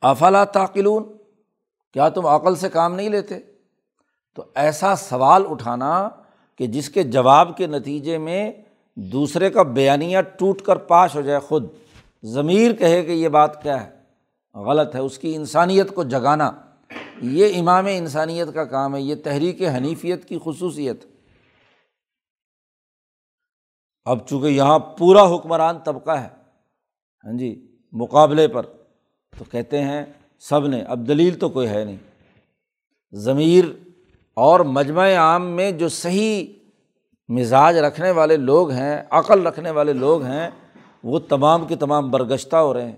افلا 0.01 0.45
تاقلون 0.45 1.05
کیا 1.93 2.09
تم 2.09 2.27
عقل 2.27 2.55
سے 2.55 2.69
کام 2.69 2.95
نہیں 2.95 3.09
لیتے؟ 3.09 3.39
تو 4.35 4.45
ایسا 4.55 4.97
سوال 4.97 5.43
اٹھانا 5.51 6.09
کہ 6.59 6.67
جس 6.67 6.89
کے 6.89 7.03
جواب 7.03 7.57
کے 7.57 7.67
نتیجے 7.67 8.19
میں 8.19 8.53
دوسرے 8.95 9.51
کا 9.51 9.63
بیانیہ 9.63 10.21
ٹوٹ 10.21 10.63
کر 10.63 10.77
پاش 10.77 11.17
ہو 11.17 11.21
جائے۔ 11.21 11.41
خود 11.41 11.67
ضمیر 12.23 12.73
کہے 12.73 13.03
کہ 13.03 13.13
یہ 13.13 13.29
بات 13.29 13.63
کیا 13.63 13.87
ہے؟ 13.87 13.91
غلط 14.55 14.95
ہے۔ 14.95 15.01
اس 15.01 15.19
کی 15.19 15.35
انسانیت 15.35 15.95
کو 15.95 16.05
جگانا۔ 16.05 16.53
یہ 17.23 17.61
امام 17.61 17.87
انسانیت 17.91 18.55
کا 18.55 18.65
کام 18.65 18.95
ہے، 18.97 19.01
یہ 19.01 19.15
تحریک 19.25 19.63
حنیفیت 19.63 20.25
کی 20.25 20.39
خصوصیت۔ 20.45 21.10
اب 24.05 24.19
چونکہ 24.29 24.47
یہاں 24.47 24.79
پورا 24.79 25.35
حکمران 25.35 25.79
طبقہ 25.79 26.11
ہے 26.11 26.29
ہاں 27.25 27.39
جی 27.39 27.67
مقابلے 27.93 28.49
پر، 28.49 28.63
تو 29.39 29.45
کہتے 29.45 29.83
ہیں 29.83 30.05
سب 30.39 30.67
نے، 30.67 30.83
اب 30.83 31.09
دلیل 31.09 31.39
تو 31.39 31.49
کوئی 31.49 31.69
ہے 31.69 31.85
نہیں۔ 31.85 31.97
ضمیر 33.13 33.65
اور 34.35 34.61
مجمع 34.61 35.15
عام 35.15 35.47
میں 35.47 35.73
جو 35.73 35.89
صحیح 35.89 36.47
مزاج 37.29 37.79
رکھنے 37.79 38.11
والے 38.11 38.37
لوگ 38.37 38.71
ہیں، 38.71 39.03
عقل 39.11 39.47
رکھنے 39.47 39.71
والے 39.71 39.93
لوگ 39.93 40.23
ہیں، 40.23 40.51
وہ 41.05 41.19
تمام 41.19 41.67
کے 41.67 41.77
تمام 41.77 42.11
برگشتہ 42.11 42.57
ہو 42.57 42.75
رہے 42.75 42.85
ہیں۔ 42.85 42.97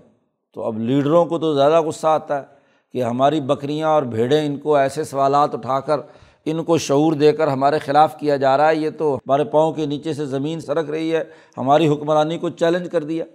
تو 0.53 0.63
اب 0.63 0.79
لیڈروں 0.79 1.25
کو 1.25 1.39
تو 1.39 1.53
زیادہ 1.53 1.81
غصہ 1.81 2.07
آتا 2.07 2.37
ہے 2.37 2.43
کہ 2.91 3.03
ہماری 3.03 3.41
بکریاں 3.41 3.89
اور 3.89 4.03
بھیڑیں 4.03 4.45
ان 4.45 4.57
کو 4.57 4.75
ایسے 4.75 5.03
سوالات 5.03 5.55
اٹھا 5.55 5.79
کر 5.79 5.99
ان 6.45 6.63
کو 6.63 6.77
شعور 6.77 7.13
دے 7.13 7.31
کر 7.31 7.47
ہمارے 7.47 7.79
خلاف 7.79 8.19
کیا 8.19 8.37
جا 8.37 8.57
رہا 8.57 8.69
ہے، 8.69 8.75
یہ 8.75 8.89
تو 8.89 9.15
ہمارے 9.15 9.43
پاؤں 9.43 9.73
کے 9.73 9.85
نیچے 9.85 10.13
سے 10.13 10.25
زمین 10.25 10.59
سرک 10.59 10.89
رہی 10.89 11.15
ہے، 11.15 11.23
ہماری 11.57 11.87
حکمرانی 11.87 12.37
کو 12.37 12.49
چیلنج 12.49 12.91
کر 12.91 13.03
دیا۔ 13.03 13.25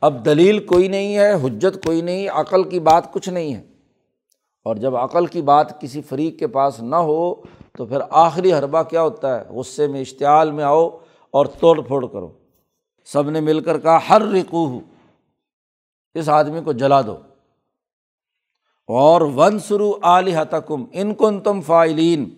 اب 0.00 0.24
دلیل 0.24 0.66
کوئی 0.66 0.88
نہیں 0.88 1.16
ہے، 1.16 1.32
حجت 1.32 1.84
کوئی 1.84 2.00
نہیں، 2.00 2.28
عقل 2.28 2.64
کی 2.64 2.80
بات 2.80 3.12
کچھ 3.12 3.28
نہیں 3.28 3.54
ہے۔ 3.54 3.62
اور 4.64 4.76
جب 4.76 4.96
عقل 4.96 5.26
کی 5.26 5.42
بات 5.42 5.80
کسی 5.80 6.02
فریق 6.02 6.38
کے 6.38 6.46
پاس 6.46 6.82
نہ 6.82 6.96
ہو، 6.96 7.34
تو 7.78 7.86
پھر 7.86 7.98
آخری 8.10 8.52
حربہ 8.52 8.82
کیا 8.82 9.02
ہوتا 9.02 9.40
ہے؟ 9.40 9.44
غصے 9.48 9.86
میں، 9.86 10.00
اشتعال 10.00 10.50
میں 10.50 10.64
آؤ 10.64 10.98
اور 11.30 11.46
توڑ 11.46 11.82
پھوڑ 11.82 12.06
کرو۔ 12.06 12.28
سب 13.04 13.30
نے 13.30 13.40
مل 13.40 13.60
کر 13.60 13.78
کہا 13.78 13.98
ہر 14.08 14.22
رقو 14.22 14.80
اس 16.14 16.28
آدمی 16.28 16.60
کو 16.64 16.72
جلا 16.72 17.00
دو۔ 17.00 17.16
اور 18.86 19.20
ون 19.20 19.58
سرو 19.58 19.92
تکم 20.50 20.84
ان 20.92 21.14
کن 21.14 21.40
تم 21.40 21.60
فائلین 21.60 22.34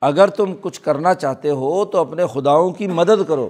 اگر 0.00 0.28
تم 0.28 0.54
کچھ 0.60 0.80
کرنا 0.80 1.14
چاہتے 1.14 1.50
ہو 1.50 1.84
تو 1.84 1.98
اپنے 1.98 2.22
خداؤں 2.26 2.70
کی 2.70 2.86
مدد 2.86 3.28
کرو۔ 3.28 3.48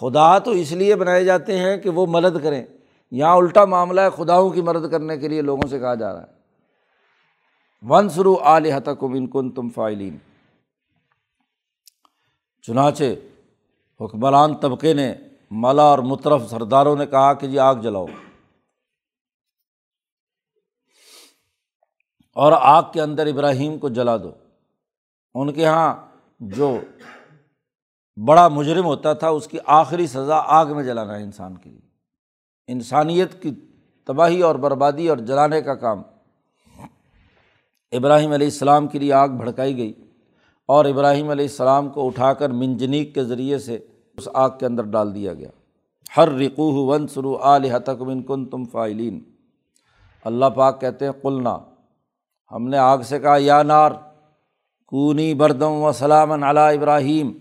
خدا 0.00 0.38
تو 0.38 0.50
اس 0.50 0.72
لیے 0.72 0.96
بنائے 0.96 1.24
جاتے 1.24 1.58
ہیں 1.58 1.76
کہ 1.76 1.90
وہ 1.90 2.06
مدد 2.06 2.42
کریں۔ 2.42 2.64
یہاں 3.10 3.36
الٹا 3.36 3.64
معاملہ 3.64 4.00
ہے 4.00 4.08
خداؤں 4.16 4.50
کی 4.50 4.62
مدد 4.62 4.90
کرنے 4.90 5.16
کے 5.16 5.28
لیے 5.28 5.42
لوگوں 5.42 5.68
سے 5.68 5.78
کہا 5.78 5.94
جا 5.94 6.12
رہا 6.12 6.20
ہے۔ 6.20 6.36
ون 7.88 8.08
سرو 8.08 8.36
تکم 8.84 9.12
ان 9.12 9.26
کن 9.26 9.50
تم 9.50 9.68
فائلین 9.68 10.16
چنانچہ 12.62 13.04
حکمران 14.00 14.54
طبقے 14.54 14.94
نے 14.94 15.14
ملا 15.50 15.82
اور 15.82 15.98
مترف 15.98 16.50
سرداروں 16.50 16.96
نے 16.96 17.06
کہا 17.06 17.32
کہ 17.32 17.46
جی 17.46 17.58
آگ 17.58 17.74
جلاؤ۔ 17.74 18.06
اور 22.36 22.52
آگ 22.60 22.82
کے 22.92 23.00
اندر 23.00 23.26
ابراہیم 23.26 23.78
کو 23.78 23.88
جلا 23.88 24.16
دو۔ 24.16 24.30
ان 25.34 25.52
کے 25.52 25.62
یہاں 25.62 25.94
جو 26.40 26.78
بڑا 28.26 28.48
مجرم 28.48 28.84
ہوتا 28.84 29.12
تھا، 29.12 29.28
اس 29.28 29.46
کی 29.46 29.58
آخری 29.66 30.06
سزا 30.06 30.36
آگ 30.36 30.66
میں 30.66 30.84
جلانا 30.84 31.18
ہے 31.18 31.22
انسان 31.22 31.56
کے 31.56 31.70
لیے۔ 31.70 31.88
انسانیت 32.68 33.42
کی 33.42 33.50
تباہی 34.04 34.42
اور 34.42 34.54
بربادی 34.54 35.08
اور 35.08 35.18
جلانے 35.18 35.62
کا 35.62 35.74
کام۔ 35.74 36.02
ابراہیم 37.92 38.32
علیہ 38.32 38.46
السلام 38.46 38.86
کے 38.86 38.98
لیے 38.98 39.12
آگ 39.12 39.28
بھڑکائی 39.28 39.76
گئی 39.76 39.92
اور 40.66 40.84
ابراہیم 40.84 41.30
علیہ 41.30 41.44
السلام 41.44 41.88
کو 41.88 42.06
اٹھا 42.06 42.32
کر 42.32 42.50
منجنیک 42.50 43.14
کے 43.14 43.24
ذریعے 43.24 43.58
سے 43.58 43.78
اس 44.16 44.28
آگ 44.34 44.50
کے 44.60 44.66
اندر 44.66 44.82
ڈال 44.82 45.14
دیا 45.14 45.34
گیا۔ 45.34 45.50
ہر 46.16 46.28
رقو 46.28 46.86
ون 46.86 47.08
سرو 47.08 47.38
تک 47.84 48.02
من 48.02 48.22
کن 48.22 48.46
تم 48.46 48.64
فائلین 48.64 49.20
اللہ 50.24 50.46
پاک 50.46 50.80
کہتے 50.80 51.04
ہیں، 51.04 51.12
قلنا 51.12 51.58
ہم 52.52 52.68
نے 52.68 52.78
آگ 52.78 52.98
سے 52.98 53.18
کہا، 53.18 53.36
یا 53.38 53.62
نار، 53.62 53.92
کونی 54.86 55.34
بردم 55.34 55.70
و 55.70 55.92
سلامن 55.92 56.42
علی 56.44 56.76
ابراہیم. 56.76 57.32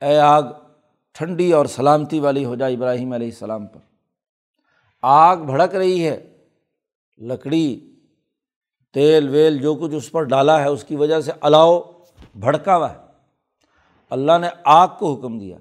اے 0.00 0.18
آگ، 0.18 0.42
ٹھنڈی 1.12 1.52
اور 1.52 1.66
سلامتی 1.66 2.20
والی 2.20 2.44
ہو 2.44 2.54
جائے 2.54 2.74
ابراہیم 2.74 3.12
علیہ 3.12 3.26
السلام 3.26 3.66
پر۔ 3.66 3.78
آگ 5.02 5.36
بھڑک 5.36 5.74
رہی 5.74 6.08
ہے، 6.08 6.36
لکڑی، 7.18 7.94
تیل، 8.94 9.28
ویل، 9.28 9.58
جو 9.58 9.74
کچھ 9.74 9.94
اس 9.94 10.10
پر 10.10 10.22
ڈالا 10.22 10.60
ہے، 10.60 10.68
اس 10.68 10.84
کی 10.84 10.96
وجہ 10.96 11.20
سے 11.20 11.32
الاؤ 11.40 11.80
بھڑکا 12.34 12.76
ہوا 12.76 12.92
ہے۔ 12.92 12.98
اللہ 14.10 14.38
نے 14.40 14.48
آگ 14.64 14.88
کو 14.98 15.14
حکم 15.14 15.38
دیا 15.38 15.56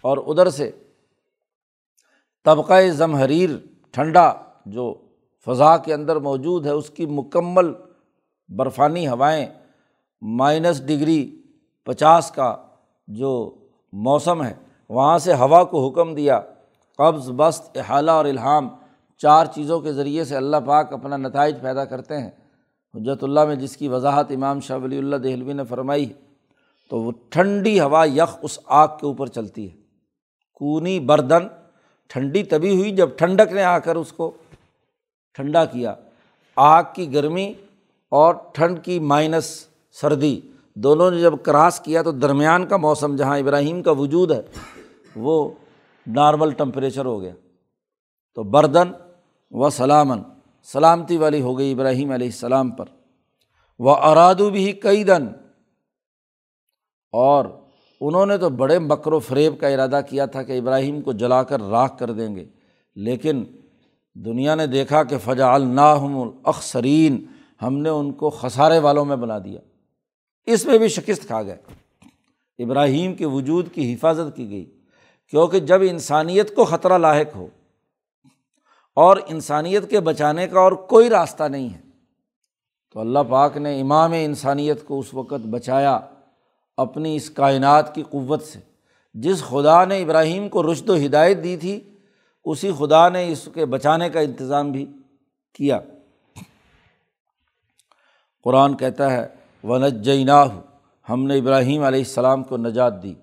اور 0.00 0.18
ادھر 0.18 0.50
سے 0.50 0.70
طبقۂ 2.44 2.90
ضمحریر 2.90 3.50
ٹھنڈا، 3.90 4.32
جو 4.66 5.03
فضا 5.46 5.76
کے 5.76 5.94
اندر 5.94 6.16
موجود 6.16 6.66
ہے، 6.66 6.70
اس 6.70 6.90
کی 6.90 7.06
مکمل 7.06 7.72
برفانی 8.48 9.06
ہوائیں 9.08 9.46
مائنس 10.22 10.86
ڈگری 10.86 11.42
پچاس 11.82 12.30
کا 12.30 12.56
جو 13.08 13.54
موسم 13.92 14.42
ہے، 14.44 14.54
وہاں 14.88 15.18
سے 15.18 15.34
ہوا 15.34 15.64
کو 15.64 15.88
حکم 15.88 16.14
دیا۔ 16.14 16.40
قبض، 16.98 17.30
بست، 17.30 17.76
احالہ 17.78 18.10
اور 18.10 18.24
الہام، 18.24 18.68
چار 19.18 19.46
چیزوں 19.46 19.80
کے 19.80 19.92
ذریعے 19.92 20.24
سے 20.24 20.36
اللہ 20.36 20.56
پاک 20.66 20.92
اپنا 20.92 21.16
نتائج 21.16 21.56
پیدا 21.62 21.84
کرتے 21.84 22.18
ہیں۔ 22.18 22.30
حجرت 22.94 23.24
اللہ 23.24 23.44
میں 23.44 23.56
جس 23.56 23.76
کی 23.76 23.88
وضاحت 23.88 24.30
امام 24.30 24.60
شاہ 24.60 24.78
ولی 24.78 24.98
اللہ 24.98 25.16
دہلوی 25.16 25.52
نے 25.52 25.64
فرمائی، 25.64 26.12
تو 26.90 26.98
وہ 26.98 27.12
ٹھنڈی 27.28 27.80
ہوا 27.80 28.04
یخ 28.04 28.38
اس 28.42 28.58
آگ 28.66 28.88
کے 28.88 29.06
اوپر 29.06 29.26
چلتی 29.26 29.70
ہے۔ 29.70 29.76
کونی، 30.54 31.00
بردن، 31.00 31.46
ٹھنڈی 32.08 32.42
تبھی 32.42 32.76
ہوئی 32.76 32.90
جب 32.90 33.08
ٹھنڈک 33.16 33.52
نے 33.52 33.62
آ 33.62 33.78
کر 33.78 33.96
اس 33.96 34.12
کو 34.12 34.32
ٹھنڈا 35.34 35.64
کیا۔ 35.64 35.94
آگ 36.56 36.82
کی 36.94 37.12
گرمی 37.14 37.52
اور 38.12 38.34
ٹھنڈ 38.52 38.84
کی 38.84 38.98
مائنس 38.98 39.66
سردی۔ 39.92 40.40
دونوں 40.76 41.10
نے 41.10 41.20
جب 41.20 41.34
کراس 41.42 41.80
کیا 41.80 42.02
تو 42.02 42.10
درمیان 42.10 42.66
کا 42.66 42.76
موسم 42.76 43.16
جہاں 43.16 43.38
ابراہیم 43.38 43.82
کا 43.82 43.90
وجود 43.90 44.30
ہے، 44.30 44.42
وہ 45.16 45.50
نارمل 46.06 46.50
ٹمپریچر 46.50 47.04
ہو 47.04 47.20
گیا۔ 47.20 47.32
تو 48.34 48.42
بردن 48.42 48.92
و 49.50 49.70
سلامن، 49.70 50.22
سلامتی 50.62 51.16
والی 51.16 51.40
ہو 51.40 51.58
گئی 51.58 51.72
ابراہیم 51.72 52.10
علیہ 52.10 52.26
السلام 52.26 52.70
پر۔ 52.70 52.84
وہ 53.78 53.96
ارادو 53.96 54.50
بھی 54.50 54.72
کئی 54.72 55.04
دن 55.04 55.26
اور 57.12 57.44
انہوں 58.00 58.26
نے 58.26 58.38
تو 58.38 58.48
بڑے 58.50 58.78
مکر 58.78 59.12
و 59.12 59.18
فریب 59.18 59.60
کا 59.60 59.68
ارادہ 59.68 60.00
کیا 60.08 60.26
تھا 60.26 60.42
کہ 60.42 60.58
ابراہیم 60.58 61.00
کو 61.02 61.12
جلا 61.12 61.42
کر 61.42 61.62
راکھ 61.62 61.98
کر 61.98 62.10
دیں 62.10 62.34
گے، 62.36 62.44
لیکن 62.96 63.44
دنیا 64.16 64.54
نے 64.54 64.66
دیکھا 64.66 65.02
کہ 65.02 65.16
فجا 65.24 65.52
الناحم 65.54 66.18
الاخسرین، 66.18 67.24
ہم 67.62 67.78
نے 67.78 67.88
ان 67.88 68.12
کو 68.12 68.30
خسارے 68.30 68.78
والوں 68.78 69.04
میں 69.04 69.16
بنا 69.16 69.38
دیا۔ 69.38 69.60
اس 70.46 70.64
میں 70.66 70.78
بھی 70.78 70.88
شکست 70.88 71.26
کھا 71.26 71.42
گئے۔ 71.42 71.56
ابراہیم 72.58 73.14
کے 73.14 73.26
وجود 73.26 73.72
کی 73.72 73.94
حفاظت 73.94 74.36
کی 74.36 74.50
گئی، 74.50 74.64
کیونکہ 75.32 75.60
جب 75.60 75.80
انسانیت 75.82 76.54
کو 76.54 76.64
خطرہ 76.64 76.98
لاحق 76.98 77.36
ہو، 77.36 77.46
اور 78.96 79.16
انسانیت 79.26 79.90
کے 79.90 80.00
بچانے 80.00 80.46
کا 80.48 80.60
اور 80.60 80.72
کوئی 80.72 81.08
راستہ 81.08 81.44
نہیں 81.44 81.68
ہے، 81.68 81.80
تو 82.92 83.00
اللہ 83.00 83.18
پاک 83.28 83.56
نے 83.56 83.80
امام 83.80 84.12
انسانیت 84.12 84.84
کو 84.84 84.98
اس 84.98 85.14
وقت 85.14 85.46
بچایا 85.50 85.98
اپنی 86.76 87.16
اس 87.16 87.30
کائنات 87.30 87.94
کی 87.94 88.02
قوت 88.10 88.42
سے، 88.42 88.58
جس 89.14 89.42
خدا 89.42 89.84
نے 89.84 90.02
ابراہیم 90.02 90.48
کو 90.48 90.72
رشد 90.72 90.90
و 90.90 90.96
ہدایت 90.96 91.42
دی 91.44 91.56
تھی۔ 91.56 91.80
اسی 92.44 92.72
خدا 92.78 93.08
نے 93.08 93.32
اس 93.32 93.48
کے 93.54 93.66
بچانے 93.66 94.10
کا 94.10 94.20
انتظام 94.20 94.72
بھی 94.72 94.86
کیا۔ 95.54 95.80
قرآن 98.44 98.76
کہتا 98.76 99.10
ہے 99.12 99.28
ونجیناہ 99.64 100.48
ہم 101.08 101.24
نے 101.24 101.38
ابراہیم 101.38 101.82
علیہ 101.82 101.98
السلام 101.98 102.44
کو 102.44 102.56
نجات 102.56 103.02
دی۔ 103.02 103.14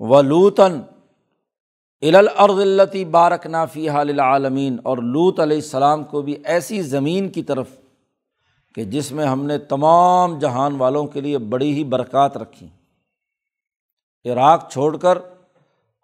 و 0.00 0.22
لوتن 0.22 0.80
الارض 2.02 2.96
بارک 3.10 3.46
نافی 3.46 3.88
حال 3.88 4.20
عالمین 4.20 4.76
اور 4.82 4.98
لوت 4.98 5.40
علیہ 5.40 5.56
السلام 5.56 6.04
کو 6.04 6.22
بھی 6.22 6.36
ایسی 6.44 6.82
زمین 6.82 7.28
کی 7.28 7.42
طرف 7.42 7.68
کہ 8.74 8.84
جس 8.84 9.12
میں 9.12 9.26
ہم 9.26 9.46
نے 9.46 9.58
تمام 9.58 10.38
جہان 10.38 10.76
والوں 10.76 11.06
کے 11.06 11.20
لیے 11.20 11.38
بڑی 11.38 11.72
ہی 11.72 11.84
برکات 11.84 12.36
رکھی۔ 12.36 12.68
عراق 14.24 14.70
چھوڑ 14.72 14.96
کر 14.96 15.18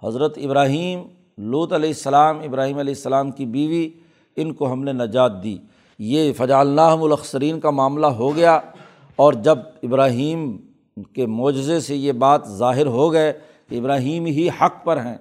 حضرت 0.03 0.39
ابراہیم 0.39 1.07
لوت 1.39 1.73
علیہ 1.73 1.89
السلام، 1.89 2.39
ابراہیم 2.39 2.79
علیہ 2.79 2.95
السلام 2.95 3.31
کی 3.31 3.47
بیوی، 3.47 3.91
ان 4.37 4.53
کو 4.53 4.73
ہم 4.73 4.85
نے 4.85 4.93
نجات 4.93 5.43
دی۔ 5.43 5.59
یہ 5.99 6.33
فجا 6.33 6.61
اللہ 6.61 6.81
الاخسرین 6.81 7.61
کا 7.61 7.71
معاملہ 7.71 8.07
ہو 8.07 8.37
گیا 8.37 8.61
اور 9.17 9.33
جب 9.33 9.59
ابراہیم 9.83 10.57
کے 11.13 11.27
معجزے 11.27 11.81
سے 11.81 11.97
یہ 11.97 12.13
بات 12.13 12.49
ظاہر 12.49 12.87
ہو 12.87 13.13
گئے 13.13 13.33
کہ 13.69 13.79
ابراہیم 13.79 14.27
ہی 14.27 14.49
حق 14.49 14.85
پر 14.85 14.97
ہیں، 14.97 15.17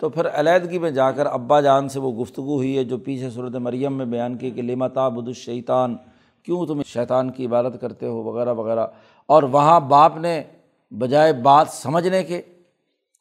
تو 0.00 0.08
پھر 0.08 0.26
علیحدگی 0.32 0.78
میں 0.78 0.90
جا 0.90 1.10
کر 1.10 1.26
ابا 1.26 1.60
جان 1.60 1.88
سے 1.88 2.00
وہ 2.00 2.12
گفتگو 2.12 2.56
ہوئی 2.56 2.76
ہے 2.78 2.84
جو 2.84 2.98
پیچھے 2.98 3.30
صورت 3.30 3.56
مریم 3.56 3.92
میں 3.92 4.06
بیان 4.06 4.36
کی 4.36 4.50
کہ 4.50 4.62
لمتا 4.62 5.08
بد 5.08 5.28
الشیطان، 5.28 5.96
کیوں 6.42 6.66
تم 6.66 6.82
شیطان 6.82 7.30
کی 7.30 7.46
عبادت 7.46 7.80
کرتے 7.80 8.06
ہو، 8.06 8.22
وغیرہ 8.22 8.52
وغیرہ۔ 8.52 8.86
اور 9.26 9.42
وہاں 9.42 9.80
باپ 9.80 10.16
نے 10.16 10.42
بجائے 10.90 11.32
بات 11.32 11.66
سمجھنے 11.70 12.22
کے 12.22 12.42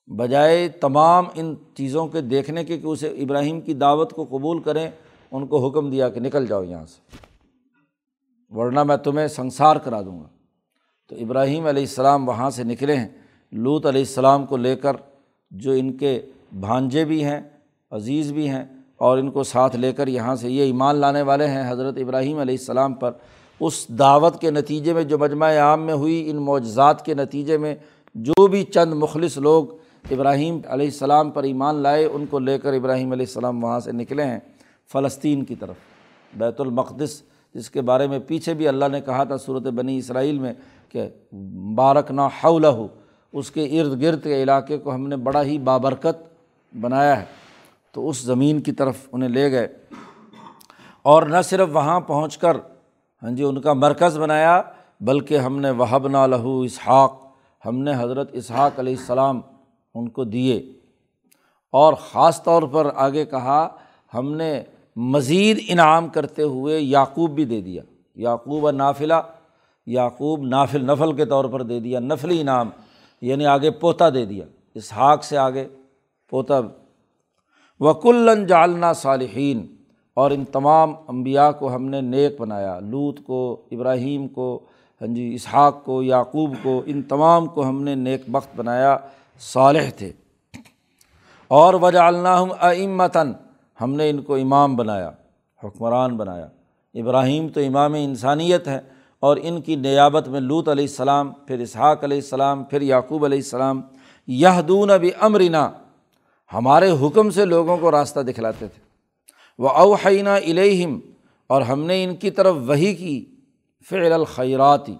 بجائے 0.09 0.69
تمام 0.69 1.25
ان 1.35 1.55
چیزوں 1.73 2.07
کے 2.07 2.21
دیکھنے 2.21 2.65
کے 2.65 2.77
کہ 2.77 2.87
اسے 2.87 3.07
ابراہیم 3.07 3.61
کی 3.61 3.73
دعوت 3.73 4.13
کو 4.13 4.23
قبول 4.23 4.61
کریں، 4.61 4.89
ان 5.31 5.47
کو 5.47 5.67
حکم 5.67 5.89
دیا 5.89 6.09
کہ 6.09 6.19
نکل 6.19 6.47
جاؤ 6.47 6.63
یہاں 6.63 6.85
سے۔ 6.85 7.27
ورنہ 8.49 8.83
میں 8.83 8.97
تمہیں 8.97 9.27
سنسار 9.27 9.75
کرا 9.75 10.01
دوں 10.01 10.19
گا۔ 10.19 10.27
تو 11.09 11.15
ابراہیم 11.15 11.65
علیہ 11.65 11.83
السلام 11.83 12.27
وہاں 12.27 12.49
سے 12.49 12.63
نکلے 12.63 12.95
ہیں۔ 12.95 13.07
لوت 13.51 13.85
علیہ 13.85 14.01
السلام 14.01 14.45
کو 14.45 14.57
لے 14.57 14.75
کر 14.75 14.95
جو 15.51 15.71
ان 15.71 15.97
کے 15.97 16.21
بھانجے 16.59 17.05
بھی 17.05 17.23
ہیں، 17.23 17.41
عزیز 17.91 18.31
بھی 18.31 18.49
ہیں، 18.49 18.65
اور 18.97 19.17
ان 19.17 19.31
کو 19.31 19.43
ساتھ 19.43 19.75
لے 19.75 19.93
کر 19.93 20.07
یہاں 20.07 20.35
سے 20.35 20.51
یہ 20.51 20.63
ایمان 20.63 20.95
لانے 20.95 21.21
والے 21.21 21.47
ہیں 21.47 21.71
حضرت 21.71 21.97
ابراہیم 21.97 22.37
علیہ 22.37 22.55
السلام 22.59 22.93
پر، 22.93 23.11
اس 23.59 23.87
دعوت 23.89 24.41
کے 24.41 24.51
نتیجے 24.51 24.93
میں 24.93 25.03
جو 25.03 25.17
مجمع 25.17 25.57
عام 25.57 25.81
میں 25.81 25.93
ہوئی، 25.93 26.29
ان 26.29 26.37
معجزات 26.37 27.05
کے 27.05 27.13
نتیجے 27.13 27.57
میں 27.57 27.75
جو 28.15 28.47
بھی 28.47 28.63
چند 28.63 28.93
مخلص 28.93 29.37
لوگ 29.37 29.65
ابراہیم 30.11 30.59
علیہ 30.67 30.85
السلام 30.85 31.31
پر 31.31 31.43
ایمان 31.43 31.75
لائے، 31.75 32.05
ان 32.05 32.25
کو 32.25 32.39
لے 32.39 32.59
کر 32.59 32.73
ابراہیم 32.73 33.11
علیہ 33.11 33.25
السلام 33.25 33.63
وہاں 33.63 33.79
سے 33.79 33.91
نکلے 33.91 34.23
ہیں 34.23 34.39
فلسطین 34.91 35.45
کی 35.45 35.55
طرف، 35.55 35.75
بیت 36.35 36.61
المقدس، 36.61 37.21
جس 37.53 37.69
کے 37.69 37.81
بارے 37.81 38.07
میں 38.07 38.19
پیچھے 38.19 38.53
بھی 38.53 38.67
اللہ 38.67 38.85
نے 38.91 39.01
کہا 39.01 39.23
تھا 39.23 39.37
صورت 39.37 39.61
بنی 39.61 39.97
اسرائیل 39.97 40.39
میں 40.39 40.53
کہ 40.89 41.09
بارک 41.75 42.11
نا 42.11 42.27
حول 42.43 42.65
اس 43.33 43.51
کے 43.51 43.81
ارد 43.81 44.01
گرد 44.01 44.23
کے 44.23 44.43
علاقے 44.43 44.77
کو 44.77 44.93
ہم 44.93 45.07
نے 45.07 45.15
بڑا 45.15 45.43
ہی 45.43 45.57
بابرکت 45.57 46.33
بنایا 46.81 47.19
ہے۔ 47.19 47.25
تو 47.91 48.09
اس 48.09 48.21
زمین 48.21 48.59
کی 48.59 48.71
طرف 48.71 48.95
انہیں 49.11 49.29
لے 49.29 49.51
گئے۔ 49.51 49.67
اور 51.01 51.23
نہ 51.23 51.41
صرف 51.43 51.69
وہاں 51.73 51.99
پہنچ 51.99 52.37
کر 52.37 52.57
ہاں 53.23 53.31
جی 53.31 53.43
ان 53.43 53.61
کا 53.61 53.73
مرکز 53.73 54.17
بنایا، 54.17 54.61
بلکہ 55.01 55.37
ہم 55.37 55.59
نے 55.59 55.71
وہب 55.71 56.07
نا 56.07 56.27
لہو 56.27 56.61
اسحاق، 56.61 57.19
ہم 57.65 57.77
نے 57.77 57.91
حضرت 57.97 58.29
اسحاق 58.33 58.79
علیہ 58.79 58.95
السلام 58.99 59.41
ان 59.93 60.09
کو 60.09 60.23
دیے۔ 60.23 60.71
اور 61.71 61.93
خاص 61.93 62.43
طور 62.43 62.63
پر 62.63 62.89
آگے 62.95 63.25
کہا، 63.25 63.67
ہم 64.13 64.33
نے 64.33 64.63
مزید 64.95 65.59
انعام 65.67 66.07
کرتے 66.07 66.43
ہوئے 66.43 66.79
یعقوب 66.79 67.31
بھی 67.31 67.45
دے 67.45 67.61
دیا۔ 67.61 67.83
یعقوب 68.15 68.69
نافلہ 68.69 69.13
یعقوب 69.85 70.43
نافل 70.43 70.85
نفل 70.85 71.13
کے 71.13 71.25
طور 71.25 71.45
پر 71.45 71.61
دے 71.61 71.79
دیا، 71.79 71.99
نفلی 71.99 72.41
انعام 72.41 72.69
یعنی 73.21 73.45
آگے 73.45 73.71
پوتا 73.71 74.09
دے 74.09 74.25
دیا۔ 74.25 74.45
اسحاق 74.75 75.23
سے 75.23 75.37
آگے 75.37 75.67
پوتا۔ 76.29 76.59
وکلن 77.79 78.47
جالنا 78.47 78.93
صالحین، 78.93 79.75
اور 80.13 80.31
ان 80.31 80.45
تمام 80.45 80.93
انبیاء 81.07 81.51
کو 81.51 81.75
ہم 81.75 81.85
نے 81.85 82.01
نیک 82.01 82.41
بنایا۔ 82.41 82.79
لوت 82.79 83.19
کو، 83.25 83.61
ابراہیم 83.71 84.27
کو 84.27 84.59
ہاں 85.01 85.07
جی 85.07 85.33
اسحاق 85.33 85.85
کو، 85.85 86.03
یعقوب 86.03 86.55
کو، 86.63 86.83
ان 86.85 87.01
تمام 87.01 87.45
کو 87.45 87.69
ہم 87.69 87.83
نے 87.83 87.95
نیک 87.95 88.29
بخت 88.29 88.49
بنایا۔ 88.55 88.97
صالح 89.39 89.89
تھے۔ 89.97 90.11
اور 91.47 91.73
وجہ 91.73 91.99
اللہ 91.99 92.43
امتاً 92.61 93.33
ہم 93.81 93.93
نے 93.93 94.09
ان 94.09 94.21
کو 94.21 94.35
امام 94.35 94.75
بنایا، 94.75 95.11
حکمران 95.63 96.17
بنایا۔ 96.17 96.47
ابراہیم 96.93 97.47
تو 97.47 97.59
امام 97.59 97.93
انسانیت 97.93 98.67
ہے، 98.67 98.79
اور 99.19 99.37
ان 99.41 99.61
کی 99.61 99.75
نیابت 99.75 100.27
میں 100.27 100.39
لوت 100.39 100.69
علیہ 100.69 100.83
السلام، 100.83 101.31
پھر 101.31 101.59
اسحاق 101.59 102.03
علیہ 102.03 102.17
السلام، 102.17 102.63
پھر 102.63 102.81
یعقوب 102.81 103.25
علیہ 103.25 103.37
السلام 103.37 103.81
یہ 104.27 104.61
دون 104.67 104.89
اب 104.89 105.05
امرنا 105.19 105.71
ہمارے 106.53 106.91
حکم 106.91 107.29
سے 107.29 107.45
لوگوں 107.45 107.77
کو 107.77 107.91
راستہ 107.91 108.19
دکھلاتے 108.19 108.67
تھے۔ 108.67 108.81
وہ 109.57 109.69
اوحینہ 109.69 110.29
الہم 110.29 110.99
اور 111.47 111.61
ہم 111.61 111.83
نے 111.83 112.03
ان 112.03 112.15
کی 112.15 112.31
طرف 112.31 112.55
وہی 112.67 112.93
کی۔ 112.95 113.25
فعل 113.89 114.13
الخیراتی 114.13 114.95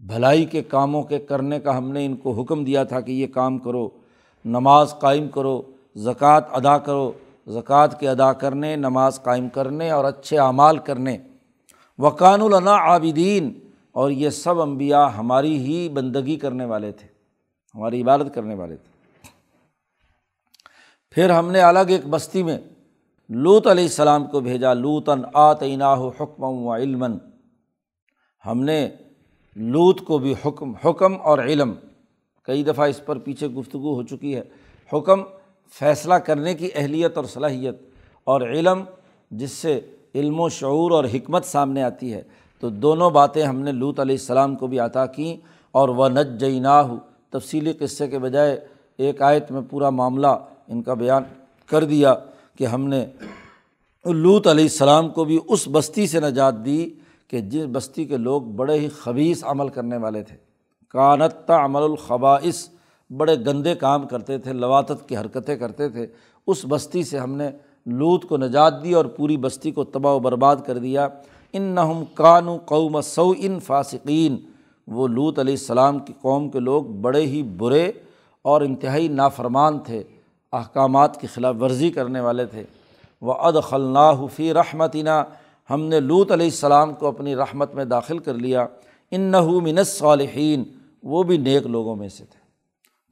بھلائی 0.00 0.44
کے 0.44 0.62
کاموں 0.62 1.02
کے 1.02 1.18
کرنے 1.18 1.60
کا 1.60 1.78
ہم 1.78 1.92
نے 1.92 2.06
ان 2.06 2.16
کو 2.16 2.32
حکم 2.32 2.64
دیا 2.64 2.84
تھا 2.84 3.00
کہ 3.00 3.12
یہ 3.12 3.26
کام 3.26 3.58
کرو، 3.58 3.88
نماز 4.44 4.94
قائم 4.98 5.28
کرو، 5.28 5.62
زکوٰۃ 5.96 6.40
ادا 6.50 6.78
کرو۔ 6.78 7.12
زکوٰۃ 7.46 7.88
کے 8.00 8.08
ادا 8.08 8.32
کرنے، 8.32 8.76
نماز 8.76 9.22
قائم 9.22 9.48
کرنے 9.48 9.90
اور 9.90 10.04
اچھے 10.04 10.38
اعمال 10.38 10.78
کرنے۔ 10.78 11.18
وقان 11.98 12.40
النا 12.40 12.74
عابدین 12.74 13.58
اور 13.92 14.10
یہ 14.10 14.30
سب 14.30 14.60
انبیاء 14.60 15.06
ہماری 15.06 15.58
ہی 15.58 15.88
بندگی 15.88 16.36
کرنے 16.36 16.64
والے 16.64 16.92
تھے، 16.92 17.06
ہماری 17.74 18.02
عبادت 18.02 18.34
کرنے 18.34 18.54
والے 18.54 18.76
تھے۔ 18.76 19.30
پھر 21.10 21.30
ہم 21.30 21.50
نے 21.50 21.60
الگ 21.60 21.88
ایک 21.88 22.06
بستی 22.06 22.42
میں 22.42 22.58
لوت 23.28 23.66
علیہ 23.66 23.84
السلام 23.84 24.24
کو 24.24 24.40
بھیجا 24.40 24.72
لوتن 24.72 25.22
آتعینہ 25.32 25.94
حکم 26.20 26.42
و 26.42 26.74
علم 26.74 27.04
ہم 28.46 28.62
نے 28.62 28.88
لوت 29.58 30.00
کو 30.00 30.18
بھی 30.18 30.34
حکم 30.46 30.72
حکم 30.74 31.14
اور 31.22 31.38
علم۔ 31.38 31.72
کئی 32.42 32.64
دفعہ 32.64 32.88
اس 32.88 33.06
پر 33.06 33.18
پیچھے 33.18 33.46
گفتگو 33.46 33.94
ہو 33.94 34.02
چکی 34.02 34.36
ہے۔ 34.36 34.42
حکم 34.92 35.20
فیصلہ 35.78 36.14
کرنے 36.14 36.54
کی 36.54 36.68
اہلیت 36.74 37.16
اور 37.16 37.24
صلاحیت 37.24 37.74
اور 38.24 38.40
علم، 38.40 38.82
جس 39.30 39.50
سے 39.50 39.80
علم 40.14 40.40
و 40.40 40.48
شعور 40.48 40.90
اور 40.90 41.04
حکمت 41.04 41.44
سامنے 41.44 41.82
آتی 41.82 42.12
ہے۔ 42.12 42.22
تو 42.60 42.68
دونوں 42.68 43.10
باتیں 43.10 43.42
ہم 43.42 43.60
نے 43.60 43.72
لوت 43.72 44.00
علیہ 44.00 44.14
السلام 44.14 44.56
کو 44.56 44.66
بھی 44.66 44.78
عطا 44.78 45.06
کیں 45.06 45.36
اور 45.72 45.88
وہ 45.88 46.08
نج 46.08 46.40
جیناہ 46.40 46.88
تفصیلی 47.30 47.72
قصے 47.72 48.08
کے 48.08 48.18
بجائے 48.18 48.60
ایک 48.96 49.22
آیت 49.22 49.50
میں 49.50 49.60
پورا 49.70 49.90
معاملہ 49.90 50.26
ان 50.68 50.82
کا 50.82 50.94
بیان 50.94 51.22
کر 51.66 51.84
دیا 51.84 52.14
کہ 52.58 52.66
ہم 52.66 52.88
نے 52.88 53.06
لوت 54.04 54.46
علیہ 54.46 54.64
السلام 54.64 55.08
کو 55.08 55.24
بھی 55.24 55.38
اس 55.48 55.68
بستی 55.72 56.06
سے 56.06 56.20
نجات 56.20 56.64
دی 56.64 56.90
کہ 57.28 57.40
جس 57.40 57.64
بستی 57.72 58.04
کے 58.04 58.16
لوگ 58.16 58.42
بڑے 58.42 58.80
ہی 58.80 58.88
خبیص 58.88 59.44
عمل 59.44 59.68
کرنے 59.68 59.96
والے 59.96 60.22
تھے۔ 60.22 60.36
کانت 60.88 61.50
عمل 61.50 61.82
الخباعث 61.82 62.68
بڑے 63.16 63.36
گندے 63.46 63.74
کام 63.74 64.06
کرتے 64.06 64.38
تھے 64.38 64.52
لواتت 64.52 65.08
کی 65.08 65.16
حرکتیں 65.16 65.56
کرتے 65.56 65.88
تھے۔ 65.88 66.06
اس 66.46 66.66
بستی 66.68 67.02
سے 67.02 67.18
ہم 67.18 67.32
نے 67.32 67.50
لوت 67.86 68.24
کو 68.24 68.36
نجات 68.36 68.84
دی 68.84 68.94
اور 68.94 69.04
پوری 69.04 69.36
بستی 69.36 69.70
کو 69.70 69.84
تباہ 69.84 70.12
و 70.12 70.18
برباد 70.18 70.56
کر 70.66 70.78
دیا۔ 70.78 71.08
ان 71.52 71.62
نہم 71.62 72.04
کان 72.14 72.48
و 72.48 72.58
قوم 72.64 73.00
سو 73.00 73.32
ان 73.38 73.60
فاسقین۔ 73.60 74.36
وہ 74.86 75.08
لوت 75.08 75.38
علیہ 75.38 75.52
السلام 75.52 75.98
کی 75.98 76.12
قوم 76.20 76.50
کے 76.50 76.58
لوگ 76.58 76.84
بڑے 76.84 77.20
ہی 77.20 77.42
برے 77.42 77.92
اور 78.42 78.60
انتہائی 78.60 79.08
نافرمان 79.08 79.78
تھے، 79.78 80.02
احکامات 80.52 81.20
کی 81.20 81.26
خلاف 81.26 81.54
ورزی 81.60 81.90
کرنے 81.90 82.20
والے 82.20 82.46
تھے۔ 82.46 82.64
وہ 83.20 83.32
ادخلنا 83.32 84.12
فی 84.36 84.54
رحمتینہ 84.54 85.24
ہم 85.70 85.84
نے 85.84 86.00
لوت 86.00 86.32
علیہ 86.32 86.46
السلام 86.46 86.94
کو 86.94 87.06
اپنی 87.06 87.36
رحمت 87.36 87.74
میں 87.74 87.84
داخل 87.84 88.18
کر 88.18 88.34
لیا۔ 88.34 88.66
ان 89.10 89.20
نہ 89.20 89.40
منس 89.40 89.88
صالحین 89.88 90.64
وہ 91.02 91.22
بھی 91.22 91.36
نیک 91.36 91.66
لوگوں 91.66 91.96
میں 91.96 92.08
سے 92.08 92.24
تھے۔ 92.24 92.38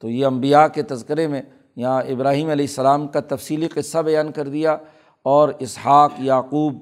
تو 0.00 0.10
یہ 0.10 0.26
امبیا 0.26 0.68
کے 0.68 0.82
تذکرے 0.82 1.28
میں 1.28 1.42
یہاں 1.76 2.02
ابراہیم 2.02 2.50
علیہ 2.50 2.66
السلام 2.68 3.08
کا 3.08 3.20
تفصیلی 3.20 3.68
قصہ 3.68 3.98
بیان 3.98 4.32
کر 4.32 4.48
دیا 4.48 4.76
اور 5.22 5.48
اسحاق، 5.58 6.12
یعقوب 6.18 6.74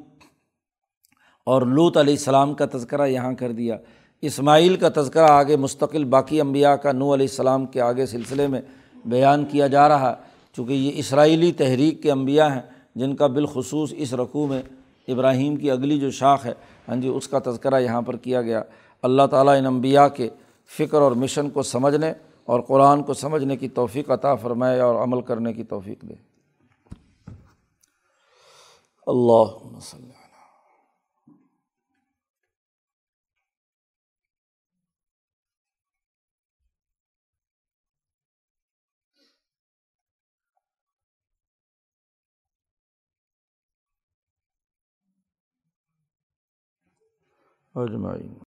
اور 1.46 1.62
لوت 1.62 1.96
علیہ 1.96 2.14
السلام 2.14 2.54
کا 2.54 2.64
تذکرہ 2.72 3.06
یہاں 3.06 3.32
کر 3.32 3.52
دیا۔ 3.52 3.76
اسماعیل 4.22 4.76
کا 4.76 4.88
تذکرہ 4.96 5.30
آگے 5.30 5.56
مستقل 5.56 6.04
باقی 6.04 6.40
امبیا 6.40 6.76
کا 6.76 6.92
نو 6.92 7.14
علیہ 7.14 7.26
السلام 7.30 7.66
کے 7.66 7.80
آگے 7.80 8.06
سلسلے 8.06 8.46
میں 8.46 8.60
بیان 9.04 9.44
کیا 9.44 9.66
جا 9.66 9.88
رہا۔ 9.88 10.14
چونکہ 10.56 10.72
یہ 10.72 10.90
اسرائیلی 10.94 11.52
تحریک 11.52 12.02
کے 12.02 12.12
انبیاء 12.12 12.48
ہیں، 12.48 12.62
جن 12.94 13.16
کا 13.16 13.26
بالخصوص 13.26 13.94
اس 13.96 14.14
رقوع 14.14 14.46
میں 14.46 14.62
ابراہیم 15.08 15.56
کی 15.56 15.70
اگلی 15.70 16.00
جو 16.00 16.10
شاخ 16.10 16.46
ہے 16.46 16.52
ہاں 16.88 16.96
جی 16.96 17.08
اس 17.08 17.28
کا 17.28 17.38
تذکرہ 17.44 17.80
یہاں 17.80 18.02
پر 18.02 18.16
کیا 18.16 18.42
گیا۔ 18.42 18.62
اللہ 19.02 19.22
تعالیٰ 19.30 19.58
ان 19.58 19.66
انبیاء 19.66 20.06
کے 20.06 20.28
فکر 20.78 21.00
اور 21.00 21.12
مشن 21.12 21.50
کو 21.50 21.62
سمجھنے 21.62 22.12
اور 22.44 22.60
قرآن 22.60 23.02
کو 23.02 23.14
سمجھنے 23.14 23.56
کی 23.56 23.68
توفیق 23.68 24.10
عطا 24.10 24.34
فرمائے 24.34 24.80
اور 24.80 25.02
عمل 25.02 25.20
کرنے 25.20 25.52
کی 25.52 25.64
توفیق 25.64 26.02
دے۔ 26.02 26.14
اللہ 29.06 29.76
وسلم۔ 29.76 30.13
اجمعین 47.76 48.36